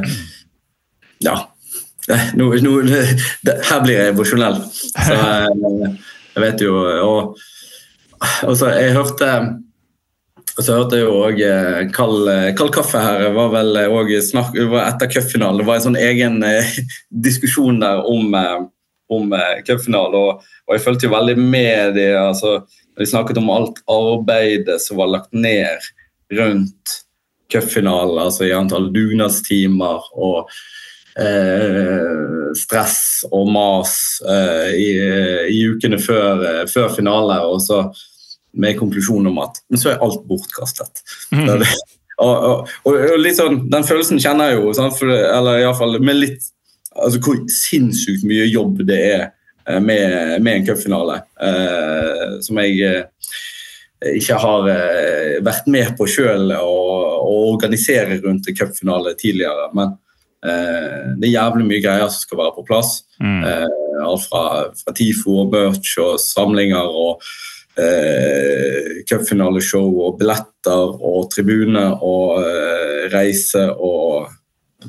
Ja. 1.24 1.36
No, 2.34 2.48
no, 2.50 2.80
det, 2.82 3.52
her 3.68 3.82
blir 3.84 3.94
jeg 3.94 4.10
emosjonell. 4.10 4.56
Så 4.74 5.18
jeg 6.34 6.42
vet 6.42 6.64
jo 6.64 6.72
Og, 7.06 7.36
og 8.48 8.56
så 8.58 8.72
jeg 8.74 8.96
hørte 8.96 9.28
og 10.52 10.64
så 10.66 10.80
hørte 10.80 10.98
jeg 10.98 11.06
jo 11.06 11.20
òg 11.22 11.38
kald, 11.94 12.26
kald, 12.58 12.72
kaffe 12.74 13.00
her. 13.00 13.30
var 13.32 13.52
vel 13.54 13.78
også 13.86 14.18
snakk, 14.32 14.58
var 14.68 14.90
Etter 14.90 15.08
cupfinalen. 15.14 15.62
Det 15.62 15.68
var 15.68 15.78
en 15.78 15.86
sånn 15.86 15.96
egen 15.96 16.42
diskusjon 17.08 17.78
der 17.80 18.02
om, 18.04 18.34
om 19.12 19.34
cupfinalen. 19.66 20.16
Og, 20.18 20.46
og 20.68 20.76
jeg 20.76 20.84
følte 20.84 21.08
jo 21.08 21.14
veldig 21.16 21.36
med 21.40 21.98
det. 21.98 22.12
altså 22.16 22.60
de 22.98 23.06
snakket 23.06 23.38
om 23.40 23.50
alt 23.50 23.80
arbeidet 23.90 24.80
som 24.82 25.00
var 25.00 25.10
lagt 25.12 25.32
ned 25.32 25.80
rundt 26.32 26.98
cupfinalen, 27.52 28.18
altså 28.18 28.46
i 28.48 28.54
antall 28.56 28.88
dugnadstimer 28.92 30.06
og 30.12 30.50
eh, 31.20 32.52
stress 32.56 33.24
og 33.28 33.48
mas 33.52 33.94
eh, 34.28 34.70
i, 34.76 34.88
i, 35.52 35.60
ukene 35.72 36.00
før, 36.00 36.44
eh, 36.48 36.62
før, 36.72 36.88
finale. 36.96 37.40
Og 37.48 37.60
så 37.64 37.84
med 38.52 38.76
konklusjonen 38.80 39.32
om 39.32 39.42
at 39.44 39.62
men 39.72 39.80
så 39.80 39.92
er 39.92 40.04
alt 40.04 40.24
bortkastet. 40.28 41.04
Mm. 41.32 41.48
Det, 41.60 41.68
og, 42.22 42.32
og, 42.32 42.72
og, 42.88 43.14
litt 43.20 43.38
sånn, 43.40 43.62
Den 43.72 43.86
følelsen 43.88 44.20
kjenner 44.20 44.52
jeg 44.52 44.60
jo, 44.60 44.72
sant? 44.76 44.96
For, 44.98 45.12
eller 45.12 45.62
iallfall 45.64 46.00
med 46.00 46.20
litt 46.20 46.52
altså 46.94 47.20
Hvor 47.22 47.38
sinnssykt 47.50 48.26
mye 48.28 48.44
jobb 48.50 48.82
det 48.88 48.98
er 49.14 49.30
Eh, 49.68 49.80
med, 49.80 50.42
med 50.42 50.56
en 50.56 50.66
cupfinale. 50.66 51.22
Eh, 51.40 52.40
som 52.40 52.58
jeg 52.58 52.80
eh, 52.82 53.34
ikke 54.18 54.38
har 54.42 54.66
vært 55.46 55.68
med 55.70 55.92
på 55.98 56.08
sjøl 56.10 56.50
å, 56.56 56.78
organisere 57.52 58.16
rundt 58.22 58.48
en 58.50 58.56
cupfinale 58.56 59.12
tidligere. 59.18 59.68
Men 59.76 59.92
det 60.42 61.28
er 61.28 61.36
jævlig 61.36 61.66
mye 61.68 61.82
greier 61.84 62.08
som 62.10 62.24
skal 62.24 62.40
være 62.40 62.54
på 62.56 62.64
plass. 62.66 62.90
Mm. 63.22 63.44
alt 64.02 64.24
fra, 64.26 64.42
fra 64.74 64.94
TIFO 64.98 65.36
og 65.44 65.52
merch 65.52 65.92
og 66.02 66.16
samlinger 66.18 66.96
og 67.04 67.22
eh, 67.78 69.04
cupfinaleshow 69.06 69.86
og 70.08 70.18
billetter 70.18 70.96
og 70.98 71.30
tribune 71.30 71.84
og 72.02 72.42
eh, 72.42 73.06
reise 73.14 73.68
og 73.70 74.32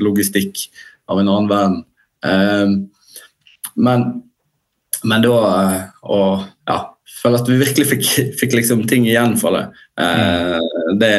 logistikk 0.02 0.66
av 1.06 1.22
en 1.22 1.30
annen 1.30 1.52
verden. 1.54 1.84
Eh, 2.24 2.68
men 3.76 4.06
men 5.04 5.24
da 5.24 5.36
Og 6.04 6.44
ja, 6.68 6.78
føler 7.22 7.42
at 7.42 7.50
vi 7.50 7.60
virkelig 7.62 7.90
fikk, 7.90 8.08
fikk 8.42 8.56
liksom 8.58 8.86
ting 8.90 9.08
igjen 9.08 9.36
for 9.40 9.56
det, 9.56 9.66
mm. 10.00 10.98
det, 11.02 11.14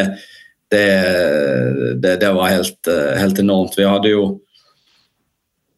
det, 0.73 0.89
det, 2.03 2.17
det, 2.23 2.33
var 2.37 2.53
helt, 2.53 2.91
helt, 3.21 3.39
enormt. 3.39 3.77
Vi 3.79 3.87
hadde 3.89 4.13
jo 4.13 4.25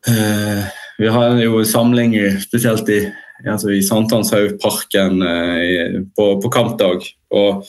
eh, 0.08 0.66
Vi 0.98 1.12
hadde 1.12 1.44
jo 1.44 1.64
samling 1.68 2.16
spesielt 2.40 2.88
i, 2.88 3.02
altså 3.44 3.74
i 3.74 3.82
Sankthanshaugparken 3.84 5.22
eh, 5.22 6.00
på, 6.16 6.30
på, 6.42 6.52
kampdag. 6.52 7.06
Og 7.34 7.66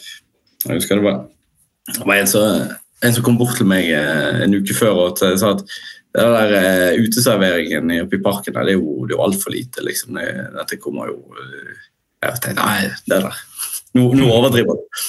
jeg 0.65 0.77
husker 0.79 1.01
det 1.01 1.07
var, 1.09 1.23
det 1.91 2.05
var 2.05 2.21
en, 2.21 2.29
som, 2.29 2.63
en 3.03 3.17
som 3.17 3.25
kom 3.25 3.37
bort 3.41 3.57
til 3.59 3.69
meg 3.69 3.89
en 3.91 4.55
uke 4.57 4.75
før 4.77 5.07
og 5.07 5.21
sa 5.21 5.53
at 5.55 5.65
det 6.15 6.25
der 6.33 6.53
uh, 6.55 7.03
uteserveringen 7.03 7.91
oppe 8.03 8.17
i 8.17 8.23
parken 8.23 8.55
det 8.55 8.73
er 8.73 8.79
jo, 8.79 9.03
det 9.05 9.13
er 9.13 9.17
jo 9.17 9.25
altfor 9.27 9.53
lite. 9.53 9.83
liksom. 9.85 10.17
Det, 10.17 10.27
dette 10.55 10.79
kommer 10.81 11.11
jo 11.11 11.19
uh, 11.35 11.73
Jeg 12.23 12.41
tenkte 12.43 12.63
nei, 12.63 12.87
det 13.05 13.21
der 13.27 13.43
Nå, 13.97 14.11
nå 14.13 14.27
overdriver 14.29 14.77
du. 14.77 15.01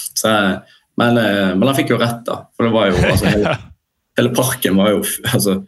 Men, 0.98 1.18
uh, 1.18 1.52
men, 1.54 1.66
han 1.68 1.76
fikk 1.76 1.92
jo 1.94 2.00
rett, 2.00 2.22
da. 2.26 2.40
For 2.56 2.68
det 2.68 2.74
var 2.74 2.90
jo 2.90 3.02
altså, 3.02 3.28
hele, 3.34 3.54
hele, 4.18 4.32
parken 4.36 4.80
var 4.80 4.92
jo 4.94 5.02
altså, 5.32 5.58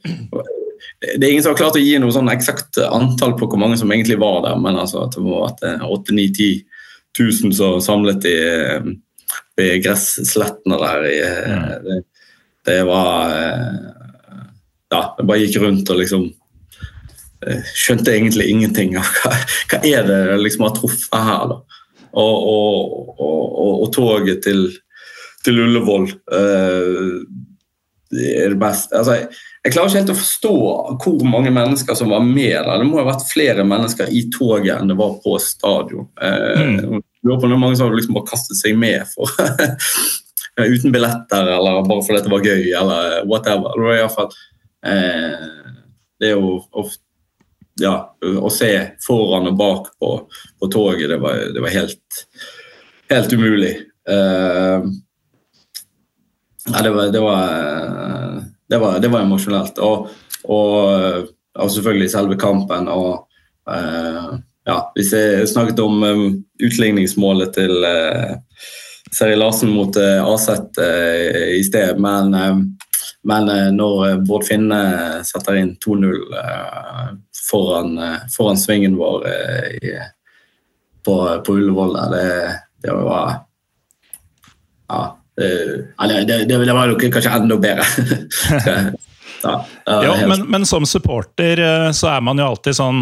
Det 1.01 1.21
er 1.21 1.29
ingen 1.31 1.45
som 1.45 1.55
har 1.55 1.61
klart 1.63 1.79
å 1.79 1.85
gi 1.85 1.95
noe 2.03 2.15
sånn 2.15 2.33
eksakt 2.33 2.81
antall 2.87 3.37
på 3.39 3.49
hvor 3.51 3.61
mange 3.61 3.79
som 3.81 3.93
egentlig 3.93 4.19
var 4.21 4.43
der, 4.49 4.59
men 4.61 4.79
altså, 4.81 5.07
at 5.07 5.17
det 5.17 5.25
var 5.25 5.55
8-9-10 5.87 6.67
000 7.19 7.55
som 7.57 7.81
samlet 7.85 8.27
i, 8.29 8.39
i 9.61 9.71
gresslettene 9.83 10.79
der. 10.81 11.09
I, 11.11 11.19
det, 11.87 12.03
det 12.69 12.83
var 12.89 13.35
ja, 14.91 15.03
jeg 15.19 15.27
bare 15.29 15.43
gikk 15.45 15.59
rundt 15.63 15.91
og 15.93 16.01
liksom 16.01 16.27
eh, 17.47 17.75
skjønte 17.79 18.15
egentlig 18.15 18.49
ingenting 18.51 18.97
av 18.99 19.11
hva, 19.21 19.35
hva 19.71 19.83
er 19.87 20.09
det 20.09 20.23
liksom 20.43 20.67
har 20.67 20.75
truffet 20.77 21.29
her. 21.29 21.53
da. 21.53 21.61
Og, 22.11 22.49
og, 22.51 23.21
og, 23.23 23.75
og 23.85 23.93
toget 23.95 24.43
til, 24.43 24.65
til 25.47 25.61
Ullevål 25.63 26.09
uh, 26.11 27.21
er 28.11 28.51
det 28.51 28.59
beste. 28.59 28.97
Altså, 28.99 29.15
jeg, 29.21 29.29
jeg, 29.63 29.75
klarer 29.77 29.93
ikke 29.93 30.01
helt 30.01 30.11
å 30.17 30.19
forstå 30.19 30.55
hvor 31.05 31.23
mange 31.31 31.53
mennesker 31.55 31.99
som 31.99 32.11
var 32.11 32.25
med 32.27 32.57
der. 32.57 32.73
Det 32.83 32.89
må 32.89 32.99
ha 32.99 33.07
vært 33.13 33.29
flere 33.31 33.67
mennesker 33.69 34.11
i 34.11 34.25
toget 34.35 34.75
enn 34.81 34.91
det 34.91 34.99
var 34.99 35.21
på 35.23 35.37
stadion. 35.45 36.11
Uh, 36.19 36.59
mm. 36.59 36.99
Jeg 36.99 37.29
lurer 37.29 37.45
på 37.45 37.53
mange 37.55 37.79
som 37.79 37.95
liksom 37.95 38.19
bare 38.19 38.33
kastet 38.33 38.59
seg 38.59 38.75
med 38.81 39.07
for 39.15 39.31
uten 40.61 40.91
billetter 40.93 41.47
eller 41.55 41.85
bare 41.87 42.03
fordi 42.05 42.25
det 42.25 42.33
var 42.33 42.47
gøy 42.51 42.73
eller 42.75 43.21
whatever. 43.31 43.77
Det 43.77 43.87
var 43.87 44.01
i 44.01 44.03
hvert 44.03 44.19
fall 44.19 44.33
Eh, 44.87 45.47
det 46.21 46.33
jo 46.35 46.57
ofte 46.71 47.05
ja, 47.81 47.95
å 48.21 48.51
se 48.53 48.71
foran 49.05 49.49
og 49.51 49.57
bak 49.57 49.87
på, 50.01 50.11
på 50.61 50.69
toget, 50.73 51.09
det 51.09 51.21
var, 51.23 51.39
det 51.55 51.63
var 51.65 51.73
helt, 51.73 52.19
helt, 53.11 53.33
umulig. 53.33 53.73
Eh, 54.09 54.89
ja, 56.71 56.83
det 56.85 56.91
var, 56.91 57.13
det 57.15 57.23
var, 57.25 58.43
det 58.69 58.83
var, 58.83 58.99
det 59.01 59.13
var 59.13 59.25
emosjonelt. 59.25 59.81
Og, 59.81 60.11
og, 60.45 61.31
og, 61.57 61.71
selvfølgelig 61.73 62.11
selve 62.13 62.37
kampen. 62.41 62.89
og 62.89 63.27
uh, 63.71 64.37
ja, 64.69 64.77
Hvis 64.95 65.15
jeg 65.17 65.49
snakket 65.49 65.81
om 65.83 66.05
utligningsmålet 66.63 67.57
til 67.57 67.73
uh, 67.81 68.37
Seri 69.11 69.41
Larsen 69.41 69.73
mot 69.73 69.97
uh, 69.97 70.21
Aset 70.35 70.79
uh, 70.79 71.57
i 71.57 71.65
sted, 71.67 71.99
men 71.99 72.37
men 73.23 73.49
eh, 73.49 73.69
når 73.75 74.07
eh, 74.09 74.17
Bård 74.25 74.47
Finne 74.49 74.81
setter 75.29 75.59
inn 75.61 75.75
2-0 75.85 76.09
eh, 76.41 77.07
foran, 77.51 77.99
foran, 78.33 78.59
svingen 78.61 78.97
vår 78.97 79.27
i, 79.83 79.95
på, 81.05 81.17
på 81.47 81.57
Ullevål, 81.57 81.97
det, 82.13 82.27
det 82.85 82.97
var 82.97 83.41
Ja. 84.91 85.17
Det, 85.41 86.25
det, 86.29 86.45
det 86.45 86.73
var 86.75 86.91
nok 86.91 87.01
kanskje 87.15 87.31
enda 87.33 87.57
bedre. 87.57 87.85
ja, 89.47 89.55
jo, 90.05 90.11
men, 90.29 90.43
men, 90.53 90.67
som 90.69 90.85
supporter 90.85 91.63
så 91.97 92.11
er 92.11 92.21
man 92.27 92.43
jo 92.43 92.51
alltid 92.51 92.77
sånn 92.77 92.99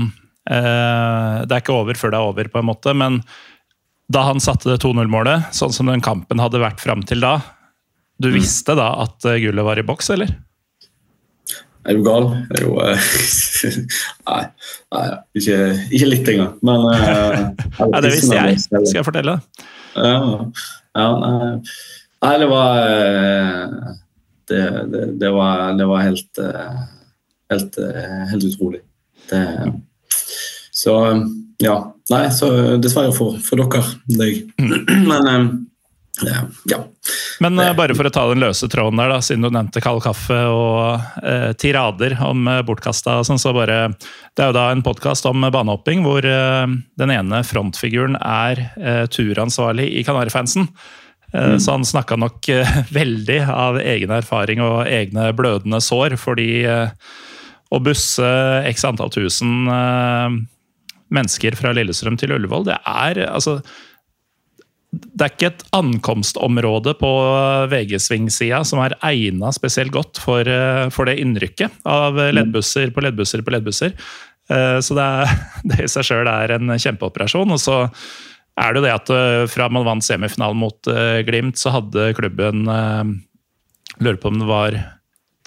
eh, 0.46 1.40
Det 1.42 1.56
er 1.56 1.64
ikke 1.64 1.74
over 1.80 1.98
før 1.98 2.14
det 2.14 2.20
er 2.20 2.28
over, 2.28 2.50
på 2.52 2.60
en 2.60 2.68
måte. 2.68 2.94
Men 2.94 3.18
da 4.12 4.22
han 4.28 4.38
satte 4.44 4.70
det 4.70 4.78
2-0-målet, 4.84 5.50
sånn 5.56 5.74
som 5.74 5.90
den 5.90 6.04
kampen 6.04 6.38
hadde 6.38 6.62
vært 6.62 6.84
fram 6.84 7.02
til 7.08 7.26
da 7.26 7.40
Du 8.18 8.28
mm. 8.28 8.34
visste 8.34 8.74
da 8.78 8.90
at 9.04 9.26
gullet 9.42 9.66
var 9.66 9.80
i 9.80 9.86
boks, 9.86 10.10
eller? 10.14 10.34
Er 11.88 11.96
du 11.96 12.02
gal? 12.04 12.26
Er 12.52 12.64
jo, 12.66 12.74
nei, 14.28 14.42
nei 14.92 15.04
ikke, 15.38 15.58
ikke, 15.88 16.08
litt 16.10 16.30
engang. 16.34 16.50
Men 16.66 16.84
uh, 16.92 17.94
Det 18.02 18.10
visste 18.12 18.36
jeg, 18.36 18.58
skal 18.60 18.98
jeg 18.98 19.06
fortelle. 19.06 19.38
Ja, 19.94 20.18
ja 20.98 21.06
nei. 21.22 21.48
nei, 22.26 22.34
det 22.42 22.48
var 22.50 22.82
eh, 22.82 23.94
det, 24.50 24.62
det, 24.92 25.04
det, 25.22 25.32
var, 25.32 25.64
det 25.78 25.88
var 25.88 26.04
helt, 26.04 26.42
eh, 26.44 26.82
helt, 27.54 27.80
helt 28.34 28.48
utrolig. 28.50 28.82
Det, 29.30 29.42
så 30.74 30.98
ja. 31.64 31.78
Nei, 32.08 32.22
så 32.32 32.50
dessverre 32.80 33.12
for, 33.16 33.40
for 33.44 33.60
dere, 33.60 33.82
deg. 34.12 34.44
Men 35.10 35.64
ja. 36.64 36.78
Men 37.40 37.58
uh, 37.58 37.72
bare 37.76 37.94
for 37.96 38.08
å 38.08 38.12
ta 38.12 38.24
den 38.30 38.42
løse 38.42 38.68
tråden 38.70 38.98
der, 39.00 39.12
da, 39.12 39.20
siden 39.22 39.46
du 39.46 39.52
nevnte 39.54 39.82
kald 39.84 40.02
kaffe 40.04 40.38
og 40.50 41.22
eh, 41.22 41.50
tirader 41.58 42.16
om 42.26 42.48
uh, 42.50 42.60
bortkasta 42.66 43.20
sånn, 43.26 43.40
så 43.40 43.54
bare 43.56 43.78
Det 44.34 44.42
er 44.42 44.50
jo 44.50 44.56
da 44.56 44.68
en 44.72 44.84
podkast 44.86 45.26
om 45.30 45.46
banehopping 45.52 46.02
hvor 46.06 46.26
eh, 46.26 46.66
den 46.98 47.14
ene 47.14 47.42
frontfiguren 47.46 48.18
er 48.18 48.64
turansvarlig 49.12 49.88
i 50.00 50.04
Kanarifansen. 50.06 50.68
Mm. 51.28 51.58
Så 51.60 51.74
han 51.74 51.84
snakka 51.84 52.16
nok 52.16 52.46
veldig 52.98 53.40
av 53.52 53.78
egen 53.82 54.12
erfaring 54.14 54.62
og 54.64 54.86
egne 54.88 55.28
blødende 55.36 55.80
sår, 55.84 56.16
fordi 56.20 56.64
å 57.68 57.80
busse 57.84 58.30
x 58.70 58.86
antall 58.88 59.12
tusen 59.12 59.66
mennesker 61.12 61.58
fra 61.58 61.74
Lillestrøm 61.76 62.16
til 62.20 62.32
Ullevål, 62.36 62.70
det 62.70 62.78
er 62.80 63.22
altså 63.28 63.58
det 64.98 65.24
er 65.24 65.34
ikke 65.34 65.50
et 65.50 65.64
ankomstområde 65.76 66.94
på 67.00 67.10
VG-svingsida 67.72 68.62
som 68.66 68.80
er 68.84 68.96
egna 69.06 69.50
spesielt 69.54 69.92
godt 69.94 70.20
for, 70.22 70.48
eh, 70.48 70.88
for, 70.94 71.08
det 71.08 71.18
innrykket 71.22 71.84
av 71.88 72.18
leddbusser 72.34 72.92
på 72.94 73.04
leddbusser 73.04 73.44
på 73.44 73.54
leddbusser. 73.54 73.94
Eh, 74.50 74.78
så 74.84 74.98
det, 74.98 75.06
er, 75.06 75.46
det 75.70 75.80
i 75.86 75.92
seg 75.92 76.08
sjøl 76.10 76.30
er 76.32 76.56
en 76.56 76.74
kjempeoperasjon. 76.74 77.56
Og 77.56 77.62
så 77.62 77.80
er 78.58 78.74
det 78.74 78.80
jo 78.80 78.86
det 78.86 78.94
at 78.96 79.14
eh, 79.14 79.46
fra 79.50 79.70
man 79.72 79.86
vant 79.88 80.04
semifinalen 80.04 80.60
mot 80.60 80.92
Glimt, 81.28 81.60
så 81.60 81.74
hadde 81.78 82.12
klubben 82.18 82.66
Lurer 83.98 84.18
på 84.20 84.30
om 84.30 84.38
det 84.38 84.46
var 84.46 84.76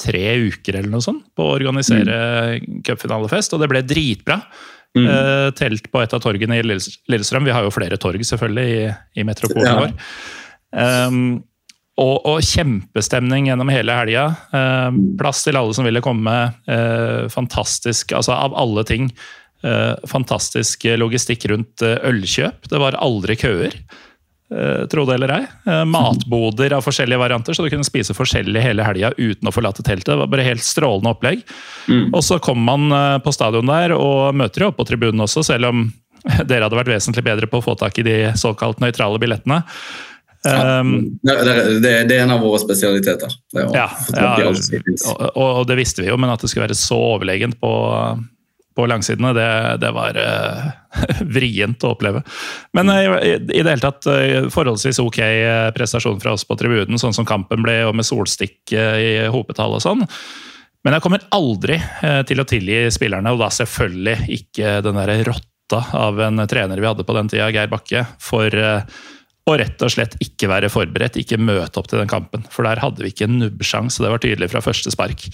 tre 0.02 0.26
uker 0.49 0.76
eller 0.76 0.91
noe 0.91 1.04
sånt 1.04 1.28
på 1.38 1.45
å 1.45 1.56
organisere 1.56 2.16
mm. 2.58 2.82
cupfinalefest, 2.88 3.54
og 3.54 3.62
det 3.62 3.70
ble 3.72 3.84
dritbra. 3.86 4.41
Mm. 4.98 5.08
Uh, 5.08 5.50
telt 5.56 5.88
på 5.92 6.02
et 6.04 6.14
av 6.14 6.20
torgene 6.24 6.60
i 6.60 6.66
Lillestrøm. 6.66 7.48
Vi 7.48 7.54
har 7.56 7.64
jo 7.64 7.74
flere 7.74 8.00
torg 8.02 8.26
selvfølgelig 8.28 8.76
i, 8.76 8.89
i 9.22 9.26
metropolen 9.28 9.70
ja. 9.70 9.78
vår. 9.80 9.96
Um, 10.72 11.22
og, 12.02 12.16
og, 12.26 12.39
kjempestemning 12.44 13.50
gjennom 13.50 13.72
hele 13.72 13.96
helga. 13.96 14.26
Uh, 14.52 14.89
plass 15.20 15.46
til 15.46 15.60
alle 15.60 15.76
som 15.78 15.88
ville 15.88 16.04
komme. 16.04 16.36
Uh, 16.68 17.28
fantastisk, 17.32 18.16
altså 18.18 18.36
av 18.38 18.58
alle 18.58 18.88
ting. 18.88 19.14
fantastisk 20.10 20.88
logistikk 20.98 21.44
rundt 21.52 21.84
ølkjøp. 21.86 22.64
Det 22.72 22.80
var 22.82 22.96
aldri 22.98 23.36
køer. 23.38 23.76
Eh, 24.52 24.88
tro 24.88 25.06
det 25.06 25.14
eller 25.16 25.32
ei. 25.32 25.43
Eh, 25.66 25.86
matboder 25.86 26.74
av 26.74 26.84
forskjellige 26.84 27.20
varianter, 27.20 27.54
så 27.54 27.64
du 27.64 27.70
kunne 27.72 27.88
spise 27.88 28.16
forskjellig 28.16 28.60
hele 28.60 28.84
helga 28.84 29.14
uten 29.16 29.47
å 29.47 29.54
forlate 29.56 29.84
teltet. 29.84 30.12
Det 30.12 30.20
var 30.20 30.32
bare 30.32 30.43
helt 30.43 30.66
strålende 30.66 31.14
opplegg. 31.14 31.45
Mm. 31.88 32.10
Og 32.12 32.24
så 32.28 32.39
kommer 32.43 32.76
man 32.76 32.97
eh, 32.97 33.18
på 33.24 33.32
stadion 33.32 33.72
der 33.72 33.95
og 33.95 34.36
møter 34.36 34.66
jo 34.66 34.72
opp 34.74 34.82
på 34.82 34.88
tribunen 34.89 35.24
også, 35.24 35.45
selv 35.47 35.72
om 35.72 35.86
dere 36.49 36.68
hadde 36.68 36.80
vært 36.82 36.91
vesentlig 36.91 37.24
bedre 37.30 37.47
på 37.47 37.62
å 37.62 37.66
få 37.70 37.78
tak 37.80 38.02
i 38.02 38.08
de 38.08 38.18
såkalt 38.39 38.84
nøytrale 38.84 39.22
billettene. 39.24 39.64
Ja, 40.41 40.82
det, 40.82 41.43
det, 41.84 41.89
det, 42.10 42.16
er 42.16 42.24
en 42.24 42.32
av 42.34 42.39
våre 42.41 42.58
spesialiteter. 42.58 43.30
ja, 43.54 43.86
ja 44.18 44.30
og, 44.49 45.36
og, 45.38 45.60
det 45.70 45.78
visste 45.78 46.02
vi 46.02 46.10
jo, 46.10 46.18
men 46.18 46.32
at 46.34 46.41
det 46.41 46.49
skulle 46.49 46.66
være 46.66 46.78
så 46.80 46.97
overlegent 47.12 47.60
på, 47.62 47.70
på 48.76 48.86
langsidene, 48.88 49.34
det, 49.36 49.47
det 49.84 49.91
var 49.95 50.17
uh, 50.17 50.69
vrient 51.36 51.84
å 51.84 51.93
oppleve. 51.95 52.24
Men 52.78 52.91
uh, 52.91 53.17
i, 53.19 53.36
i, 53.36 53.61
det 53.61 53.67
hele 53.67 53.84
tatt 53.84 54.07
uh, 54.07 54.47
forholdsvis 54.53 55.01
ok 55.03 55.19
prestasjon 55.76 56.22
fra 56.24 56.36
oss 56.38 56.47
på 56.47 56.57
tribunen, 56.59 56.99
sånn 57.01 57.15
som 57.15 57.28
kampen 57.28 57.65
ble, 57.65 57.82
og 57.89 57.97
med 57.97 58.07
solstikk 58.07 58.74
i 58.74 59.11
hopetall 59.32 59.78
og 59.78 59.84
sånn. 59.84 60.05
Men 60.82 60.97
jeg 60.97 61.05
kommer 61.05 61.26
aldri 61.36 61.76
til 62.26 62.41
å 62.41 62.45
tilgi 62.49 62.88
spillerne, 62.89 63.36
og 63.36 63.43
da 63.43 63.51
selvfølgelig 63.53 64.32
ikke 64.34 64.80
den 64.82 64.97
der 64.97 65.11
rotta 65.28 65.84
av 65.93 66.17
en 66.26 66.41
trener 66.49 66.82
vi 66.82 66.89
hadde 66.89 67.05
på 67.05 67.13
den 67.13 67.30
tida, 67.30 67.51
Geir 67.53 67.69
Bakke, 67.69 68.01
for 68.24 68.49
å 69.49 69.57
rett 69.57 69.84
og 69.86 69.91
slett 69.93 70.15
ikke 70.24 70.49
være 70.49 70.72
forberedt, 70.74 71.19
ikke 71.22 71.39
møte 71.41 71.78
opp 71.82 71.89
til 71.91 72.01
den 72.01 72.09
kampen. 72.09 72.47
For 72.53 72.65
der 72.65 72.82
hadde 72.82 73.03
vi 73.03 73.11
ikke 73.13 73.28
en 73.30 73.39
nubbsjanse, 73.41 74.01
det 74.01 74.09
var 74.13 74.24
tydelig 74.24 74.49
fra 74.53 74.63
første 74.65 74.93
spark. 74.93 75.28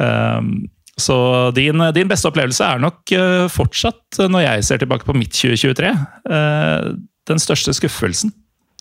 Um, 0.00 0.70
så 1.02 1.16
din, 1.56 1.82
din, 1.94 2.10
beste 2.10 2.30
opplevelse 2.30 2.66
er 2.66 2.82
nok 2.82 3.14
uh, 3.16 3.46
fortsatt, 3.52 4.20
når 4.30 4.46
jeg 4.46 4.66
ser 4.68 4.82
tilbake 4.82 5.06
på 5.08 5.16
mitt 5.16 5.34
2023, 5.34 5.90
uh, 5.90 6.36
eh, 6.36 6.92
den 7.30 7.42
største 7.42 7.74
skuffelsen 7.76 8.32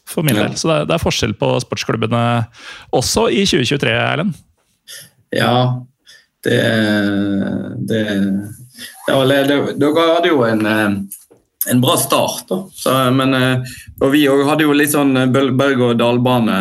for 0.09 0.25
min 0.25 0.37
ja. 0.37 0.47
del. 0.47 0.57
Så 0.59 0.69
det 0.69 0.75
er, 0.75 0.89
det 0.89 0.97
er, 0.97 1.03
forskjell 1.03 1.33
på 1.39 1.53
sportsklubbene 1.63 2.25
også 2.97 3.27
i 3.33 3.45
2023, 3.45 3.95
Erlend? 3.95 4.37
Ja, 5.31 5.79
det, 6.43 6.59
det, 7.87 8.03
det 8.03 9.79
Dere 9.79 10.07
hadde 10.15 10.31
jo 10.31 10.41
en, 10.43 10.65
eh, 10.67 10.95
en 11.71 11.83
bra 11.83 11.95
start, 12.01 12.47
da. 12.49 12.61
Så, 12.75 12.95
men, 13.15 13.37
og 14.01 14.07
vi 14.15 14.25
hadde 14.27 14.65
jo 14.65 14.75
litt 14.75 14.93
sånn 14.93 15.13
berg-og-dal-bane. 15.31 16.57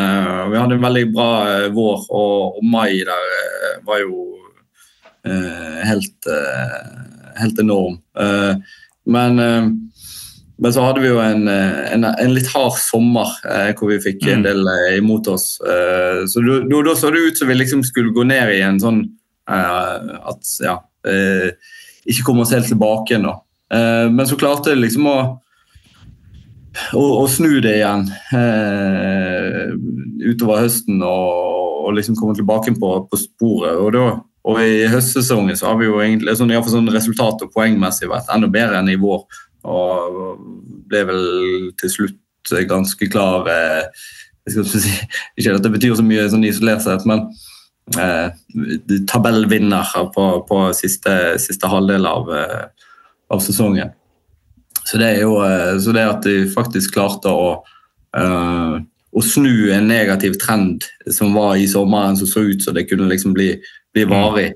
Vi 0.52 0.60
hadde 0.60 0.76
en 0.76 0.84
veldig 0.84 1.06
bra 1.14 1.30
vår, 1.72 2.04
og, 2.08 2.60
og 2.60 2.68
mai 2.68 3.00
der 3.08 3.80
var 3.88 4.04
jo 4.04 4.30
Eh, 4.39 4.39
helt, 5.86 6.26
eh, 6.26 7.40
helt 7.40 7.58
enorm. 7.58 7.98
Eh, 8.18 8.54
men, 9.06 9.36
men, 10.58 10.72
så 10.72 10.84
hadde 10.84 11.02
vi 11.02 11.08
jo 11.10 11.20
en, 11.22 11.48
en, 11.48 12.04
en 12.04 12.34
litt 12.34 12.50
hard 12.52 12.76
sommer 12.78 13.32
hvor 13.78 13.90
vi 13.90 14.00
fikk 14.04 14.26
en 14.28 14.44
del 14.44 14.60
del 14.64 14.98
imot 15.00 15.30
oss. 15.32 15.54
så 15.56 16.42
da 16.44 16.94
så 16.96 17.10
det 17.10 17.24
ut 17.24 17.38
som 17.40 17.48
vi 17.48 17.56
liksom 17.56 17.82
skulle 17.86 18.12
gå 18.14 18.26
ned 18.28 18.52
i 18.54 18.60
en 18.66 18.80
sånn 18.80 19.00
at 19.50 20.50
ja 20.62 20.76
Ikke 22.04 22.26
komme 22.26 22.44
oss 22.44 22.52
helt 22.54 22.68
tilbake 22.70 23.14
igjen, 23.16 23.24
da. 23.24 23.40
men 24.12 24.28
så 24.28 24.36
klarte 24.38 24.74
jeg 24.74 24.84
liksom 24.84 25.08
å 25.10 25.16
å, 26.94 27.02
å, 27.02 27.24
snu 27.30 27.58
det 27.62 27.76
igjen 27.80 28.06
eh, 28.36 29.72
utover 30.30 30.64
høsten 30.64 31.00
og, 31.02 31.86
og, 31.86 31.94
liksom 31.96 32.18
komme 32.18 32.36
tilbake 32.38 32.74
på, 32.78 32.92
på 33.10 33.20
sporet. 33.20 33.78
Og 33.80 33.92
da, 33.96 34.04
og 34.48 34.62
i 34.64 34.86
høstsesongen 34.88 35.58
så 35.58 35.68
har 35.68 35.76
vi 35.80 35.88
jo 35.88 36.00
egentlig 36.00 36.36
sånn, 36.38 36.52
sånn 36.72 36.92
resultat- 36.94 37.42
og 37.44 37.52
poengmessig 37.52 38.08
vært 38.08 38.30
enda 38.32 38.48
bedre 38.48 38.80
enn 38.80 38.88
i 38.88 38.98
vår. 39.00 39.26
Og 39.68 40.40
ble 40.88 41.04
vel 41.10 41.24
til 41.80 41.92
slutt 41.92 42.54
ganske 42.68 43.06
klar 43.12 43.44
eh, 43.52 44.04
jeg 44.48 44.54
skal 44.54 44.82
si, 44.82 44.92
Ikke 45.38 45.56
at 45.58 45.64
det 45.64 45.72
betyr 45.76 45.96
så 45.98 46.06
mye 46.06 46.28
sånn 46.32 46.46
isolert 46.48 46.84
sett, 46.84 47.06
men 47.08 47.26
eh, 47.98 48.30
tabellvinner 49.10 49.90
på, 50.14 50.28
på 50.48 50.60
siste, 50.76 51.16
siste, 51.42 51.70
halvdel 51.70 52.08
av, 52.08 52.30
eh, 52.34 52.86
av, 53.30 53.42
sesongen. 53.44 53.92
Så 54.84 55.00
det 55.00 55.10
er 55.14 55.26
jo 55.26 55.36
eh, 55.44 55.76
så 55.82 55.94
det 55.96 56.06
at 56.08 56.24
de 56.26 56.46
faktisk 56.50 56.96
klarte 56.96 57.32
å, 57.32 57.58
eh, 58.16 58.78
å 59.10 59.24
snu 59.26 59.70
en 59.74 59.90
negativ 59.90 60.38
trend 60.40 60.86
som 61.12 61.34
var 61.36 61.58
i 61.58 61.68
sommeren, 61.70 62.16
som 62.18 62.30
så 62.30 62.46
ut 62.48 62.64
som 62.64 62.76
det 62.76 62.88
kunne 62.88 63.10
liksom 63.10 63.36
bli 63.36 63.52
blir 63.94 64.08
mm. 64.08 64.14
varig. 64.14 64.48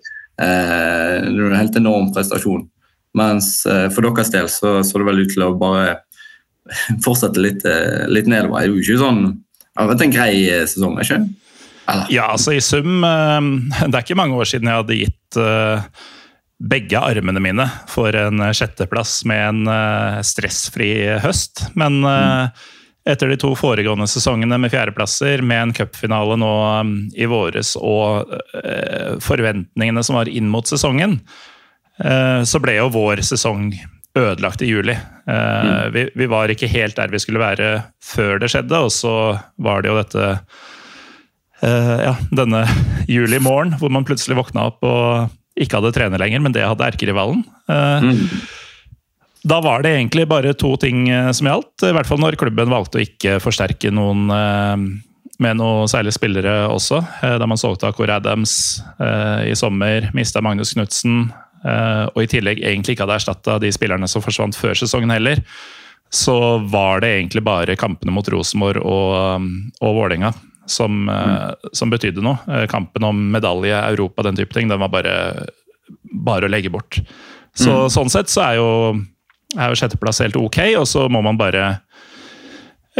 Eh, 0.43 1.17
det 1.25 1.35
er 1.35 1.51
en 1.51 1.59
helt 1.59 1.79
enorm 1.79 2.11
prestasjon. 2.15 2.67
Mens 3.15 3.63
eh, 3.71 3.87
for 3.95 4.07
deres 4.07 4.33
del 4.35 4.51
så, 4.51 4.77
så 4.83 4.99
det 4.99 5.09
vel 5.09 5.23
ut 5.23 5.33
til 5.35 5.47
å 5.47 5.55
bare 5.59 6.01
fortsette 7.05 7.43
litt, 7.43 7.65
eh, 7.69 8.05
litt 8.11 8.31
nedover. 8.31 8.59
Det 8.59 8.67
er 8.67 8.73
jo 8.73 8.83
ikke 8.83 9.01
sånn 9.03 9.25
Det 9.31 9.83
har 9.83 9.91
vært 9.93 10.07
en 10.07 10.15
grei 10.15 10.33
eh, 10.49 10.67
sesong, 10.71 10.99
ikke 11.03 11.21
Eller? 11.21 12.07
Ja, 12.15 12.31
altså 12.33 12.55
i 12.57 12.63
sum 12.65 13.05
eh, 13.07 13.51
Det 13.91 13.93
er 13.93 14.03
ikke 14.03 14.19
mange 14.19 14.39
år 14.41 14.51
siden 14.51 14.71
jeg 14.71 14.83
hadde 14.83 15.03
gitt 15.05 15.41
begge 16.65 17.01
armene 17.03 17.41
mine 17.43 17.65
for 17.91 18.15
en 18.15 18.39
sjetteplass 18.55 19.25
med 19.27 19.67
en 19.67 20.23
stressfri 20.25 20.93
høst. 21.21 21.65
Men 21.75 21.99
mm 21.99 22.71
etter 23.05 23.29
de 23.29 23.37
to 23.41 23.53
foregående 23.57 24.07
sesongene 24.09 24.59
med 24.61 24.73
fjerdeplasser, 24.73 25.43
med 25.45 25.63
en 25.63 25.75
cupfinale 25.77 26.39
nå 26.41 26.53
um, 26.81 26.95
i 27.13 27.29
våres 27.29 27.75
og 27.77 28.31
uh, 28.33 29.17
forventningene 29.23 30.05
som 30.05 30.17
var 30.19 30.31
inn 30.31 30.49
mot 30.53 30.69
sesongen, 30.69 31.19
uh, 32.01 32.41
så 32.49 32.61
ble 32.65 32.79
jo 32.79 32.89
vår 32.95 33.25
sesong 33.27 33.75
ødelagt 34.15 34.63
i 34.63 34.71
juli. 34.71 34.95
Mm. 35.27 35.91
Vi, 35.91 36.03
vi, 36.15 36.27
var 36.31 36.53
ikke 36.53 36.69
helt 36.71 36.95
der 36.95 37.11
vi 37.11 37.19
skulle 37.19 37.41
være 37.41 37.71
før 37.99 38.39
det 38.39 38.53
skjedde, 38.53 38.79
og 38.87 38.93
så 38.95 39.15
var 39.59 39.83
det 39.83 39.91
jo 39.91 39.97
dette 39.97 40.27
ja, 41.65 42.13
denne 42.31 42.61
juli 43.11 43.41
morgen 43.43 43.73
hvor 43.81 43.91
man 43.91 44.07
plutselig 44.07 44.37
våkna 44.39 44.69
opp 44.69 44.87
og 44.87 45.35
ikke 45.59 45.81
hadde 45.81 45.91
trener 45.97 46.23
lenger, 46.23 46.45
men 46.45 46.55
det 46.55 46.63
hadde 46.63 46.87
erkerivalen. 46.87 47.43
Mm. 47.67 48.23
Da 49.45 49.61
var 49.61 49.85
det 49.85 49.93
egentlig 49.93 50.25
bare 50.31 50.55
to 50.57 50.71
ting 50.81 51.05
som 51.37 51.49
gjaldt, 51.51 51.85
i 51.85 51.93
hvert 51.93 52.09
fall 52.09 52.23
når 52.23 52.39
klubben 52.41 52.73
valgte 52.73 52.97
å 52.97 53.05
ikke 53.05 53.37
forsterke 53.45 53.91
noen 53.93 54.25
med 54.31 55.59
noen 55.59 55.91
særlige 55.91 56.17
spillere 56.17 56.55
også. 56.73 57.03
Da 57.21 57.49
man 57.51 57.61
solgte 57.61 57.91
Akor 57.91 58.09
Adams 58.15 58.55
i 59.45 59.53
sommer, 59.59 60.09
mista 60.17 60.41
Magnus 60.41 60.73
Knutsen, 60.73 61.27
Eh, 61.65 62.07
og 62.13 62.21
i 62.21 62.29
tillegg 62.29 62.61
egentlig 62.61 62.95
ikke 62.95 63.07
hadde 63.07 63.17
erstatta 63.23 63.57
de 63.63 63.71
spillerne 63.73 64.09
som 64.11 64.23
forsvant 64.25 64.57
før 64.59 64.77
sesongen 64.77 65.13
heller, 65.15 65.41
så 66.13 66.59
var 66.71 67.01
det 67.03 67.15
egentlig 67.17 67.43
bare 67.47 67.79
kampene 67.81 68.13
mot 68.15 68.29
Rosenborg 68.31 68.85
og, 68.85 69.47
og 69.81 69.97
Vålerenga 69.97 70.35
som, 70.71 71.07
mm. 71.09 71.71
som, 71.77 71.93
betydde 71.93 72.25
noe. 72.25 72.39
Eh, 72.49 72.67
kampen 72.71 73.09
om 73.09 73.25
medalje, 73.33 73.75
Europa, 73.95 74.27
den 74.29 74.39
type 74.39 74.55
ting, 74.57 74.69
den 74.71 74.83
var 74.85 74.93
bare, 74.93 75.15
bare 76.13 76.49
å 76.49 76.53
legge 76.53 76.73
bort. 76.73 77.01
Så, 77.55 77.73
mm. 77.73 77.91
Sånn 77.97 78.13
sett 78.13 78.33
så 78.33 78.45
er 78.45 78.61
jo, 78.61 78.69
er 79.59 79.73
jo 79.73 79.79
sjetteplass 79.79 80.23
helt 80.25 80.39
ok, 80.41 80.61
og 80.81 80.87
så 80.91 81.07
må 81.13 81.23
man 81.25 81.39
bare 81.41 81.77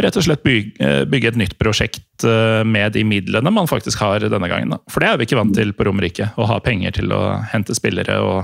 rett 0.01 0.17
og 0.19 0.25
slett 0.25 0.43
bygge, 0.43 1.05
bygge, 1.07 1.29
et 1.31 1.39
nytt 1.39 1.53
prosjekt 1.61 2.25
med 2.67 2.97
de 2.97 3.05
midlene 3.07 3.51
man 3.53 3.69
faktisk 3.71 4.01
har 4.03 4.25
denne 4.27 4.49
gangen. 4.51 4.75
For 4.91 4.99
det 4.99 5.07
er 5.07 5.21
vi 5.21 5.27
ikke 5.29 5.39
vant 5.39 5.55
til 5.55 5.71
på 5.71 5.87
Romerike, 5.87 6.33
å 6.35 6.47
ha 6.49 6.59
penger 6.63 6.97
til 6.97 7.13
å 7.15 7.21
hente 7.53 7.75
spillere 7.77 8.17
og 8.19 8.41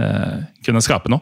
eh, 0.00 0.44
kunne 0.64 0.80
skape 0.84 1.12
noe. 1.12 1.20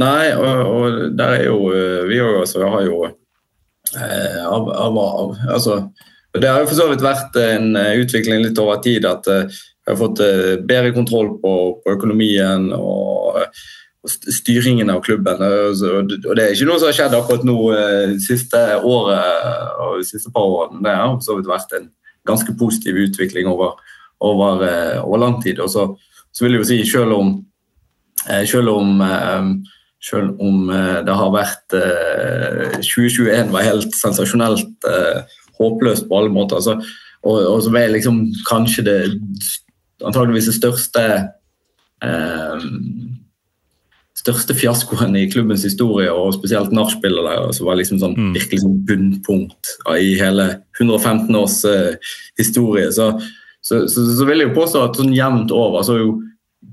Nei, 0.00 0.32
og, 0.34 0.70
og 0.74 0.96
der 1.14 1.36
er 1.38 1.44
jo 1.46 1.68
eh, 1.70 2.00
Vi 2.10 2.18
også 2.18 2.64
har 2.66 2.82
jo 2.82 3.04
eh, 3.06 4.40
av, 4.42 4.66
av, 4.72 4.98
av, 4.98 5.36
altså, 5.54 5.76
Det 6.34 6.50
har 6.50 6.64
jo 6.64 6.70
for 6.72 6.80
så 6.80 6.88
vidt 6.90 7.04
vært 7.04 7.38
en 7.38 7.76
eh, 7.78 8.00
utvikling 8.02 8.42
litt 8.42 8.58
over 8.58 8.82
tid 8.82 9.06
at 9.06 9.30
eh, 9.30 9.46
vi 9.84 9.92
har 9.92 10.00
fått 10.00 10.22
eh, 10.24 10.56
bedre 10.66 10.90
kontroll 10.96 11.36
på, 11.38 11.54
på 11.84 11.94
økonomien 11.94 12.72
og, 12.74 13.44
styringen 14.08 14.92
av 14.92 15.02
klubben. 15.04 15.40
Og 15.40 16.08
det 16.08 16.44
er 16.44 16.54
ikke 16.54 16.68
noe 16.68 16.80
som 16.80 16.90
har 16.90 16.96
skjedd 16.96 17.16
akkurat 17.16 17.46
nå 17.48 17.58
det 17.74 18.22
siste 18.24 18.60
året 18.84 19.78
og 19.80 20.00
de 20.00 20.08
siste 20.08 20.32
par 20.34 20.44
årene. 20.44 20.82
Det 20.84 20.96
har 21.00 21.20
så 21.24 21.38
vidt 21.38 21.48
vært 21.48 21.76
en 21.78 21.90
ganske 22.28 22.56
positiv 22.60 22.98
utvikling 23.04 23.48
over, 23.48 23.78
over, 24.24 24.66
over 25.04 25.22
lang 25.24 25.40
tid. 25.44 25.60
Og 25.64 25.72
så 25.72 25.88
så 26.34 26.44
vil 26.44 26.56
jeg 26.56 26.62
jo 26.64 26.68
si, 26.68 26.78
selv 26.90 27.14
om, 27.14 27.30
eh, 28.28 28.46
selv 28.46 28.68
om, 28.74 29.00
eh, 29.00 29.42
selv 30.02 30.40
om 30.40 30.70
eh, 30.70 31.00
det 31.06 31.14
har 31.14 31.30
vært 31.32 31.76
2021 32.82 33.52
var 33.52 33.68
helt 33.68 33.94
sensasjonelt 33.94 34.88
håpløst 35.58 36.08
på 36.08 36.18
alle 36.18 36.32
måter, 36.34 36.60
så, 36.60 36.74
og, 37.22 37.38
og 37.54 37.62
som 37.62 37.76
er 37.76 37.94
liksom 37.94 38.26
kanskje 38.48 38.84
det 38.84 38.98
antageligvis 40.04 40.50
det 40.50 40.58
største 40.58 41.04
største 44.14 44.54
fiaskoen 44.54 45.16
i 45.18 45.26
klubbens 45.30 45.64
historie, 45.66 46.12
og 46.12 46.36
spesielt 46.36 46.74
nachspielet 46.74 47.26
der, 47.26 47.48
som 47.56 47.68
var 47.68 47.80
liksom 47.80 48.00
sånn, 48.02 48.14
mm. 48.18 48.34
virkelig 48.36 48.62
sånn 48.62 48.76
bunnpunkt 48.88 49.72
i 49.96 50.14
hele 50.20 50.50
115 50.78 51.34
års 51.38 51.58
uh, 51.66 52.12
historie. 52.38 52.92
Så, 52.94 53.10
så, 53.60 53.84
så, 53.90 54.06
så, 54.14 54.28
vil 54.28 54.44
jeg 54.44 54.52
jo 54.52 54.58
påstå 54.60 54.84
at 54.86 55.00
sånn 55.00 55.16
jevnt 55.16 55.54
over 55.54 55.82
så 55.82 55.96
har 55.96 56.04
jo 56.04 56.14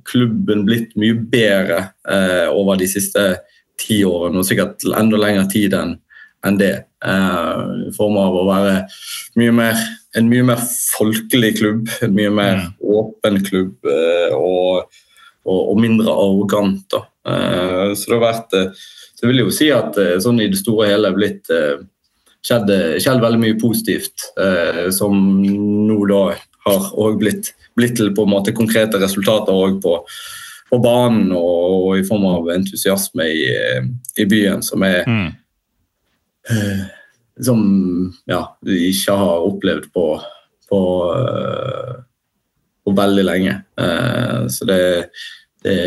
klubben 0.08 0.64
blitt 0.68 0.94
mye 1.00 1.18
bedre 1.34 1.82
eh, 2.10 2.48
over 2.48 2.80
de 2.80 2.88
siste 2.89 3.26
ti 3.82 4.00
årene, 4.08 4.39
og 4.39 4.48
sikkert 4.48 4.86
enda 4.98 5.20
lengre 5.20 5.44
tid 5.52 5.76
enn 5.78 5.98
en 6.48 6.58
det. 6.58 6.74
Eh, 7.06 7.62
I 7.89 7.94
form 7.96 8.18
av 8.22 8.38
å 8.38 8.48
være 8.48 8.76
mye 9.39 9.54
mer, 9.56 9.86
en 10.18 10.30
mye 10.32 10.46
mer 10.52 10.62
folkelig 10.98 11.56
klubb, 11.60 11.92
en 12.02 12.16
mye 12.18 12.34
mer 12.34 12.58
mm. 12.64 12.74
åpen 12.98 13.39
klubb 13.46 13.89
eh, 13.89 14.34
og, 14.38 14.89
og, 15.46 15.60
og, 15.60 15.76
mindre 15.82 16.14
arrogant. 16.14 16.98
Eh, 16.98 17.08
så 17.24 18.10
det 18.10 18.18
har 18.18 18.24
vært 18.24 18.54
eh, 18.58 18.86
Så 19.16 19.28
vil 19.28 19.42
jeg 19.42 19.46
jo 19.46 19.54
si 19.54 19.70
at 19.74 19.98
eh, 20.02 20.18
sånn 20.24 20.42
i 20.42 20.50
det 20.50 20.60
store 20.60 20.88
og 20.88 20.94
hele 20.94 21.14
blitt 21.14 21.50
skjedd, 22.42 22.72
skjedd, 22.98 23.22
veldig 23.22 23.38
mye 23.38 23.58
positivt, 23.62 24.24
som 24.98 25.14
nå 25.46 25.98
da 26.10 26.22
har 26.66 26.88
òg 26.98 27.20
blitt, 27.22 27.52
blitt, 27.78 28.00
til 28.00 28.10
på 28.18 28.26
en 28.26 28.32
måte 28.34 28.54
konkrete 28.58 28.98
resultater 28.98 29.54
òg 29.54 29.76
på, 29.84 29.92
på, 30.72 30.80
banen 30.82 31.30
og, 31.38 31.60
og, 31.68 31.92
i 32.00 32.06
form 32.08 32.26
av 32.32 32.50
entusiasme 32.56 33.28
i, 33.30 33.44
i 34.18 34.26
byen, 34.26 34.66
som 34.66 34.82
er 34.88 35.06
mm. 35.06 35.30
Som 37.46 37.62
ja, 38.30 38.40
vi 38.66 38.88
ikke 38.90 39.14
har 39.18 39.46
opplevd 39.46 39.86
på, 39.94 40.06
på, 40.70 40.82
på 42.82 42.94
veldig 42.98 43.26
lenge. 43.26 43.54
Så 44.50 44.66
det, 44.66 44.82
det, 45.64 45.78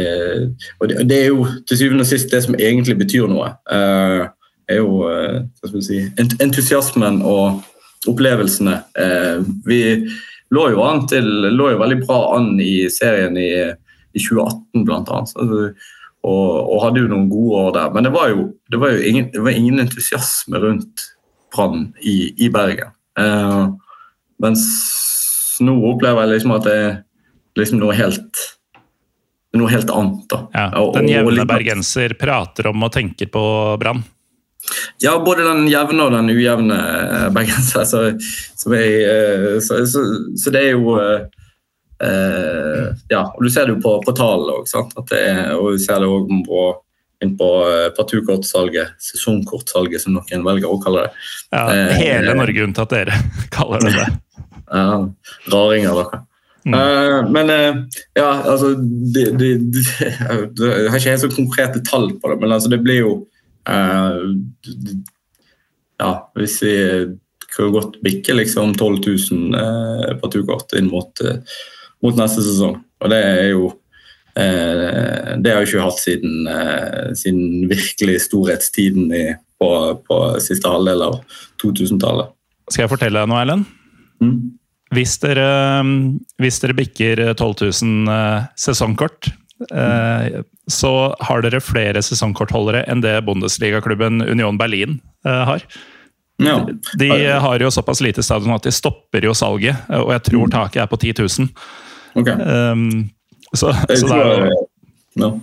og 0.79 0.89
det, 0.89 1.09
det, 1.11 1.19
er 1.19 1.31
jo 1.33 1.47
til 1.69 1.81
syvende 1.81 2.05
og 2.05 2.11
sist 2.11 2.31
det 2.31 2.43
som 2.45 2.55
egentlig 2.55 2.99
betyr 3.01 3.27
noe. 3.31 3.49
er 3.75 4.79
jo 4.79 5.01
vi 5.73 5.83
si, 5.83 6.01
entusiasmen 6.41 7.23
og 7.27 7.65
opplevelsene. 8.09 8.77
vi 9.67 9.81
lå 10.55 10.69
jo, 10.71 10.85
til, 11.11 11.27
lå 11.57 11.73
jo 11.73 11.81
veldig 11.83 11.99
bra 12.05 12.21
an 12.37 12.55
i 12.63 12.87
serien 12.93 13.37
i, 13.41 13.51
i 14.15 14.23
2018 14.23 14.87
bl.a. 14.87 15.23
Og, 16.25 16.71
og, 16.71 16.79
hadde 16.81 17.03
jo 17.03 17.11
noen 17.11 17.29
gode 17.29 17.63
år 17.67 17.73
der. 17.77 17.95
Men 17.95 18.07
det 18.07 18.13
var 18.15 18.31
jo, 18.33 18.47
det 18.73 18.81
var 18.81 18.95
jo 18.95 19.09
ingen, 19.11 19.29
var 19.45 19.57
ingen, 19.57 19.81
entusiasme 19.83 20.61
rundt 20.63 21.09
Brann 21.55 21.91
i, 22.01 22.33
i, 22.41 22.49
Bergen. 22.51 22.95
Uh, 23.19 23.75
mens 24.43 24.65
nå 25.63 25.77
opplever 25.87 26.25
jeg 26.25 26.33
liksom 26.33 26.55
at 26.57 26.65
det 26.67 26.79
er 26.81 26.95
liksom 27.61 27.79
noe 27.83 27.95
helt 27.95 28.41
noe 29.61 29.71
helt 29.73 29.91
annet. 29.91 30.27
da. 30.31 30.41
Ja, 30.55 30.85
den 30.97 31.09
jevne 31.11 31.47
bergenser 31.49 32.17
prater 32.21 32.71
om 32.73 32.83
og 32.87 32.93
tenker 32.95 33.31
på 33.33 33.45
Brann. 33.81 34.03
Ja, 34.99 35.19
både 35.25 35.45
den 35.45 35.67
jevne 35.69 36.07
og 36.07 36.15
den 36.15 36.31
ujevne 36.33 36.77
eh, 36.79 37.29
bergenser. 37.35 37.85
Så, 37.89 38.05
så, 38.57 38.73
eh, 38.75 39.59
så, 39.61 39.83
så, 39.87 40.55
det 40.55 40.69
er 40.69 40.77
jo 40.77 40.99
Uh, 42.05 42.91
Ja, 43.09 43.21
og 43.31 43.39
du 43.41 43.47
ser 43.49 43.69
det 43.69 43.77
jo 43.77 43.81
på, 43.81 43.93
på 44.03 44.13
tallene 44.19 44.57
òg. 44.59 44.67
Og 45.55 45.69
du 45.73 45.79
ser 45.81 46.03
det 46.03 46.09
òg 46.11 46.33
på, 46.45 46.65
på 47.39 47.51
partukortsalget, 47.97 48.99
sesongkortsalget, 49.01 50.03
som 50.03 50.17
noen 50.19 50.45
velger 50.45 50.75
å 50.75 50.81
kalle 50.83 51.07
det. 51.07 51.23
Ja, 51.55 51.63
hele 51.95 52.35
Norge 52.37 52.67
unntatt 52.67 52.93
dere 52.93 53.17
kaller 53.55 53.87
det 53.87 53.95
det. 53.95 54.09
Ja, 54.67 54.99
raringer, 55.55 56.03
dere. 56.03 56.21
Mm. 56.65 56.75
Uh, 56.75 57.27
men 57.29 57.51
uh, 57.53 57.81
ja, 58.17 58.29
altså 58.49 58.71
det, 59.13 59.25
de, 59.37 59.49
de, 59.69 59.83
Jeg 60.01 60.89
har 60.89 60.97
ikke 60.97 61.13
helt 61.13 61.25
så 61.27 61.29
konkrete 61.29 61.83
tall 61.85 62.09
på 62.17 62.31
det, 62.31 62.39
men 62.41 62.55
altså, 62.57 62.71
det 62.73 62.81
blir 62.81 63.03
jo 63.03 63.15
Eh, 63.69 64.25
ja, 65.99 66.11
hvis 66.37 66.59
vi 66.63 66.75
kan 67.57 67.73
godt 67.73 68.01
bikke 68.05 68.35
liksom 68.37 68.75
12 68.75 68.99
000 69.31 69.55
eh, 69.61 70.11
partukort 70.21 70.75
inn 70.77 70.91
mot, 70.91 71.23
mot, 72.03 72.17
neste 72.19 72.45
sesong. 72.45 72.81
Og 73.01 73.11
det 73.13 73.23
er 73.23 73.49
jo 73.55 73.73
Det 74.35 75.47
har 75.47 75.61
vi 75.63 75.69
ikke 75.69 75.85
hatt 75.85 76.01
siden, 76.03 76.49
siden 77.15 77.69
virkelig 77.71 78.17
storhetstiden 78.25 79.13
i, 79.15 79.29
på, 79.63 79.69
på, 80.09 80.17
siste 80.43 80.67
halvdel 80.67 81.05
av 81.07 81.21
2000-tallet. 81.63 82.33
Skal 82.67 82.83
jeg 82.83 82.91
fortelle 82.91 83.23
deg 83.23 83.31
noe, 83.31 83.45
Erlend? 83.45 83.69
Mm. 84.19 84.41
Hvis, 84.95 85.17
dere, 85.23 85.47
hvis 86.43 86.61
dere 86.63 86.77
bikker 86.77 87.23
12 87.35 87.55
000 87.83 88.13
sesongkort 88.61 89.31
mm. 89.71 90.45
så 90.71 90.93
har 91.25 91.43
dere 91.45 91.63
flere 91.65 92.03
sesongkortholdere 92.05 92.85
enn 92.91 93.03
det 93.05 93.17
Bundesligaklubben 93.27 94.23
Union 94.23 94.59
Berlin 94.61 94.99
eh, 95.27 95.43
har. 95.51 95.65
Ja. 96.43 96.69
De 96.99 97.11
har 97.27 97.63
jo 97.63 97.71
såpass 97.71 98.01
lite 98.01 98.23
stadion 98.23 98.55
at 98.55 98.67
de 98.67 98.73
stopper 98.75 99.25
jo 99.25 99.35
salget, 99.35 99.87
og 99.89 100.11
jeg 100.17 100.25
tror 100.31 100.47
mm. 100.49 100.55
taket 100.55 100.83
er 100.83 100.91
på 100.91 100.99
10 100.99 101.13
000. 101.23 101.51
Okay. 102.15 102.35
Um, 102.35 103.11
så, 103.55 103.73
så 103.73 104.09
det, 104.11 104.23
er 105.23 105.35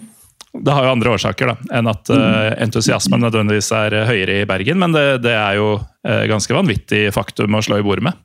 det 0.52 0.74
har 0.76 0.84
jo 0.84 0.92
andre 0.92 1.14
årsaker 1.16 1.54
da, 1.54 1.56
enn 1.80 1.88
at 1.88 2.12
uh, 2.12 2.52
entusiasmen 2.60 3.24
nødvendigvis 3.24 3.72
er 3.76 3.96
høyere 4.08 4.42
i 4.42 4.48
Bergen, 4.50 4.82
men 4.84 4.92
det, 4.96 5.06
det 5.24 5.36
er 5.38 5.62
jo 5.62 5.78
uh, 5.80 6.24
ganske 6.28 6.56
vanvittig 6.56 7.06
faktum 7.16 7.56
å 7.56 7.64
slå 7.64 7.80
i 7.80 7.86
bordet 7.88 8.10
med. 8.10 8.20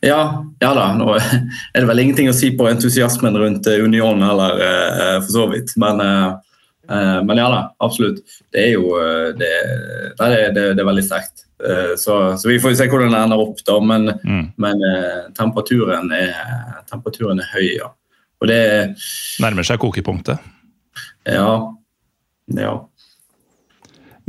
Ja, 0.00 0.44
ja 0.60 0.72
da. 0.76 0.88
Nå 0.98 1.14
er 1.16 1.80
det 1.80 1.88
vel 1.88 2.02
ingenting 2.04 2.30
å 2.30 2.36
si 2.36 2.52
på 2.56 2.68
entusiasmen 2.70 3.36
rundt 3.40 3.68
eh, 3.70 3.82
Union 3.84 4.22
heller, 4.24 4.60
eh, 4.60 5.16
for 5.22 5.32
så 5.36 5.46
vidt. 5.52 5.74
Men, 5.80 6.02
eh, 6.04 7.18
men 7.24 7.40
ja 7.40 7.48
da, 7.52 7.62
absolutt. 7.84 8.22
Det 8.52 8.68
er 8.68 8.72
jo 8.76 8.94
det, 9.38 9.50
det, 10.18 10.30
det, 10.56 10.68
det 10.76 10.84
er 10.84 10.90
veldig 10.90 11.06
sterkt. 11.06 11.46
Så, 11.96 12.14
så, 12.36 12.48
vi 12.50 12.58
får 12.60 12.74
se 12.76 12.86
hvordan 12.90 13.14
det 13.14 13.20
ender 13.24 13.40
opp, 13.40 13.60
da. 13.64 13.78
Men, 13.80 14.10
mm. 14.20 14.42
men 14.60 14.82
temperaturen, 15.38 16.10
er, 16.12 16.34
temperaturen, 16.90 17.40
er, 17.40 17.48
høy, 17.54 17.68
ja. 17.78 17.88
Og 18.42 18.50
det 18.50 18.58
Nærmer 19.40 19.64
seg 19.64 19.80
kokepunktet? 19.80 20.42
Ja. 21.24 21.54
ja. 22.52 22.74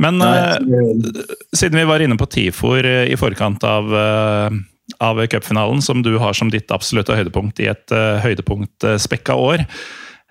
Men 0.02 0.18
Nei, 0.20 0.38
eh, 0.38 1.20
siden 1.56 1.80
vi 1.80 1.84
var 1.88 2.04
inne 2.04 2.18
på 2.20 2.28
TIFOR 2.28 2.84
eh, 2.84 3.04
i 3.12 3.16
forkant 3.16 3.64
av, 3.64 3.92
eh, 3.96 4.58
av 5.00 5.20
cupfinalen, 5.26 5.82
som 5.82 6.02
du 6.02 6.16
har 6.18 6.32
som 6.36 6.50
ditt 6.50 6.70
absolutte 6.74 7.16
høydepunkt 7.16 7.60
i 7.60 7.68
et 7.72 7.92
uh, 7.94 8.18
høydepunktspekka 8.24 9.34
år 9.36 9.66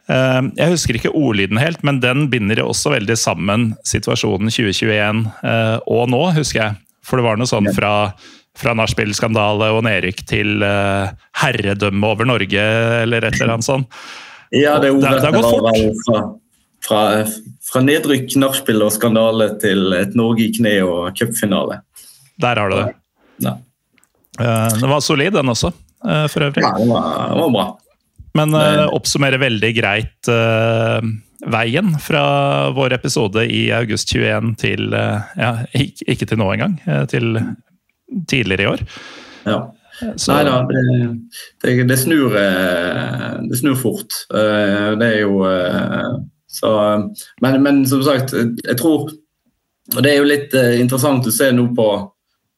Uh, 0.06 0.52
Jeg 0.54 0.70
husker 0.70 0.94
ikke 1.00 1.10
ordlyden 1.18 1.58
helt, 1.58 1.80
men 1.82 1.98
den 1.98 2.28
binder 2.30 2.60
også 2.62 2.92
veldig 2.94 3.16
sammen 3.18 3.72
situasjonen 3.90 4.52
2021 4.54 5.24
uh, 5.42 5.80
og 5.90 6.12
nå, 6.14 6.20
husker 6.36 6.60
jeg. 6.62 6.76
For 7.02 7.18
det 7.18 7.26
var 7.26 7.40
noe 7.42 7.50
sånn 7.50 7.72
fra, 7.74 8.12
fra 8.54 8.76
nachspiel-skandale 8.78 9.72
og 9.74 9.82
nedrykk 9.88 10.22
til 10.30 10.62
uh, 10.62 11.10
herredømme 11.42 12.06
over 12.06 12.30
Norge, 12.30 12.68
eller 13.02 13.26
et 13.26 13.40
eller 13.40 13.56
annet 13.56 13.66
sånt. 13.66 13.98
Ja, 14.54 14.76
det, 14.78 14.94
Det- 14.94 15.10
det 15.10 15.26
har 15.26 15.34
gått 15.40 15.50
fort. 15.50 16.06
fra, 16.06 16.22
fra, 16.86 17.02
fra 17.72 17.82
nedrykk, 17.90 18.38
nachspiel 18.46 18.86
og 18.86 18.94
skandale 18.94 19.56
til 19.58 19.90
et 19.98 20.14
Norge 20.14 20.46
i 20.46 20.52
kne 20.54 20.76
og 20.86 21.18
cupfinale. 21.18 21.80
Der 22.38 22.62
har 22.62 22.70
du 22.70 22.78
det. 22.78 22.92
Ja. 23.50 23.58
Eh, 24.40 24.80
Den 24.80 24.90
var 24.90 25.00
solid, 25.00 25.34
den 25.34 25.50
også, 25.50 25.72
eh, 26.08 26.28
for 26.28 26.48
øvrig. 26.48 26.64
Ja, 26.64 26.74
det 26.78 26.88
var, 26.90 27.12
det 27.34 27.42
var 27.42 27.52
bra. 27.52 27.68
Men 28.36 28.52
uh, 28.52 28.90
oppsummerer 28.92 29.40
veldig 29.40 29.70
greit 29.78 30.28
uh, 30.28 31.00
veien 31.48 31.94
fra 32.04 32.24
vår 32.76 32.98
episode 32.98 33.46
i 33.48 33.70
august 33.72 34.12
21 34.12 34.50
til 34.60 34.92
uh, 34.92 35.24
Ja, 35.40 35.54
ikke, 35.72 36.10
ikke 36.12 36.28
til 36.28 36.42
nå 36.42 36.50
engang. 36.52 36.76
til 37.08 37.40
tidligere 38.28 38.66
i 38.66 38.68
år. 38.74 38.84
Ja. 39.48 39.62
Så, 40.20 40.34
Nei 40.34 40.42
da, 40.44 40.58
det, 40.68 40.84
det, 41.64 41.88
det, 41.88 41.98
snur, 42.02 42.36
det 42.36 43.60
snur 43.62 43.78
fort. 43.80 44.12
Det 44.28 45.08
er 45.08 45.22
jo 45.22 45.38
så 46.52 46.72
men, 47.40 47.56
men 47.64 47.80
som 47.88 48.04
sagt, 48.04 48.34
jeg 48.36 48.76
tror 48.80 49.08
Og 49.96 50.04
det 50.04 50.12
er 50.12 50.20
jo 50.20 50.28
litt 50.28 50.54
interessant 50.82 51.28
å 51.28 51.32
se 51.32 51.48
nå 51.56 51.70
på 51.78 51.88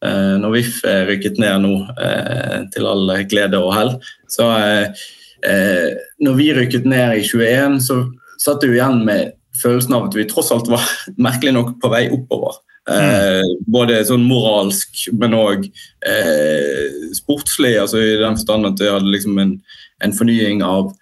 når 0.03 0.51
VIF 0.53 0.75
er 0.85 1.07
rykket 1.09 1.39
ned 1.41 1.63
nå, 1.63 1.73
eh, 1.97 2.59
til 2.73 2.85
all 2.85 3.09
glede 3.29 3.57
og 3.57 3.73
hell. 3.73 3.95
Så 4.29 4.45
eh, 4.53 5.07
eh, 5.47 5.97
når 6.21 6.37
vi 6.37 6.51
rykket 6.53 6.85
ned 6.85 7.17
i 7.17 7.25
21, 7.25 7.79
så 7.87 8.03
satt 8.37 8.65
jo 8.65 8.75
igjen 8.75 9.03
med 9.07 9.33
følelsen 9.57 9.97
av 9.97 10.07
at 10.07 10.17
vi 10.17 10.27
tross 10.29 10.53
alt 10.53 10.69
var 10.69 10.85
merkelig 11.27 11.55
nok 11.57 11.75
på 11.81 11.91
vei 11.93 12.05
oppover. 12.13 12.61
Eh, 12.87 13.43
både 13.67 13.99
sånn 14.07 14.23
moralsk, 14.23 15.09
men 15.19 15.35
òg 15.35 15.65
eh, 15.67 17.09
sportslig. 17.17 17.75
altså 17.81 17.99
I 17.99 18.15
den 18.21 18.37
forstand 18.39 18.69
at 18.69 18.79
vi 18.79 18.93
hadde 18.93 19.11
liksom 19.11 19.41
en, 19.43 19.57
en 20.05 20.15
fornying 20.15 20.63
av 20.63 20.93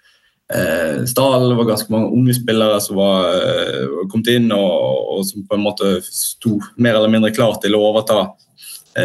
eh, 0.53 1.03
stallen. 1.05 1.53
Var 1.59 1.69
ganske 1.69 1.93
mange 1.93 2.09
unge 2.15 2.37
spillere 2.39 2.79
som 2.81 2.97
var 2.97 3.29
eh, 3.35 4.01
kommet 4.09 4.33
inn 4.33 4.49
og, 4.55 4.73
og 5.13 5.27
som 5.29 5.45
på 5.45 5.59
en 5.59 5.67
måte 5.67 5.99
sto 6.09 6.57
mer 6.77 6.97
eller 6.97 7.13
mindre 7.13 7.33
klar 7.35 7.59
til 7.61 7.77
å 7.77 7.83
overta 7.91 8.23
eh, 8.23 8.33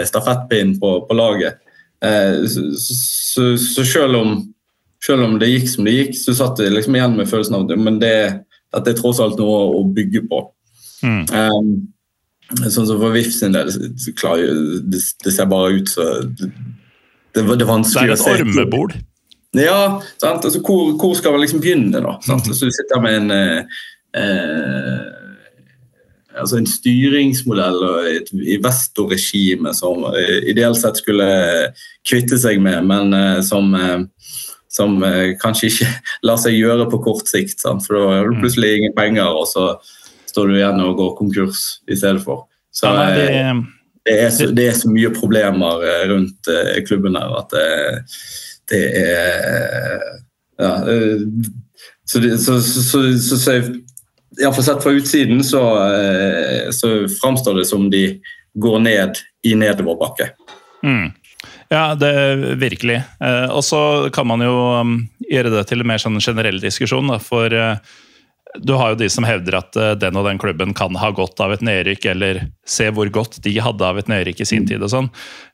stafettpinnen 0.07 0.79
på, 0.81 0.95
på 1.09 1.17
laget. 1.19 1.61
Eh, 2.05 2.47
så, 2.49 2.65
så, 2.79 3.57
så 3.61 3.85
selv, 3.85 4.17
om, 4.21 4.35
selv 5.07 5.27
om 5.27 5.39
det 5.41 5.51
gikk 5.53 5.69
som 5.73 5.89
det 5.89 5.97
gikk, 5.97 6.17
så 6.21 6.37
satt 6.37 6.63
jeg 6.63 6.75
liksom 6.75 6.97
igjen 6.97 7.17
med 7.19 7.31
følelsen 7.31 7.59
av 7.59 7.67
at 7.69 7.83
men 7.83 8.01
det, 8.03 8.15
dette 8.75 8.95
er 8.95 9.01
tross 9.01 9.21
alt 9.23 9.41
noe 9.41 9.63
å 9.81 9.85
bygge 9.97 10.25
på. 10.31 10.43
Mm. 11.05 11.23
Um, 11.33 11.71
sånn 12.67 12.89
som 12.89 12.99
For 12.99 13.15
VIF 13.15 13.31
sin 13.33 13.55
del, 13.57 13.71
klar, 14.19 14.41
det, 14.41 15.01
det 15.25 15.33
ser 15.33 15.49
bare 15.49 15.79
ut 15.79 15.89
så 15.89 16.09
Det, 16.27 16.51
det, 16.51 17.45
det 17.47 17.47
er 17.47 17.61
det 17.63 17.65
er 17.65 17.71
å 17.71 18.17
et 18.17 18.21
se. 18.21 18.33
ormebol. 18.35 18.93
Ja, 19.55 20.01
sant? 20.19 20.45
Altså, 20.47 20.61
hvor, 20.63 20.93
hvor 20.99 21.15
skal 21.19 21.35
man 21.35 21.43
liksom 21.45 21.63
begynne, 21.63 22.01
da? 22.03 22.17
Sant? 22.27 22.45
Mhm. 22.47 22.53
Altså, 22.53 22.67
du 22.67 22.75
sitter 22.75 23.03
med 23.03 23.17
en 23.21 23.31
eh, 23.35 23.81
eh, 24.19 25.20
altså 26.41 26.59
en 26.61 26.67
styringsmodell 26.69 27.79
og 27.87 28.07
et 28.11 28.31
investorregime 28.57 29.73
som 29.77 30.05
eh, 30.15 30.39
ideelt 30.51 30.79
sett 30.81 30.99
skulle 31.01 31.27
kvitte 32.09 32.39
seg 32.41 32.61
med, 32.65 32.85
men 32.89 33.13
eh, 33.17 33.41
som, 33.47 33.73
eh, 33.75 34.03
som 34.71 34.99
eh, 35.07 35.35
kanskje 35.41 35.71
ikke 35.71 35.91
lar 36.29 36.41
seg 36.43 36.57
gjøre 36.59 36.89
på 36.93 37.03
kort 37.05 37.29
sikt. 37.31 37.59
Sant? 37.63 37.85
For 37.87 37.97
da 37.99 38.07
har 38.19 38.29
du 38.31 38.35
Mhm. 38.37 38.43
plutselig 38.45 38.77
ingen 38.79 38.97
penger, 38.97 39.29
og 39.29 39.47
så 39.51 39.75
står 40.31 40.49
du 40.49 40.57
igjen 40.61 40.81
og 40.85 40.97
går 40.97 41.17
konkurs 41.19 41.65
i 41.91 41.97
stedet 41.99 42.23
for. 42.25 42.47
Så 42.73 42.87
Ja, 42.87 43.09
eh, 43.11 43.63
det 44.07 44.15
er, 44.25 44.31
så, 44.31 44.47
det 44.55 44.69
er 44.71 44.77
så 44.79 44.89
mye 44.91 45.11
problemer 45.13 45.83
eh, 45.85 46.05
rundt 46.09 46.49
eh, 46.49 46.79
klubben 46.87 47.17
her 47.19 47.35
at 47.43 47.51
det, 47.51 48.05
det 48.71 48.85
er 49.07 50.01
Ja. 50.61 50.75
eh, 50.89 51.21
Så, 52.11 52.19
det, 52.19 52.39
så, 52.43 52.57
så, 52.61 52.83
så, 52.83 53.01
så, 53.23 53.37
så 53.39 53.53
Iallfall 54.41 54.65
sett 54.65 54.83
fra 54.83 54.93
utsiden 54.97 55.45
så, 55.45 55.63
eh, 55.87 56.71
så 56.71 57.09
framstår 57.21 57.61
det 57.61 57.65
som 57.65 57.91
de 57.91 58.21
går 58.55 58.79
ned 58.79 59.19
i 59.47 59.55
nedoverbakke. 59.55 60.31
mm. 60.83 61.11
Ja, 61.71 61.95
det 61.95 62.35
virkelig. 62.59 62.97
Eh, 63.23 63.51
og 63.55 63.63
så 63.65 64.11
kan 64.13 64.27
man 64.27 64.43
jo 64.43 64.55
um, 64.75 64.97
gjøre 65.31 65.53
det 65.55 65.69
til 65.71 65.81
en 65.81 65.87
mer 65.87 66.03
sånn 66.03 66.19
generell 66.19 66.59
diskusjon, 66.61 67.07
da, 67.13 67.21
for 67.23 67.55
eh, 67.55 67.79
du 68.59 68.73
har 68.75 68.91
jo 68.91 68.99
de 68.99 69.07
som 69.07 69.23
hevder 69.23 69.55
at 69.61 69.79
den 70.03 70.19
og 70.19 70.27
den 70.27 70.41
klubben 70.43 70.75
kan 70.75 70.97
ha 70.99 71.13
godt 71.15 71.39
av 71.39 71.55
et 71.55 71.63
nedrykk, 71.63 72.09
eller 72.11 72.41
se 72.67 72.89
hvor 72.91 73.07
godt 73.15 73.39
de 73.45 73.53
hadde 73.63 73.87
av 73.87 74.01
et 74.01 74.11
nedrykk 74.11 74.43
i 74.43 74.49
sin 74.51 74.67
tid 74.67 74.83
og 74.83 74.91
sånn. 74.91 75.13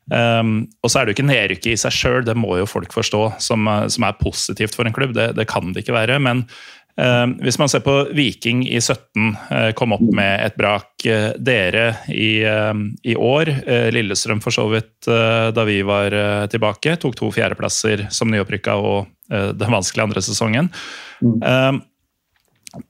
Um, 0.08 0.54
og 0.80 0.88
så 0.88 1.02
er 1.02 1.04
det 1.04 1.12
jo 1.12 1.18
ikke 1.18 1.28
nedrykket 1.28 1.68
i 1.74 1.76
seg 1.84 1.92
sjøl, 1.92 2.24
det 2.24 2.38
må 2.40 2.56
jo 2.62 2.70
folk 2.70 2.96
forstå, 2.96 3.22
som, 3.36 3.68
som 3.92 4.08
er 4.08 4.16
positivt 4.16 4.78
for 4.78 4.88
en 4.88 4.96
klubb. 4.96 5.12
Det, 5.18 5.34
det 5.36 5.44
kan 5.52 5.76
det 5.76 5.84
ikke 5.84 5.98
være. 5.98 6.16
Men 6.24 6.46
hvis 6.96 7.58
man 7.60 7.68
ser 7.68 7.82
på 7.84 7.94
Viking 8.16 8.62
i 8.68 8.78
17, 8.80 9.36
eh, 9.52 9.72
kom 9.76 9.92
opp 9.92 10.04
med 10.16 10.46
et 10.46 10.56
brak. 10.56 10.94
eh, 11.04 11.32
dere 11.38 11.96
i, 12.08 12.42
eh, 12.42 12.72
i 13.04 13.14
år, 13.14 13.48
eh, 13.66 13.90
Lillestrøm 13.92 14.40
for 14.42 14.50
så 14.50 14.64
vidt 14.70 15.06
eh, 15.06 15.50
da 15.52 15.64
vi 15.64 15.82
var 15.82 16.12
eh, 16.12 16.46
tilbake, 16.46 16.96
tok 16.96 17.14
to 17.16 17.28
fjerdeplasser 17.30 18.06
som 18.10 18.32
nyopprykka 18.32 18.78
og 18.80 19.06
eh, 19.30 19.52
den 19.52 19.70
vanskelige 19.76 20.08
andre 20.08 20.22
sesongen. 20.24 20.72
Um, 21.20 21.82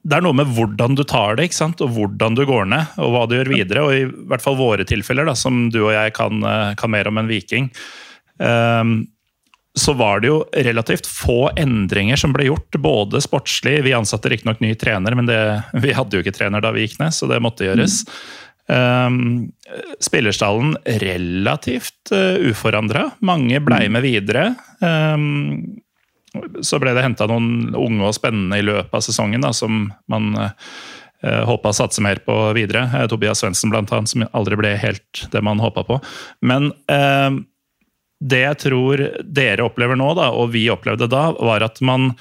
det 0.03 0.17
er 0.17 0.25
noe 0.25 0.37
med 0.37 0.51
hvordan 0.55 0.97
du 0.99 1.03
tar 1.07 1.37
det, 1.37 1.49
ikke 1.49 1.59
sant? 1.59 1.83
og 1.85 1.93
hvordan 1.95 2.39
du 2.39 2.45
går 2.49 2.67
ned, 2.71 2.95
og 3.03 3.13
hva 3.13 3.27
du 3.29 3.37
gjør 3.37 3.53
videre. 3.53 3.85
Og 3.87 3.95
i 3.95 4.07
hvert 4.31 4.43
fall 4.43 4.59
våre 4.59 4.87
tilfeller, 4.89 5.29
da, 5.29 5.35
som 5.39 5.67
du 5.73 5.83
og 5.85 5.93
jeg 5.95 6.15
kan, 6.17 6.43
eh, 6.43 6.73
kan 6.79 6.93
mer 6.95 7.11
om 7.11 7.21
enn 7.21 7.31
Viking, 7.31 7.69
ehm, 8.43 8.97
så 9.77 9.93
var 9.93 10.21
det 10.21 10.31
jo 10.31 10.39
relativt 10.53 11.07
få 11.07 11.51
endringer 11.61 12.17
som 12.17 12.33
ble 12.33 12.49
gjort, 12.49 12.79
både 12.81 13.21
sportslig 13.21 13.83
Vi 13.85 13.93
ansatte 13.93 14.31
riktignok 14.33 14.63
ny 14.65 14.73
trener, 14.79 15.15
men 15.19 15.29
det, 15.29 15.39
vi 15.77 15.93
hadde 15.93 16.17
jo 16.17 16.25
ikke 16.25 16.33
trener 16.37 16.65
da 16.65 16.73
vi 16.73 16.87
gikk 16.87 16.97
ned, 17.03 17.13
så 17.13 17.29
det 17.29 17.43
måtte 17.45 17.69
gjøres. 17.69 18.01
Um, 18.67 19.53
spillerstallen 20.03 20.75
relativt 21.05 22.13
uh, 22.13 22.41
uforandra. 22.49 23.11
Mange 23.21 23.61
blei 23.63 23.85
med 23.93 24.07
videre. 24.07 24.55
Um, 24.81 25.77
så 26.65 26.81
ble 26.81 26.95
det 26.97 27.05
henta 27.05 27.29
noen 27.29 27.77
unge 27.77 28.09
og 28.09 28.17
spennende 28.17 28.59
i 28.61 28.65
løpet 28.65 28.97
av 28.97 29.05
sesongen 29.05 29.45
da, 29.45 29.53
som 29.57 29.91
man 30.11 30.33
uh, 30.41 31.43
håpa 31.47 31.71
å 31.75 31.77
satse 31.77 32.01
mer 32.05 32.23
på 32.25 32.35
videre. 32.57 32.89
Uh, 32.95 33.05
Tobias 33.13 33.45
Svendsen 33.45 33.77
annet, 33.77 34.09
som 34.09 34.25
aldri 34.33 34.57
ble 34.57 34.73
helt 34.81 35.27
det 35.33 35.45
man 35.45 35.61
håpa 35.61 35.85
på. 35.85 36.01
Men 36.41 36.73
uh, 36.89 37.37
det 38.21 38.43
jeg 38.43 38.59
tror 38.63 39.03
dere 39.23 39.67
opplever 39.67 39.99
nå, 39.99 40.09
da, 40.17 40.31
og 40.33 40.53
vi 40.55 40.67
opplevde 40.73 41.09
da, 41.13 41.29
var 41.37 41.65
at 41.67 41.83
man 41.85 42.15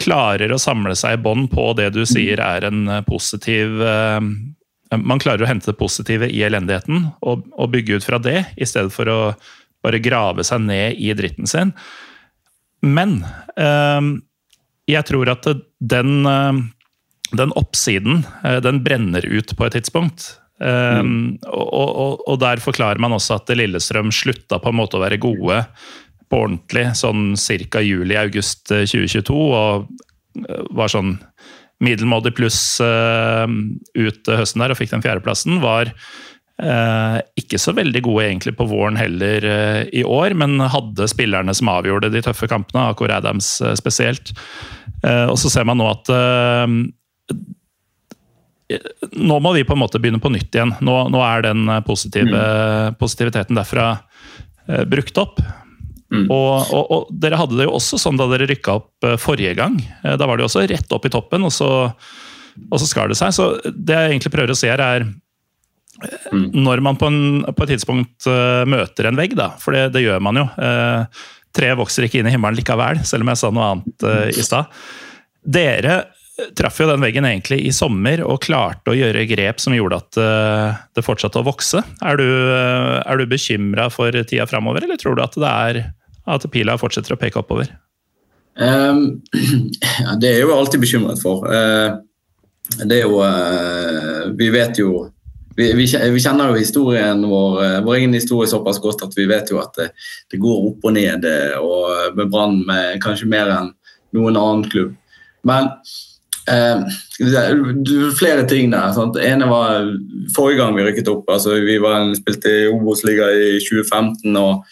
klarer 0.00 0.52
å 0.52 0.60
samle 0.60 0.94
seg 0.96 1.18
i 1.18 1.22
bånd 1.22 1.50
på 1.52 1.72
det 1.76 1.90
du 1.92 2.04
sier 2.08 2.40
er 2.40 2.64
en 2.64 2.86
positiv 3.04 3.82
Man 3.82 5.20
klarer 5.20 5.44
å 5.44 5.50
hente 5.50 5.68
det 5.68 5.76
positive 5.76 6.30
i 6.30 6.40
elendigheten 6.46 7.10
og, 7.20 7.44
og 7.52 7.72
bygge 7.74 7.98
ut 7.98 8.06
fra 8.06 8.18
det, 8.22 8.46
i 8.56 8.66
stedet 8.66 8.94
for 8.94 9.10
å 9.12 9.18
bare 9.84 10.00
grave 10.02 10.44
seg 10.46 10.64
ned 10.64 10.98
i 11.00 11.12
dritten 11.16 11.48
sin. 11.50 11.74
Men 12.80 13.20
eh, 13.56 14.00
jeg 14.90 15.06
tror 15.08 15.30
at 15.32 15.48
den, 15.78 16.12
eh, 16.26 16.60
den 17.36 17.54
oppsiden, 17.58 18.24
eh, 18.44 18.60
den 18.64 18.82
brenner 18.84 19.26
ut 19.26 19.56
på 19.56 19.66
et 19.66 19.78
tidspunkt. 19.78 20.32
Um, 20.60 21.38
og, 21.48 21.68
og, 21.72 22.22
og, 22.28 22.36
der 22.42 22.60
forklarer 22.60 23.00
man 23.00 23.14
også 23.16 23.38
at 23.38 23.52
Lillestrøm 23.56 24.10
slutta 24.12 24.58
på 24.60 24.68
en 24.68 24.76
måte 24.76 24.98
å 24.98 25.00
være 25.00 25.16
gode 25.22 25.62
på 26.30 26.42
ordentlig 26.44 26.90
sånn 27.00 27.32
ca. 27.72 27.80
juli-august 27.82 28.68
2022, 28.68 29.34
og 29.34 29.88
var 30.76 30.92
sånn 30.92 31.16
middelmådig 31.80 32.34
pluss 32.36 32.60
uh, 32.84 33.48
ut 33.96 34.28
høsten 34.28 34.62
der 34.62 34.74
og 34.74 34.78
fikk 34.78 34.92
den 34.92 35.04
fjerdeplassen. 35.04 35.58
Var 35.64 35.90
uh, 35.90 37.16
ikke 37.40 37.58
så 37.58 37.74
veldig 37.76 38.04
gode 38.04 38.28
egentlig 38.28 38.54
på 38.58 38.68
våren 38.70 39.00
heller 39.00 39.46
uh, 39.48 39.82
i 39.88 40.04
år, 40.04 40.36
men 40.38 40.60
hadde 40.60 41.08
spillerne 41.10 41.56
som 41.56 41.72
avgjorde 41.72 42.12
de 42.12 42.22
tøffe 42.26 42.50
kampene, 42.52 42.90
Akor 42.92 43.12
Adams 43.16 43.56
spesielt. 43.80 44.34
og 45.00 45.38
så 45.40 45.48
ser 45.48 45.64
man 45.64 45.78
nå 45.80 45.86
at 45.88 46.10
nå 49.12 49.38
må 49.42 49.54
vi 49.56 49.64
på 49.66 49.74
en 49.76 49.82
måte 49.82 50.00
begynne 50.02 50.20
på 50.22 50.32
nytt 50.32 50.54
igjen. 50.54 50.74
Nå, 50.84 50.96
nå 51.12 51.22
er 51.26 51.46
den 51.48 51.64
positive, 51.86 52.30
mm. 52.30 52.98
positiviteten 53.00 53.58
derfra 53.58 53.88
eh, 54.68 54.84
brukt 54.88 55.18
opp. 55.20 55.40
Mm. 56.10 56.26
Og, 56.26 56.72
og, 56.74 56.84
og, 56.90 57.10
dere 57.22 57.38
hadde 57.38 57.58
det 57.58 57.68
jo 57.68 57.76
også 57.78 57.98
sånn 58.02 58.18
da 58.18 58.26
dere 58.32 58.48
rykka 58.50 58.72
opp 58.80 59.06
uh, 59.06 59.14
forrige 59.20 59.54
gang. 59.58 59.76
Uh, 60.02 60.16
da 60.18 60.26
var 60.26 60.38
det 60.38 60.42
jo 60.42 60.50
også 60.50 60.64
rett 60.66 60.96
opp 60.96 61.06
i 61.06 61.12
toppen, 61.12 61.46
og 61.46 61.54
så 61.54 61.70
og 62.60 62.80
så 62.82 62.86
skar 62.90 63.08
det 63.08 63.16
seg. 63.16 63.30
Så 63.32 63.44
det 63.62 63.94
jeg 63.94 64.10
egentlig 64.10 64.32
prøver 64.34 64.52
å 64.52 64.58
se 64.58 64.68
her, 64.68 64.82
er 64.82 65.06
Mm. 66.32 66.50
når 66.64 66.80
man 66.80 66.96
på, 66.96 67.08
en, 67.10 67.44
på 67.56 67.66
et 67.66 67.74
tidspunkt 67.74 68.28
eh, 68.30 68.62
møter 68.68 69.08
en 69.08 69.18
vegg, 69.18 69.34
da, 69.36 69.50
for 69.60 69.76
det, 69.76 69.90
det 69.96 70.04
gjør 70.04 70.22
man 70.24 70.38
jo. 70.40 70.46
Eh, 70.62 71.26
tre 71.56 71.72
vokser 71.76 72.06
ikke 72.06 72.20
inn 72.20 72.30
i 72.30 72.34
himmelen 72.34 72.56
likevel, 72.60 73.02
selv 73.06 73.26
om 73.26 73.32
jeg 73.32 73.40
sa 73.40 73.50
noe 73.52 73.68
annet 73.74 74.06
eh, 74.08 74.30
i 74.32 74.46
stad. 74.46 74.70
Dere 75.40 75.98
traff 76.56 76.80
jo 76.80 76.88
den 76.88 77.02
veggen 77.02 77.26
egentlig 77.28 77.60
i 77.66 77.72
sommer 77.74 78.22
og 78.24 78.42
klarte 78.44 78.92
å 78.92 78.96
gjøre 78.96 79.26
grep 79.30 79.60
som 79.62 79.74
gjorde 79.76 80.00
at 80.00 80.18
eh, 80.20 80.80
det 80.96 81.04
fortsatte 81.06 81.40
å 81.40 81.46
vokse. 81.46 81.82
Er 82.04 82.20
du, 82.20 82.26
uh, 82.26 83.00
er 83.04 83.20
du 83.20 83.30
bekymra 83.30 83.88
for 83.92 84.14
tida 84.28 84.46
framover, 84.50 84.86
eller 84.86 85.00
tror 85.00 85.16
du 85.18 85.24
at 85.24 85.38
det 85.38 85.50
er 85.50 85.80
at 86.30 86.46
pila 86.52 86.76
fortsetter 86.80 87.16
å 87.16 87.20
peke 87.20 87.40
oppover? 87.40 87.72
Um, 88.60 89.22
ja, 90.04 90.16
det 90.20 90.30
er 90.30 90.36
jeg 90.40 90.48
jo 90.48 90.56
alltid 90.56 90.82
bekymret 90.82 91.22
for. 91.22 91.46
Uh, 91.48 92.00
det 92.84 93.00
er 93.00 93.06
jo 93.06 93.18
uh, 93.18 94.28
Vi 94.38 94.46
vet 94.54 94.78
jo 94.78 95.08
vi, 95.56 95.72
vi, 95.74 95.84
vi, 95.84 96.20
kjenner 96.22 96.52
jo 96.52 96.60
historien 96.60 97.24
vår, 97.26 97.82
vår 97.84 97.96
egen 97.98 98.14
historie 98.14 98.48
såpass 98.48 98.78
godt 98.80 99.02
at 99.04 99.16
vi 99.18 99.26
vet 99.28 99.50
jo 99.50 99.58
at 99.60 99.74
det, 99.76 99.88
det 100.30 100.38
går 100.40 100.68
opp 100.70 100.86
og 100.86 100.94
ned, 100.94 101.26
og 101.60 102.14
med 102.16 102.30
Brann 102.32 102.62
kanskje 103.02 103.28
mer 103.28 103.50
enn 103.52 103.72
noen 104.16 104.38
annen 104.38 104.62
klubb. 104.70 104.94
Men 105.46 105.68
eh, 106.48 106.84
flere 108.18 108.46
ting 108.48 108.72
der. 108.72 108.92
Sant? 108.96 109.18
Ene 109.20 109.48
var 109.50 109.90
forrige 110.36 110.62
gang 110.62 110.76
vi 110.78 110.86
rykket 110.88 111.10
opp. 111.12 111.28
altså 111.28 111.58
Vi 111.64 111.76
var, 111.82 112.08
spilte 112.16 112.54
i 112.62 112.70
Obos-liga 112.70 113.28
i 113.34 113.58
2015. 113.60 114.36
og 114.36 114.64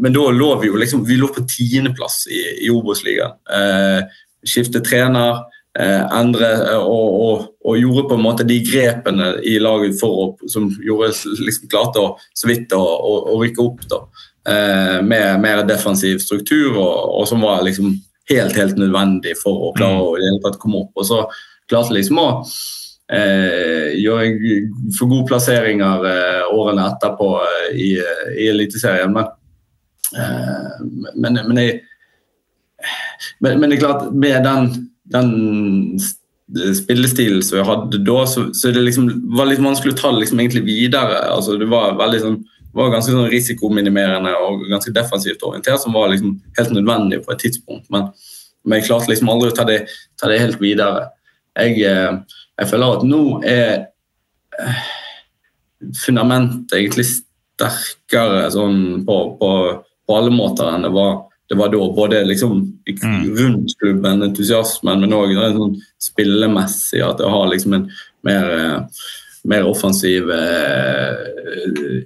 men 0.00 0.14
da 0.16 0.30
lå 0.32 0.48
vi 0.62 0.70
jo 0.70 0.78
liksom, 0.80 1.04
vi 1.04 1.18
lå 1.20 1.28
på 1.28 1.44
tiendeplass 1.44 2.24
i, 2.32 2.40
i 2.66 2.70
Obos-ligaen. 2.72 3.36
Uh, 3.52 4.06
skiftet 4.48 4.86
trener, 4.88 5.42
eh, 5.78 6.04
endre 6.16 6.48
og, 6.78 7.08
og, 7.20 7.42
og, 7.60 7.74
gjorde 7.76 8.06
på 8.08 8.16
en 8.16 8.24
måte 8.24 8.46
de 8.48 8.56
grepene 8.64 9.34
i 9.44 9.58
laget 9.60 9.98
for 10.00 10.32
som 10.48 10.70
gjorde 10.80 11.12
liksom 11.44 11.68
klarte 11.70 12.00
å 12.00 12.14
så 12.32 12.48
vidt 12.48 12.72
å, 12.72 12.80
å, 12.80 13.12
å 13.34 13.36
rykke 13.42 13.60
opp. 13.60 13.84
da, 13.92 14.00
Med 15.04 15.42
mer 15.44 15.60
defensiv 15.68 16.22
struktur, 16.24 16.72
og, 16.72 16.96
og, 17.20 17.28
som 17.28 17.44
var 17.44 17.60
liksom 17.68 17.92
helt 18.30 18.56
helt 18.58 18.78
nødvendig 18.80 19.36
for 19.40 19.68
å 19.68 19.72
klare 19.76 20.02
å 20.02 20.16
i 20.18 20.28
det 20.44 20.58
komme 20.62 20.84
opp. 20.84 20.92
Og 20.96 21.06
så 21.08 21.22
klarte 21.70 21.94
liksom 21.96 22.20
å 22.22 22.28
eh, 23.12 23.96
gjøre 24.00 24.60
for 24.96 25.10
gode 25.10 25.28
plasseringer 25.30 26.06
eh, 26.10 26.54
årene 26.54 26.88
etterpå 26.92 27.30
eh, 27.46 27.68
i, 27.74 27.90
i 28.38 28.48
Eliteserien. 28.52 29.14
Men, 29.14 29.30
men, 31.14 31.40
men, 31.46 31.60
jeg, 31.62 31.80
men, 33.38 33.60
men 33.60 33.68
det 33.68 33.78
er 33.78 33.84
klart, 33.84 34.08
med 34.10 34.42
den, 34.46 34.72
den 35.14 36.74
spillestilen 36.74 37.42
som 37.46 37.60
jeg 37.60 37.68
hadde 37.68 38.00
da, 38.06 38.22
så, 38.26 38.48
så 38.56 38.72
det 38.74 38.82
liksom, 38.82 39.10
var 39.38 39.50
litt 39.50 39.62
vanskelig 39.62 39.94
å 39.94 40.00
ta 40.00 40.14
det 40.14 40.24
liksom 40.24 40.42
egentlig 40.42 40.64
videre. 40.66 41.20
Altså, 41.30 41.58
det 41.60 41.70
var 41.70 41.98
veldig 42.00 42.24
sånn 42.24 42.40
var 42.76 42.92
ganske 42.92 43.14
sånn 43.14 43.30
risikominimerende 43.32 44.32
og 44.44 44.66
ganske 44.70 44.92
defensivt 44.94 45.42
orientert, 45.46 45.80
som 45.82 45.96
var 45.96 46.10
liksom 46.12 46.36
helt 46.58 46.74
nødvendig 46.74 47.22
på 47.24 47.34
et 47.34 47.42
tidspunkt. 47.44 47.88
Men, 47.90 48.10
men 48.64 48.80
jeg 48.80 48.88
klarte 48.90 49.10
liksom 49.10 49.32
aldri 49.32 49.50
å 49.50 49.56
ta 49.56 49.66
det, 49.68 49.80
ta 50.20 50.30
det 50.30 50.40
helt 50.42 50.60
videre. 50.62 51.08
Jeg, 51.58 51.80
jeg, 51.82 52.68
føler 52.70 52.98
at 52.98 53.06
nå 53.08 53.22
er 53.48 53.88
fundamentet 55.98 56.76
egentlig 56.78 57.08
sterkere 57.08 58.46
sånn 58.52 59.02
på, 59.06 59.16
på, 59.40 59.50
på, 60.06 60.16
alle 60.16 60.32
måter 60.34 60.68
enn 60.70 60.86
det 60.86 60.92
var, 60.94 61.24
det 61.50 61.58
var 61.58 61.72
da. 61.72 61.80
Både 61.96 62.22
liksom 62.28 62.60
rundt 62.86 63.74
klubben, 63.80 64.22
entusiasmen, 64.28 65.02
men 65.02 65.16
òg 65.16 65.34
sånn 65.34 65.74
spillemessig. 66.02 67.02
At 67.02 67.18
det 67.18 67.32
har 67.32 67.50
liksom 67.50 67.80
en 67.80 67.88
mer 68.26 68.54
mer 69.48 69.68
offensiv 69.68 70.30
eh, 70.30 71.14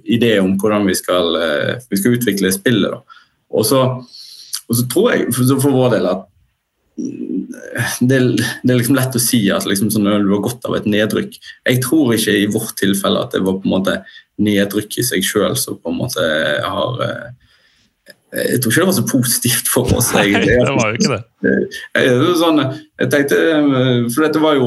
idé 0.03 0.37
om 0.39 0.55
hvordan 0.59 0.87
vi 0.87 0.95
skal, 0.95 1.35
eh, 1.41 1.73
vi 1.89 1.99
skal 1.99 2.17
utvikle 2.17 2.51
spillet. 2.53 2.95
Og 3.51 3.65
så, 3.67 3.81
og 4.67 4.73
så, 4.75 4.87
tror 4.91 5.11
jeg 5.11 5.35
for, 5.35 5.69
vår 5.71 5.93
del 5.95 6.09
at 6.11 6.25
det, 6.95 8.19
det, 8.63 8.71
er 8.71 8.77
liksom 8.77 8.95
lett 8.95 9.17
å 9.17 9.21
si 9.21 9.41
at 9.51 9.67
liksom, 9.67 9.91
sånn, 9.91 10.07
du 10.07 10.31
har 10.31 10.43
godt 10.43 10.67
av 10.67 10.77
et 10.77 10.87
nedrykk. 10.89 11.35
Jeg 11.67 11.81
tror 11.83 12.15
ikke 12.15 12.37
i 12.39 12.51
vårt 12.51 12.77
tilfelle 12.79 13.25
at 13.25 13.35
det 13.35 13.43
var 13.43 13.59
på 13.59 13.67
en 13.67 13.75
måte 13.77 13.97
nedrykk 14.41 14.99
i 14.99 15.07
seg 15.07 15.25
sjøl 15.25 15.57
som 15.59 15.79
på 15.79 15.91
en 15.91 15.99
måte 15.99 16.23
har 16.63 17.03
eh, 17.03 17.33
jeg 18.35 18.59
tror 18.59 18.71
ikke 18.73 18.81
det 18.81 18.89
var 18.89 18.95
så 18.97 19.05
positivt 19.07 19.69
for 19.71 19.91
oss. 19.95 20.09
egentlig. 20.19 20.57
Nei, 20.59 20.65
det 20.67 20.75
var 20.75 20.89
jo 20.91 20.97
ikke 20.99 21.13
det. 21.13 21.21
Jeg, 21.95 22.33
sånn, 22.39 22.57
jeg 22.99 23.09
tenkte, 23.13 23.37
for 24.11 24.25
dette 24.25 24.41
var 24.43 24.57
jo 24.57 24.65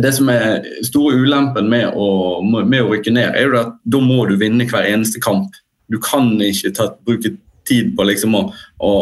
det 0.00 0.12
som 0.16 0.30
er 0.32 0.62
store 0.86 1.18
ulempen 1.18 1.66
med 1.68 1.90
å, 1.92 2.06
med 2.46 2.78
å 2.80 2.92
rykke 2.92 3.12
ned, 3.12 3.34
er 3.36 3.48
jo 3.50 3.58
at 3.58 3.74
da 3.84 4.00
må 4.00 4.22
du 4.28 4.36
vinne 4.40 4.64
hver 4.70 4.86
eneste 4.88 5.20
kamp. 5.20 5.56
Du 5.92 5.98
kan 6.00 6.30
ikke 6.44 6.70
ta, 6.76 6.86
bruke 7.04 7.34
tid 7.68 7.94
på 7.96 8.06
liksom 8.08 8.34
å, 8.38 8.42
å, 8.84 8.92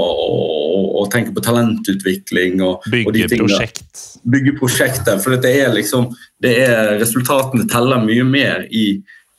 å, 1.00 1.04
tenke 1.12 1.34
på 1.34 1.42
talentutvikling. 1.44 2.62
Og, 2.66 2.86
bygge 2.92 3.28
og 3.28 3.34
prosjekt. 3.44 4.04
Bygge 4.26 4.56
prosjekter. 4.58 5.20
For 5.22 5.36
det 5.42 5.52
er 5.62 5.74
liksom, 5.74 6.08
det 6.42 6.54
er, 6.66 6.96
resultatene 7.00 7.68
teller 7.70 8.02
mye 8.04 8.26
mer 8.26 8.66
i, 8.66 8.86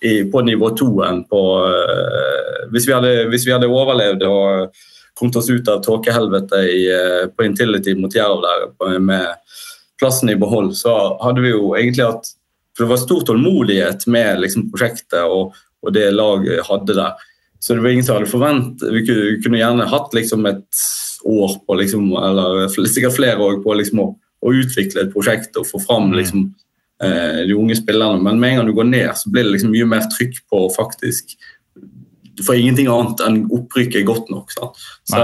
i, 0.01 0.19
på 0.31 0.43
nivå 0.47 0.71
to 0.79 0.91
enn 1.05 1.23
på 1.29 1.41
uh, 1.65 2.67
hvis, 2.71 2.87
vi 2.87 2.95
hadde, 2.95 3.15
hvis, 3.31 3.47
vi 3.47 3.55
hadde, 3.55 3.71
overlevd 3.71 4.27
og 4.27 4.83
kommet 5.17 5.39
oss 5.39 5.49
ut 5.49 5.71
av 5.71 5.81
tåkehelvetet 5.85 6.67
uh, 6.93 7.23
på 7.33 7.47
Intility 7.47 7.97
mot 7.99 8.13
Jerv 8.13 8.43
der 8.45 8.99
med 9.01 9.57
plassen 9.99 10.29
i 10.29 10.35
behold, 10.39 10.75
så 10.77 10.93
hadde 11.23 11.43
vi 11.45 11.53
jo 11.53 11.71
egentlig 11.77 12.05
hatt 12.05 12.33
For 12.77 12.85
det 12.85 12.91
var 12.91 13.01
stor 13.01 13.23
tålmodighet 13.25 14.05
med 14.13 14.43
liksom, 14.43 14.67
prosjektet 14.69 15.23
og, 15.25 15.55
og, 15.81 15.93
det 15.95 16.11
laget 16.13 16.65
hadde 16.67 16.93
der. 16.93 17.25
Så 17.59 17.73
det 17.73 17.81
var 17.81 17.89
ingen 17.95 18.05
som 18.05 18.19
hadde 18.19 18.29
forventet 18.29 18.93
Vi 18.93 19.01
kunne, 19.07 19.23
vi 19.31 19.41
kunne 19.41 19.57
gjerne 19.57 19.89
hatt 19.89 20.13
liksom, 20.13 20.45
et 20.45 20.83
år 21.25 21.57
på, 21.65 21.75
liksom, 21.81 22.11
eller 22.13 22.69
sikkert 22.69 23.15
flere 23.17 23.41
år 23.41 23.59
på 23.63 23.73
liksom, 23.79 24.03
å, 24.03 24.07
å, 24.45 24.53
utvikle 24.53 25.03
et 25.03 25.13
prosjekt 25.13 25.57
og 25.57 25.65
få 25.67 25.81
fram 25.81 26.11
mm. 26.11 26.17
liksom, 26.19 26.43
eh, 27.03 27.41
de 27.49 27.57
unge 27.57 27.75
spillerne. 27.79 28.21
Men 28.23 28.39
med 28.39 28.53
en 28.53 28.61
gang 28.61 28.69
du 28.69 28.75
går 28.77 28.89
ned, 28.91 29.09
så 29.17 29.33
blir 29.33 29.47
det 29.47 29.55
liksom 29.55 29.73
mye 29.73 29.89
mer 29.89 30.05
trykk 30.13 30.43
på 30.51 30.67
faktisk 30.77 31.33
Du 32.37 32.43
får 32.45 32.59
ingenting 32.61 32.87
annet 32.93 33.23
enn 33.25 33.39
opprykket 33.49 34.05
godt 34.05 34.29
nok. 34.29 34.53
Sant? 34.53 34.77
Så, 35.09 35.23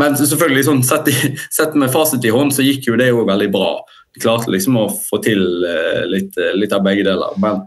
men 0.00 0.16
selvfølgelig, 0.18 0.64
sånn, 0.68 0.80
sett, 0.86 1.10
i, 1.12 1.34
sett, 1.58 1.76
med 1.78 1.92
fasit 1.94 2.24
i 2.26 2.32
hånd, 2.34 2.54
så 2.54 2.66
gikk 2.66 2.90
jo 2.90 2.98
det 3.00 3.12
jo 3.12 3.26
veldig 3.28 3.50
bra. 3.54 3.76
De 4.14 4.22
klarte 4.22 4.52
liksom 4.54 4.78
å 4.78 4.88
få 4.88 5.20
til 5.22 5.44
uh, 5.66 6.02
litt, 6.10 6.36
litt, 6.58 6.74
av 6.74 6.84
begge 6.86 7.06
deler. 7.06 7.34
Men, 7.42 7.64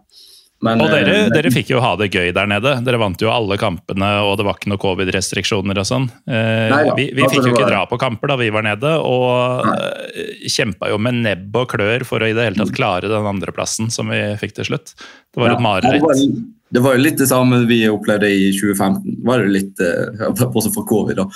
men, 0.64 0.82
og 0.82 0.90
dere, 0.90 1.16
men, 1.28 1.34
dere, 1.36 1.52
fikk 1.54 1.74
jo 1.74 1.82
ha 1.84 1.94
det 2.00 2.08
gøy 2.10 2.32
der 2.36 2.48
nede. 2.50 2.78
Dere 2.86 3.00
vant 3.02 3.22
jo 3.22 3.32
alle 3.32 3.60
kampene, 3.60 4.10
og 4.26 4.38
det 4.40 4.48
var 4.48 4.58
ikke 4.58 4.72
noe 4.72 4.82
covid-restriksjoner 4.82 5.82
og 5.84 5.88
sånn. 5.88 6.08
Uh, 6.28 6.94
vi, 7.00 7.10
vi 7.16 7.28
fikk 7.28 7.50
jo 7.50 7.54
ikke 7.54 7.70
dra 7.70 7.84
på 7.90 8.00
kamper 8.02 8.34
da 8.34 8.40
vi 8.40 8.52
var 8.56 8.68
nede, 8.68 8.96
og 9.04 9.68
uh, 9.68 10.22
kjempa 10.48 10.92
jo 10.92 11.00
med 11.04 11.22
nebb 11.24 11.60
og 11.64 11.72
klør 11.76 12.08
for 12.08 12.24
å 12.24 12.32
i 12.32 12.36
det 12.36 12.50
hele 12.50 12.64
tatt 12.64 12.76
klare 12.76 13.12
den 13.12 13.32
andreplassen 13.36 13.92
som 13.94 14.12
vi 14.12 14.22
fikk 14.40 14.56
til 14.60 14.72
slutt. 14.72 14.96
Det 15.32 15.44
var 15.44 15.56
et 15.56 15.64
mareritt. 15.64 16.44
Det 16.68 16.82
var 16.84 16.98
jo 16.98 17.00
litt 17.00 17.16
det 17.16 17.30
samme 17.30 17.62
vi 17.64 17.86
opplevde 17.88 18.28
i 18.28 18.50
2015. 18.52 19.22
Var 19.24 19.44
det 19.46 19.52
litt, 19.54 19.86
Også 20.58 20.74
for 20.74 20.84
covid, 20.90 21.22
da. 21.22 21.28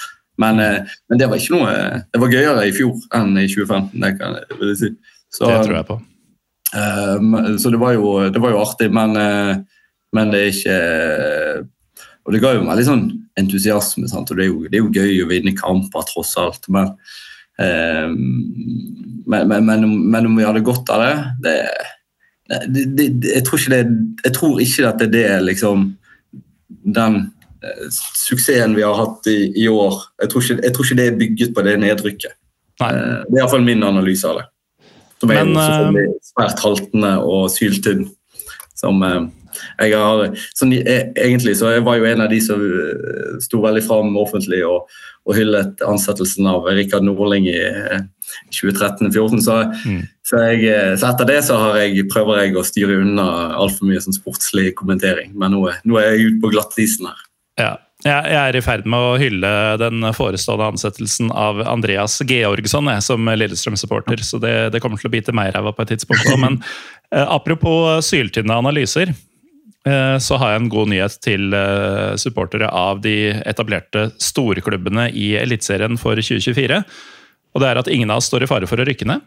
Men, 0.41 0.59
eh, 0.59 0.93
men, 1.09 1.19
det 1.19 1.27
var 1.29 1.41
ikke 1.41 1.57
noe 1.57 1.73
Det 2.11 2.21
var 2.21 2.33
gøyere 2.33 2.67
i 2.67 2.73
fjor 2.75 2.95
enn 3.17 3.35
i 3.37 3.47
2015. 3.49 4.01
Det 4.01 4.13
kan 4.19 4.39
jeg 4.39 4.79
si. 4.79 4.89
Så, 5.31 5.47
det 5.47 5.59
tror 5.67 5.77
jeg 5.77 5.87
på. 5.89 5.99
Uh, 6.71 7.57
så 7.59 7.71
det 7.71 7.79
var, 7.81 7.93
jo, 7.97 8.15
det 8.31 8.39
var 8.39 8.53
jo 8.53 8.61
artig, 8.61 8.87
men, 8.95 9.11
men, 10.15 10.29
det 10.31 10.39
er 10.39 10.53
ikke 10.53 10.77
Og 12.23 12.31
det 12.31 12.39
ga 12.39 12.53
jo 12.55 12.61
meg 12.63 12.79
litt 12.79 12.87
sånn 12.87 13.09
entusiasme. 13.39 14.07
Sant? 14.11 14.31
og 14.31 14.39
det 14.39 14.45
er, 14.45 14.51
jo, 14.51 14.67
det 14.67 14.79
er, 14.79 14.85
jo, 14.85 14.91
gøy 14.95 15.25
å 15.25 15.31
vinne 15.31 15.55
kamper, 15.57 16.07
tross 16.07 16.35
alt. 16.39 16.67
Men, 16.71 16.93
men, 19.27 19.51
men, 19.67 20.25
om 20.25 20.37
vi 20.37 20.47
hadde 20.47 20.63
godt 20.65 20.89
av 20.93 21.03
det, 21.03 21.15
det 21.43 21.57
jeg, 22.51 23.43
tror 23.47 23.59
ikke 23.59 23.71
det, 23.71 23.83
jeg 24.25 24.33
tror 24.35 24.63
ikke 24.63 24.87
at 24.89 25.03
det 25.13 25.21
er 25.23 25.43
liksom 25.45 25.85
den 26.95 27.21
Eh, 27.21 27.40
suksessen 27.91 28.75
vi 28.75 28.85
har 28.85 28.95
hatt 28.97 29.27
i, 29.29 29.51
i 29.63 29.67
år, 29.69 29.99
jeg 30.21 30.31
tror, 30.31 30.45
ikke, 30.45 30.61
jeg 30.63 30.75
tror, 30.75 30.87
ikke, 30.87 30.99
det 30.99 31.07
er 31.07 31.19
bygget 31.19 31.53
på 31.55 31.65
det 31.67 31.75
nedrykket. 31.81 32.37
Nei. 32.81 32.93
Eh, 32.95 33.19
det 33.27 33.37
er 33.37 33.43
iallfall 33.43 33.67
min 33.67 33.85
analyse 33.85 34.27
av 34.29 34.41
det. 34.41 34.47
Som 35.21 35.33
er 35.33 35.45
Men, 35.45 35.93
eh, 35.99 36.15
svært 36.31 36.63
haltende 36.65 37.13
og 37.21 37.51
syltynn. 37.53 38.07
Som 38.81 39.03
jeg 39.03 39.93
har 39.93 40.31
sånn, 40.55 40.73
Egentlig 40.73 41.53
så 41.59 41.73
jeg 41.75 41.83
var 41.85 41.99
jo 41.99 42.07
en 42.09 42.23
av 42.23 42.31
de 42.31 42.39
som 42.41 42.61
sto 43.43 43.59
veldig 43.61 43.83
fram 43.85 44.15
offentlig 44.17 44.63
og, 44.65 44.89
og 45.27 45.35
hyllet 45.37 45.83
ansettelsen 45.85 46.47
av 46.49 46.65
Rikard 46.71 47.05
Nordling 47.05 47.45
i 47.51 47.59
2013-2014. 48.55 49.43
Så, 49.45 49.57
mm. 49.85 49.99
så, 50.25 50.39
så, 50.97 51.11
etter 51.11 51.29
det 51.29 51.41
så 51.45 51.59
jeg, 51.77 52.07
prøver 52.09 52.41
jeg 52.41 52.55
å 52.57 52.65
styre 52.65 53.01
unna 53.03 53.27
altfor 53.59 53.91
mye 53.91 54.01
sånn 54.01 54.17
sportslig 54.17 54.71
kommentering. 54.79 55.35
Men 55.37 55.53
nå, 55.53 55.67
nå 55.85 55.99
er 56.01 56.15
jeg 56.15 56.31
ute 56.31 56.41
på 56.41 56.55
glattisen 56.55 57.11
her. 57.11 57.27
Ja. 57.61 57.71
Jeg 58.01 58.33
er 58.33 58.55
i 58.57 58.63
ferd 58.65 58.87
med 58.89 58.97
å 58.97 59.17
hylle 59.21 59.49
den 59.77 60.01
forestående 60.17 60.71
ansettelsen 60.71 61.27
av 61.37 61.59
Andreas 61.69 62.15
Georgsson 62.25 62.87
jeg, 62.89 63.03
som 63.05 63.29
Lillestrøm-supporter, 63.29 64.23
så 64.25 64.39
det, 64.41 64.53
det, 64.73 64.81
kommer 64.81 64.97
til 64.97 65.11
å 65.11 65.13
bite 65.13 65.35
meg 65.37 65.51
i 65.51 65.53
ræva 65.53 65.69
på 65.77 65.85
et 65.85 65.91
tidspunkt. 65.93 66.25
Men 66.41 66.57
eh, 67.13 67.21
apropos 67.21 68.01
syltynne 68.07 68.57
analyser, 68.57 69.13
eh, 69.85 70.15
så 70.17 70.39
har 70.41 70.55
jeg 70.55 70.63
en 70.63 70.71
god 70.73 70.89
nyhet 70.95 71.19
til 71.21 71.53
eh, 71.53 72.17
supportere 72.23 72.71
av 72.73 73.03
de 73.05 73.35
etablerte 73.37 74.07
storklubbene 74.17 75.11
i 75.13 75.35
Eliteserien 75.43 76.01
for 76.01 76.17
2024. 76.17 76.81
Og 77.53 77.61
det 77.61 77.69
er 77.69 77.83
at 77.83 77.93
ingen 77.93 78.09
av 78.09 78.23
oss 78.23 78.31
står 78.31 78.47
i 78.47 78.49
fare 78.49 78.69
for 78.69 78.81
å 78.81 78.87
rykke 78.87 79.11
ned. 79.13 79.21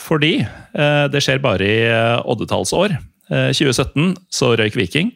Fordi 0.00 0.38
eh, 0.42 1.04
det 1.12 1.22
skjer 1.24 1.42
bare 1.42 1.68
i 1.68 1.80
eh, 1.86 2.18
oddetallsår. 2.24 2.96
2017 3.28 4.02
eh, 4.02 4.16
så 4.32 4.52
røyk 4.58 4.76
Viking. 4.78 5.14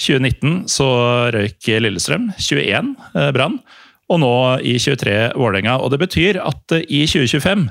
2019 0.00 0.64
så 0.70 0.88
røyk 1.34 1.68
Lillestrøm. 1.84 2.30
21 2.38 2.94
eh, 3.14 3.30
Brann. 3.34 3.58
Og 4.12 4.20
nå 4.20 4.34
i 4.60 4.76
23 4.78 5.34
Vålerenga. 5.38 5.78
Og 5.80 5.92
det 5.94 6.00
betyr 6.02 6.40
at 6.42 6.76
eh, 6.76 6.86
i 6.88 7.04
2025 7.08 7.68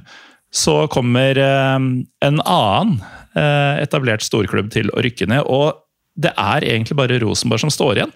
så 0.53 0.77
kommer 0.93 1.39
eh, 1.39 1.89
en 2.29 2.43
annen 2.45 2.97
etablert 3.33 4.21
storklubb 4.21 4.67
til 4.69 4.91
å 4.93 5.01
rykke 5.01 5.25
ned. 5.25 5.47
Og 5.49 5.79
det 6.21 6.29
er 6.37 6.65
egentlig 6.67 6.99
bare 6.99 7.17
Rosenborg 7.23 7.63
som 7.63 7.71
står 7.73 7.97
igjen. 7.97 8.11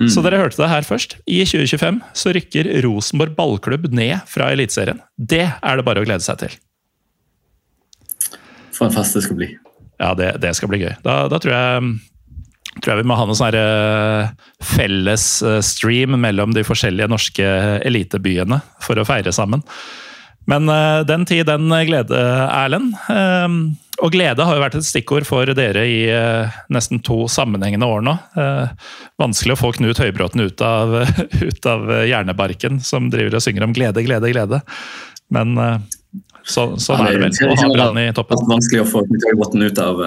Mm. 0.00 0.08
Så 0.08 0.22
dere 0.24 0.38
hørte 0.40 0.56
det 0.62 0.70
her 0.70 0.86
først. 0.86 1.18
I 1.28 1.42
2025 1.44 1.98
så 2.16 2.32
rykker 2.32 2.70
Rosenborg 2.86 3.34
ballklubb 3.36 3.90
ned 3.92 4.22
fra 4.30 4.48
Eliteserien. 4.54 5.02
Det 5.18 5.44
er 5.44 5.76
det 5.76 5.84
bare 5.84 6.00
å 6.00 6.08
glede 6.08 6.24
seg 6.24 6.40
til. 6.40 6.56
For 8.72 8.86
en 8.86 8.94
fest 8.94 9.18
det 9.18 9.26
skal 9.26 9.40
bli. 9.42 9.50
Ja, 9.98 10.14
det, 10.16 10.36
det 10.40 10.54
skal 10.56 10.70
bli 10.70 10.80
gøy. 10.84 10.94
Da, 11.04 11.24
da 11.28 11.42
tror 11.42 11.52
jeg 11.52 11.92
tror 12.82 12.94
jeg 12.94 13.02
vi 13.02 13.08
må 13.10 13.16
ha 13.18 13.26
noen 13.26 13.38
sånne 13.38 13.62
eh, 13.62 14.50
felles 14.64 15.26
eh, 15.46 15.60
stream 15.64 16.18
mellom 16.20 16.54
de 16.56 16.64
forskjellige 16.66 17.10
norske 17.10 17.48
elitebyene 17.86 18.60
for 18.84 19.00
å 19.00 19.06
feire 19.08 19.34
sammen. 19.34 19.64
Men 20.48 20.70
eh, 20.72 21.02
den 21.08 21.26
tid, 21.28 21.46
den 21.48 21.68
glede, 21.88 22.22
Erlend. 22.48 22.96
Og 23.98 24.12
glede 24.14 24.44
har 24.46 24.54
jo 24.54 24.62
vært 24.62 24.76
et 24.78 24.86
stikkord 24.86 25.26
for 25.26 25.50
dere 25.58 25.82
i 25.90 26.02
nesten 26.70 27.00
to 27.02 27.24
sammenhengende 27.26 27.88
år 27.90 28.04
nå. 28.06 28.12
Vanskelig 29.18 29.56
å 29.56 29.58
få 29.58 29.72
Knut 29.74 29.98
Høybråten 29.98 30.44
ut 30.44 30.62
av, 30.62 30.94
ut 31.48 31.66
av 31.66 31.90
hjernebarken, 32.06 32.78
som 32.78 33.08
driver 33.10 33.40
og 33.40 33.42
synger 33.42 33.66
om 33.66 33.74
glede, 33.74 34.04
glede, 34.06 34.30
glede. 34.30 34.62
Men 35.34 35.58
så, 36.46 36.68
sånn 36.78 37.02
er 37.08 37.18
det 37.18 37.24
vel. 37.26 37.50
Å 37.50 37.58
ha 37.58 37.72
Brann 37.74 37.98
i 38.04 38.06
toppen. 38.14 38.46
Vanskelig 38.54 38.84
å 38.84 38.88
få 38.92 39.02
Knut 39.08 39.26
Høybråten 39.32 39.66
ut 39.66 39.82
av 39.82 40.06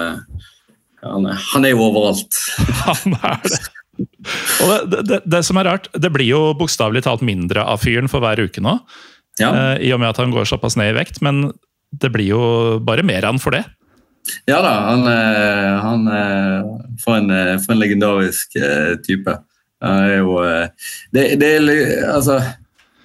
han 1.01 1.27
er, 1.29 1.39
han 1.53 1.65
er 1.65 1.73
jo 1.73 1.85
overalt. 1.87 2.37
han 2.85 3.17
er 3.17 3.41
det. 3.45 3.59
Og 4.63 4.89
det, 4.89 5.01
det, 5.09 5.19
det, 5.29 5.41
som 5.45 5.59
er 5.59 5.67
rart, 5.67 5.89
det 5.93 6.11
blir 6.13 6.29
jo 6.29 6.41
bokstavelig 6.57 7.03
talt 7.05 7.23
mindre 7.25 7.65
av 7.67 7.81
fyren 7.83 8.09
for 8.11 8.23
hver 8.23 8.43
uke 8.45 8.63
nå. 8.63 8.77
Ja. 9.41 9.51
Uh, 9.51 9.75
I 9.81 9.91
og 9.95 10.01
med 10.01 10.11
at 10.11 10.21
han 10.21 10.33
går 10.33 10.49
såpass 10.49 10.77
ned 10.79 10.93
i 10.93 10.97
vekt, 10.97 11.21
men 11.25 11.49
det 11.91 12.11
blir 12.13 12.29
jo 12.29 12.41
bare 12.85 13.05
mer 13.05 13.25
av 13.25 13.35
han 13.35 13.43
for 13.43 13.57
det. 13.57 13.65
Ja 14.45 14.59
da, 14.61 14.71
han, 14.85 15.07
han 15.81 16.03
for, 17.01 17.17
en, 17.17 17.31
for 17.63 17.73
en 17.73 17.79
legendarisk 17.81 18.53
type. 19.01 19.33
Han 19.81 20.03
er 20.05 20.19
jo 20.19 20.35
det, 21.09 21.23
det 21.41 21.49
er 21.57 22.11
altså 22.13 22.37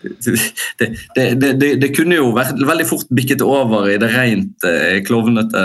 det, 0.03 0.89
det, 1.15 1.53
det, 1.61 1.71
det, 1.81 1.91
kunne 1.97 2.19
jo 2.19 2.33
vært 2.37 2.61
veldig 2.61 2.87
fort 2.89 3.09
bikket 3.17 3.43
over 3.45 3.89
i 3.91 3.97
det 4.01 4.11
rent 4.13 4.67
eh, 4.69 4.99
klovnete, 5.07 5.63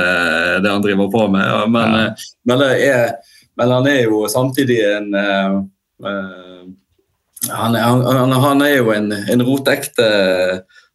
det 0.64 0.72
han 0.72 0.84
driver 0.84 1.12
på 1.12 1.28
med. 1.34 1.52
Men, 1.74 1.98
ja. 1.98 2.06
Eh, 2.08 2.30
men, 2.50 2.66
er, 2.68 3.38
men, 3.60 3.76
han 3.76 3.90
er 3.92 4.02
jo 4.06 4.24
samtidig 4.32 4.80
en 4.88 5.12
uh, 5.18 5.62
han, 7.50 7.76
han, 7.76 8.32
han, 8.32 8.64
er 8.66 8.76
jo 8.80 8.92
en, 8.94 9.12
en 9.12 9.46
rotekte 9.46 10.08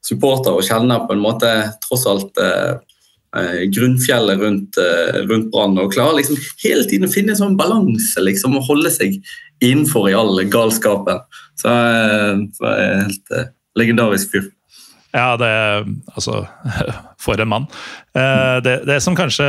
supporter 0.06 0.54
og 0.54 0.66
kjenner 0.66 1.06
på 1.06 1.16
en 1.16 1.22
måte 1.22 1.50
tross 1.86 2.06
alt 2.08 2.38
uh, 2.38 2.78
grunnfjellet 3.74 4.40
rundt, 4.40 4.78
uh, 4.78 5.18
rundt 5.26 5.50
Brann. 5.52 5.78
Og 5.82 5.92
klarer 5.94 6.20
liksom 6.20 6.38
hele 6.62 6.86
tiden 6.86 7.08
å 7.08 7.12
finne 7.12 7.34
en 7.34 7.42
sånn 7.42 7.58
balanse 7.58 8.22
liksom, 8.22 8.56
og 8.58 8.70
holde 8.70 8.94
seg 8.94 9.18
innenfor 9.64 10.10
i 10.10 10.14
all 10.16 10.42
galskapen. 10.50 11.22
Så, 11.56 11.72
så 12.56 12.68
er 12.70 12.80
jeg 12.80 13.04
helt 13.04 13.32
uh, 13.34 13.46
legendarisk 13.78 14.34
fyr. 14.34 14.50
Ja, 15.16 15.36
det 15.40 15.52
Altså, 16.14 16.44
for 17.24 17.40
en 17.40 17.52
mann. 17.52 17.70
Uh, 18.16 18.58
det, 18.64 18.82
det, 18.88 19.00
som 19.04 19.16
kanskje 19.16 19.46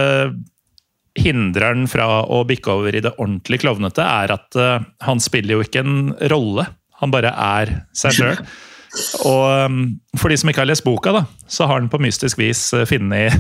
hindrer 1.18 1.72
han 1.72 1.88
fra 1.90 2.22
å 2.30 2.44
bikke 2.48 2.78
over 2.78 2.96
i 2.96 3.04
det 3.04 3.16
ordentlig 3.18 3.64
klovnete, 3.66 4.06
er 4.06 4.38
at 4.38 4.58
uh, 4.60 4.80
han 5.04 5.22
spiller 5.24 5.58
jo 5.58 5.68
ikke 5.68 5.84
en 5.84 6.16
rolle. 6.32 6.70
Han 7.02 7.14
bare 7.14 7.34
er 7.34 7.78
seg 7.98 8.16
sjøl. 8.20 8.42
Og 9.28 9.74
for 10.18 10.32
de 10.32 10.38
som 10.40 10.50
ikke 10.50 10.64
har 10.64 10.70
lest 10.70 10.86
boka, 10.86 11.12
da, 11.14 11.26
så 11.52 11.68
har 11.68 11.82
han 11.82 11.90
på 11.92 12.00
mystisk 12.02 12.40
vis 12.40 12.62
funnet 12.90 13.36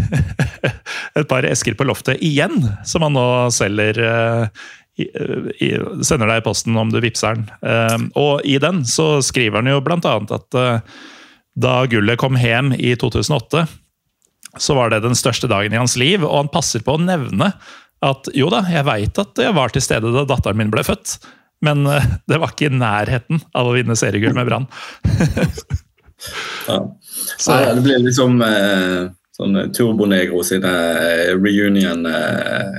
et 1.18 1.30
par 1.30 1.48
esker 1.48 1.74
på 1.74 1.88
loftet 1.88 2.20
igjen, 2.22 2.60
som 2.86 3.06
han 3.08 3.16
nå 3.16 3.26
selger 3.56 3.98
sender 4.98 6.30
deg 6.30 6.42
i 6.42 6.46
posten 6.46 6.78
om 6.78 6.90
du 6.92 7.00
vippser 7.04 7.38
den. 7.38 7.48
Ehm, 7.62 8.08
og 8.18 8.46
i 8.46 8.58
den 8.62 8.84
så 8.90 9.18
skriver 9.26 9.62
han 9.62 9.70
jo 9.70 9.82
bl.a. 9.86 10.00
at 10.38 10.58
eh, 10.58 10.96
da 11.58 11.74
gullet 11.90 12.20
kom 12.22 12.38
hjem 12.38 12.74
i 12.78 12.96
2008, 12.98 13.66
så 14.58 14.78
var 14.78 14.90
det 14.94 15.04
den 15.06 15.18
største 15.18 15.50
dagen 15.50 15.74
i 15.74 15.80
hans 15.80 15.98
liv, 16.00 16.26
og 16.26 16.36
han 16.44 16.54
passer 16.54 16.86
på 16.86 16.98
å 16.98 17.02
nevne 17.02 17.52
at 18.06 18.30
jo 18.38 18.50
da, 18.54 18.62
jeg 18.70 18.86
veit 18.86 19.18
at 19.22 19.40
jeg 19.42 19.56
var 19.58 19.74
til 19.74 19.82
stede 19.82 20.14
da 20.14 20.26
datteren 20.30 20.60
min 20.60 20.74
ble 20.74 20.86
født, 20.86 21.18
men 21.66 21.86
eh, 21.90 22.10
det 22.30 22.42
var 22.42 22.54
ikke 22.54 22.72
i 22.72 22.82
nærheten 22.82 23.42
av 23.58 23.70
å 23.70 23.78
vinne 23.78 23.98
seriegull 23.98 24.38
med 24.38 24.50
Brann. 24.50 24.70
ja. 26.68 26.82
Så. 27.38 27.54
det 27.54 27.82
blir 27.86 28.00
liksom 28.02 28.40
eh, 28.46 29.10
sånn 29.38 29.58
Turbonegro 29.74 30.42
sine 30.46 30.70
reunion 31.38 32.06
eh, 32.10 32.78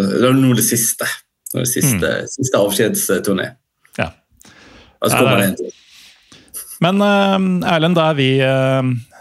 det 0.00 0.24
var 0.24 0.38
nå 0.38 0.54
det 0.56 0.64
siste. 0.66 1.08
Det 1.52 1.68
siste, 1.68 2.00
mm. 2.00 2.28
siste 2.32 2.58
avskjedsturné. 2.58 3.50
Ja. 3.98 4.08
Altså 5.02 5.18
så 5.18 5.22
kommer 5.22 5.42
det 5.42 5.48
en 5.50 5.58
til. 5.60 5.78
Men 6.82 6.98
uh, 6.98 7.68
Erlend, 7.70 7.94
da 7.94 8.08
er 8.10 8.16
vi 8.18 8.30
uh, 8.42 8.80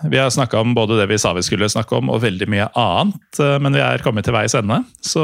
Vi 0.09 0.17
har 0.17 0.32
snakka 0.34 0.63
om 0.63 0.72
både 0.74 0.97
det 0.97 1.09
vi 1.11 1.19
sa 1.22 1.34
vi 1.38 1.43
skulle 1.45 1.69
snakke 1.69 1.99
om, 1.99 2.09
og 2.09 2.24
veldig 2.24 2.47
mye 2.49 2.69
annet. 2.80 3.41
Men 3.61 3.76
vi 3.76 3.84
er 3.84 4.05
kommet 4.05 4.26
til 4.26 4.36
veis 4.38 4.55
ende. 4.57 4.80
Så 5.03 5.24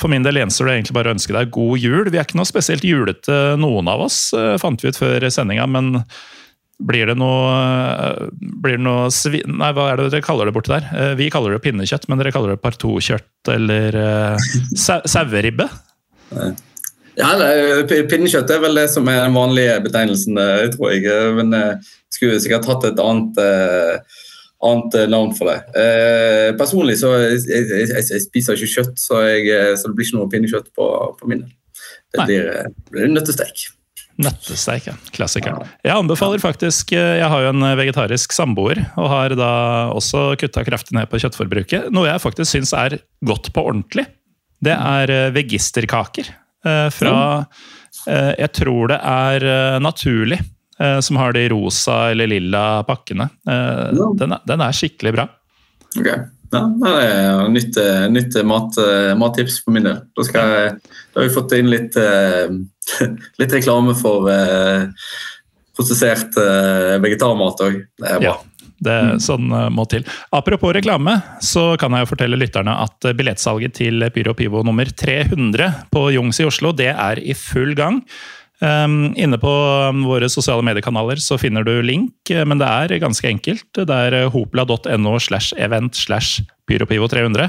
for 0.00 0.10
min 0.10 0.24
del 0.26 0.40
gjenstår 0.40 0.68
det 0.68 0.76
egentlig 0.76 0.96
bare 0.98 1.12
å 1.12 1.16
ønske 1.16 1.36
deg 1.36 1.54
god 1.54 1.78
jul. 1.78 2.10
Vi 2.10 2.18
er 2.18 2.26
ikke 2.26 2.40
noe 2.40 2.48
spesielt 2.48 2.84
julete, 2.84 3.56
noen 3.60 3.88
av 3.92 4.02
oss, 4.08 4.32
fant 4.60 4.82
vi 4.82 4.90
ut 4.90 4.98
før 4.98 5.28
sendinga. 5.30 5.68
Men 5.70 6.02
blir 6.88 7.10
det 7.10 7.16
noe, 7.18 8.30
blir 8.62 8.78
det 8.78 8.84
noe 8.84 9.06
svi, 9.14 9.42
Nei, 9.48 9.70
hva 9.76 9.90
er 9.92 10.00
det 10.00 10.10
dere 10.14 10.26
kaller 10.26 10.48
det 10.48 10.56
borti 10.56 10.72
der? 10.74 11.14
Vi 11.18 11.30
kaller 11.32 11.56
det 11.56 11.62
pinnekjøtt, 11.64 12.08
men 12.10 12.20
dere 12.20 12.34
kaller 12.34 12.54
det 12.54 12.62
partokjøtt 12.64 13.52
eller 13.52 13.98
saueribbe? 14.78 15.68
Ja, 17.18 17.32
Pinnekjøtt 18.08 18.50
er 18.54 18.60
vel 18.62 18.78
det 18.78 18.86
som 18.92 19.08
er 19.12 19.26
den 19.26 19.36
vanlige 19.36 19.76
betegnelsen, 19.84 20.38
tror 20.72 20.94
jeg. 20.94 21.08
Men 21.36 21.52
jeg 21.56 21.80
skulle 22.16 22.40
sikkert 22.40 22.68
hatt 22.70 22.86
et 22.88 23.02
annet, 23.02 23.40
eh, 23.42 24.22
annet 24.64 24.96
navn 25.12 25.34
for 25.36 25.50
det. 25.50 25.58
Eh, 25.76 26.48
personlig 26.58 26.96
så 27.02 27.12
jeg, 27.20 27.42
jeg, 27.48 27.90
jeg, 27.98 28.24
spiser 28.24 28.56
ikke 28.56 28.72
kjøtt, 28.78 28.96
så, 28.96 29.20
så, 29.20 29.90
det 29.90 29.94
blir 29.98 30.08
ikke 30.08 30.20
noe 30.20 30.32
pinnekjøtt 30.32 30.72
på, 30.76 30.88
på 31.20 31.30
min 31.30 31.44
del. 31.44 31.54
Det 32.12 32.26
blir, 32.28 32.50
blir 32.92 33.12
nøttesteik. 33.12 33.68
Nøttesteik, 34.20 34.88
ja. 34.90 34.96
Klassikeren. 35.16 35.68
Jeg 35.80 35.94
anbefaler 35.96 36.40
faktisk 36.42 36.92
Jeg 36.92 37.28
har 37.32 37.44
jo 37.46 37.52
en 37.54 37.64
vegetarisk 37.78 38.34
samboer, 38.36 38.82
og 39.00 39.08
har 39.08 39.34
da 39.38 39.52
også 39.94 40.32
kutta 40.40 40.64
kraftig 40.66 40.98
ned 40.98 41.08
på 41.08 41.20
kjøttforbruket. 41.22 41.88
Noe 41.94 42.10
jeg 42.10 42.22
faktisk 42.22 42.52
syns 42.52 42.74
er 42.76 42.98
godt 43.24 43.48
på 43.56 43.64
ordentlig. 43.72 44.04
Det 44.62 44.74
er 44.74 45.10
eh, 45.10 45.28
vegisterkaker 45.34 46.28
eh, 46.30 46.88
fra 46.94 47.14
eh, 48.06 48.32
Jeg 48.38 48.50
tror 48.60 48.92
det 48.92 48.98
er 49.02 49.80
Naturlig 49.82 50.40
som 51.04 51.14
har 51.20 51.34
de 51.36 51.44
rosa 51.52 52.08
eller 52.10 52.26
lilla 52.26 52.82
pakkene. 52.82 53.28
Den 53.46 54.32
er, 54.34 54.40
den 54.48 54.62
er 54.64 54.74
skikkelig 54.74 55.12
bra. 55.14 55.26
Ok. 55.94 56.08
Ja, 56.08 56.62
det 56.80 56.94
er 57.04 57.42
nytt, 57.52 57.78
nytt 58.10 58.38
mat, 58.48 58.80
mattips 59.20 59.60
på 59.62 59.76
min 59.76 59.86
del. 59.86 60.00
Da, 60.16 60.24
jeg, 60.26 60.72
da, 60.80 61.20
har 61.20 61.28
vi 61.28 61.34
fått 61.36 61.54
inn 61.54 61.70
litt, 61.70 61.94
litt 63.40 63.54
reklame 63.54 63.94
for 63.98 64.30
prosessert 65.72 66.36
vegetarmat 67.02 67.62
òg. 67.64 67.78
Det 67.96 68.08
er 68.08 68.18
bra. 68.20 68.32
Ja. 68.34 68.40
Det 68.82 68.98
mm. 69.06 69.22
Sånn 69.22 69.50
uh, 69.54 69.68
må 69.72 69.86
til. 69.90 70.06
Apropos 70.34 70.74
reklame, 70.74 71.16
så 71.44 71.72
kan 71.80 71.94
jeg 71.94 72.04
jo 72.04 72.12
fortelle 72.14 72.38
lytterne 72.40 72.74
at 72.84 73.06
uh, 73.06 73.14
billettsalget 73.16 73.76
til 73.78 74.06
Pyro 74.14 74.34
Pivo 74.38 74.64
nummer 74.66 74.88
300 74.88 75.88
på 75.92 76.06
Jungs 76.16 76.42
i 76.42 76.48
Oslo, 76.48 76.74
det 76.76 76.90
er 76.92 77.22
i 77.22 77.36
full 77.38 77.76
gang. 77.78 78.02
Um, 78.62 79.14
inne 79.18 79.38
på 79.42 79.50
um, 79.90 80.04
våre 80.06 80.28
sosiale 80.30 80.62
mediekanaler 80.62 81.18
så 81.18 81.34
finner 81.38 81.64
du 81.66 81.72
link, 81.82 82.14
uh, 82.30 82.44
men 82.46 82.60
det 82.60 82.68
er 82.68 83.00
ganske 83.02 83.26
enkelt. 83.26 83.66
Det 83.74 83.96
er 83.96 84.28
hopla.no 84.30 85.16
slash 85.18 85.56
event 85.58 85.98
slash 85.98 86.44
pyropivo300. 86.70 87.48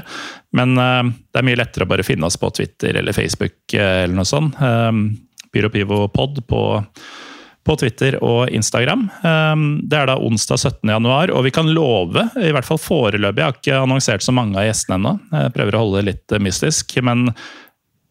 Men 0.58 0.74
uh, 0.74 1.04
det 1.30 1.38
er 1.38 1.46
mye 1.46 1.60
lettere 1.60 1.86
å 1.86 1.92
bare 1.92 2.06
finne 2.06 2.26
oss 2.26 2.40
på 2.40 2.50
Twitter 2.56 2.98
eller 2.98 3.14
Facebook 3.14 3.76
eller 3.76 4.16
noe 4.16 4.26
sånt. 4.26 4.58
Um, 4.58 5.06
pyropivopod 5.54 6.40
på, 6.50 6.62
på 7.62 7.76
Twitter 7.78 8.16
og 8.18 8.50
Instagram. 8.50 9.04
Det 9.86 9.94
er 9.94 10.08
da 10.10 10.16
onsdag 10.18 10.58
17. 10.58 10.90
januar, 10.90 11.30
og 11.30 11.44
vi 11.46 11.52
kan 11.54 11.70
love, 11.70 12.24
i 12.42 12.50
hvert 12.50 12.66
fall 12.66 12.80
foreløpig, 12.82 13.38
jeg 13.38 13.46
har 13.46 13.54
ikke 13.60 13.76
annonsert 13.84 14.26
så 14.26 14.34
mange 14.34 14.58
av 14.58 14.66
gjestene 14.66 14.98
ennå, 14.98 15.12
prøver 15.54 15.78
å 15.78 15.84
holde 15.84 16.02
det 16.02 16.08
litt 16.08 16.34
mystisk, 16.42 16.96
men 17.06 17.28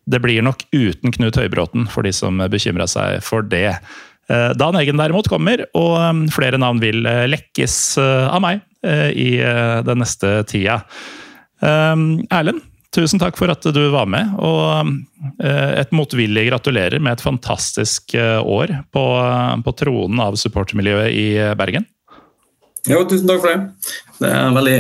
det 0.10 0.20
blir 0.24 0.43
nok 0.45 0.66
uten 0.74 1.14
Knut 1.16 1.39
Høybråten, 1.39 1.88
for 1.91 2.08
de 2.08 2.14
som 2.16 2.41
bekymra 2.51 2.88
seg 2.91 3.22
for 3.26 3.45
det. 3.47 3.78
Uh, 4.32 4.51
Dan 4.58 4.78
Eggen 4.80 4.99
derimot 4.99 5.30
kommer, 5.32 5.66
og 5.78 5.95
um, 5.99 6.26
flere 6.34 6.60
navn 6.60 6.82
vil 6.84 7.04
uh, 7.08 7.26
lekkes 7.32 7.97
av 8.04 8.43
meg 8.43 8.64
i 8.84 9.38
den 9.39 10.01
neste 10.01 10.41
tida. 10.43 10.82
Erlend, 11.64 12.60
tusen 12.93 13.22
takk 13.22 13.38
for 13.39 13.51
at 13.51 13.66
du 13.74 13.82
var 13.93 14.08
med. 14.10 14.34
Og 14.41 15.43
eh, 15.43 15.72
et 15.82 15.93
motvillig 15.95 16.47
gratulerer 16.51 17.01
med 17.01 17.18
et 17.18 17.26
fantastisk 17.26 18.16
eh, 18.18 18.39
år 18.39 18.76
på, 18.93 19.06
på 19.66 19.76
tronen 19.80 20.22
av 20.24 20.38
supportermiljøet 20.39 21.10
i 21.10 21.28
Bergen. 21.60 21.88
Jo, 22.89 23.04
tusen 23.08 23.30
takk 23.30 23.43
for 23.43 23.54
det. 23.54 23.93
Det 24.20 24.30
er 24.30 24.56
veldig, 24.58 24.78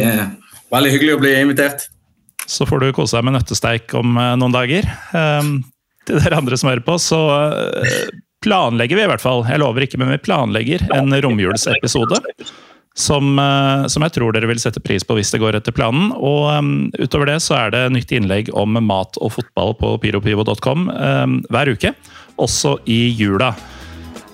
veldig 0.73 0.93
hyggelig 0.97 1.15
å 1.15 1.23
bli 1.23 1.33
invitert. 1.39 1.87
Så 2.49 2.67
får 2.69 2.83
du 2.83 2.91
kose 2.95 3.17
deg 3.17 3.27
med 3.27 3.37
nøttesteik 3.37 3.93
om 3.99 4.17
eh, 4.19 4.33
noen 4.39 4.55
dager. 4.55 4.89
Ehm, 5.17 5.55
til 6.07 6.19
dere 6.19 6.41
andre 6.41 6.59
som 6.59 6.69
hører 6.71 6.83
på, 6.83 6.97
så 6.99 7.21
planlegger 8.43 8.99
vi 8.99 9.05
i 9.05 9.07
hvert 9.07 9.23
fall, 9.23 9.45
jeg 9.47 9.61
lover 9.61 9.85
ikke, 9.85 9.99
men 10.01 10.11
vi 10.11 10.19
planlegger 10.25 10.83
en 10.97 11.15
romjulsepisode 11.23 12.19
som, 12.93 13.39
eh, 13.39 13.87
som, 13.87 14.05
jeg 14.05 14.13
tror 14.17 14.33
dere 14.35 14.49
vil 14.49 14.61
sette 14.61 14.81
pris 14.83 15.05
på 15.05 15.17
hvis 15.17 15.33
det 15.33 15.41
går 15.41 15.57
etter 15.57 15.75
planen. 15.75 16.11
Og 16.13 16.49
um, 16.53 16.73
utover 16.99 17.31
det 17.31 17.39
så 17.45 17.57
er 17.57 17.73
det 17.73 17.83
nytt 17.95 18.13
innlegg 18.13 18.51
om 18.53 18.77
mat 18.85 19.17
og 19.21 19.33
fotball 19.37 19.73
på 19.79 19.95
pyropivo.com 20.03 20.89
um, 20.93 21.39
hver 21.49 21.73
uke. 21.73 21.93
Også 22.41 22.77
i 22.89 23.07
jula. 23.17 23.53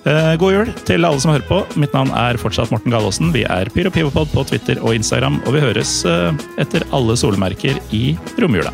Uh, 0.00 0.32
god 0.40 0.54
jul 0.54 0.70
til 0.88 1.04
alle 1.04 1.20
som 1.20 1.34
hører 1.34 1.48
på. 1.48 1.60
Mitt 1.80 1.92
navn 1.96 2.12
er 2.16 2.40
fortsatt 2.40 2.72
Morten 2.72 2.94
Galaasen. 2.94 3.34
Vi 3.36 3.44
er 3.44 3.68
Pyropivopod 3.74 4.32
på 4.32 4.46
Twitter 4.48 4.80
og 4.80 4.96
Instagram, 4.96 5.42
og 5.44 5.56
vi 5.56 5.64
høres 5.66 6.00
uh, 6.08 6.30
etter 6.60 6.86
alle 6.96 7.18
solmerker 7.20 7.82
i 7.96 8.14
romjula. 8.40 8.72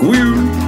God 0.00 0.18
jul! 0.18 0.67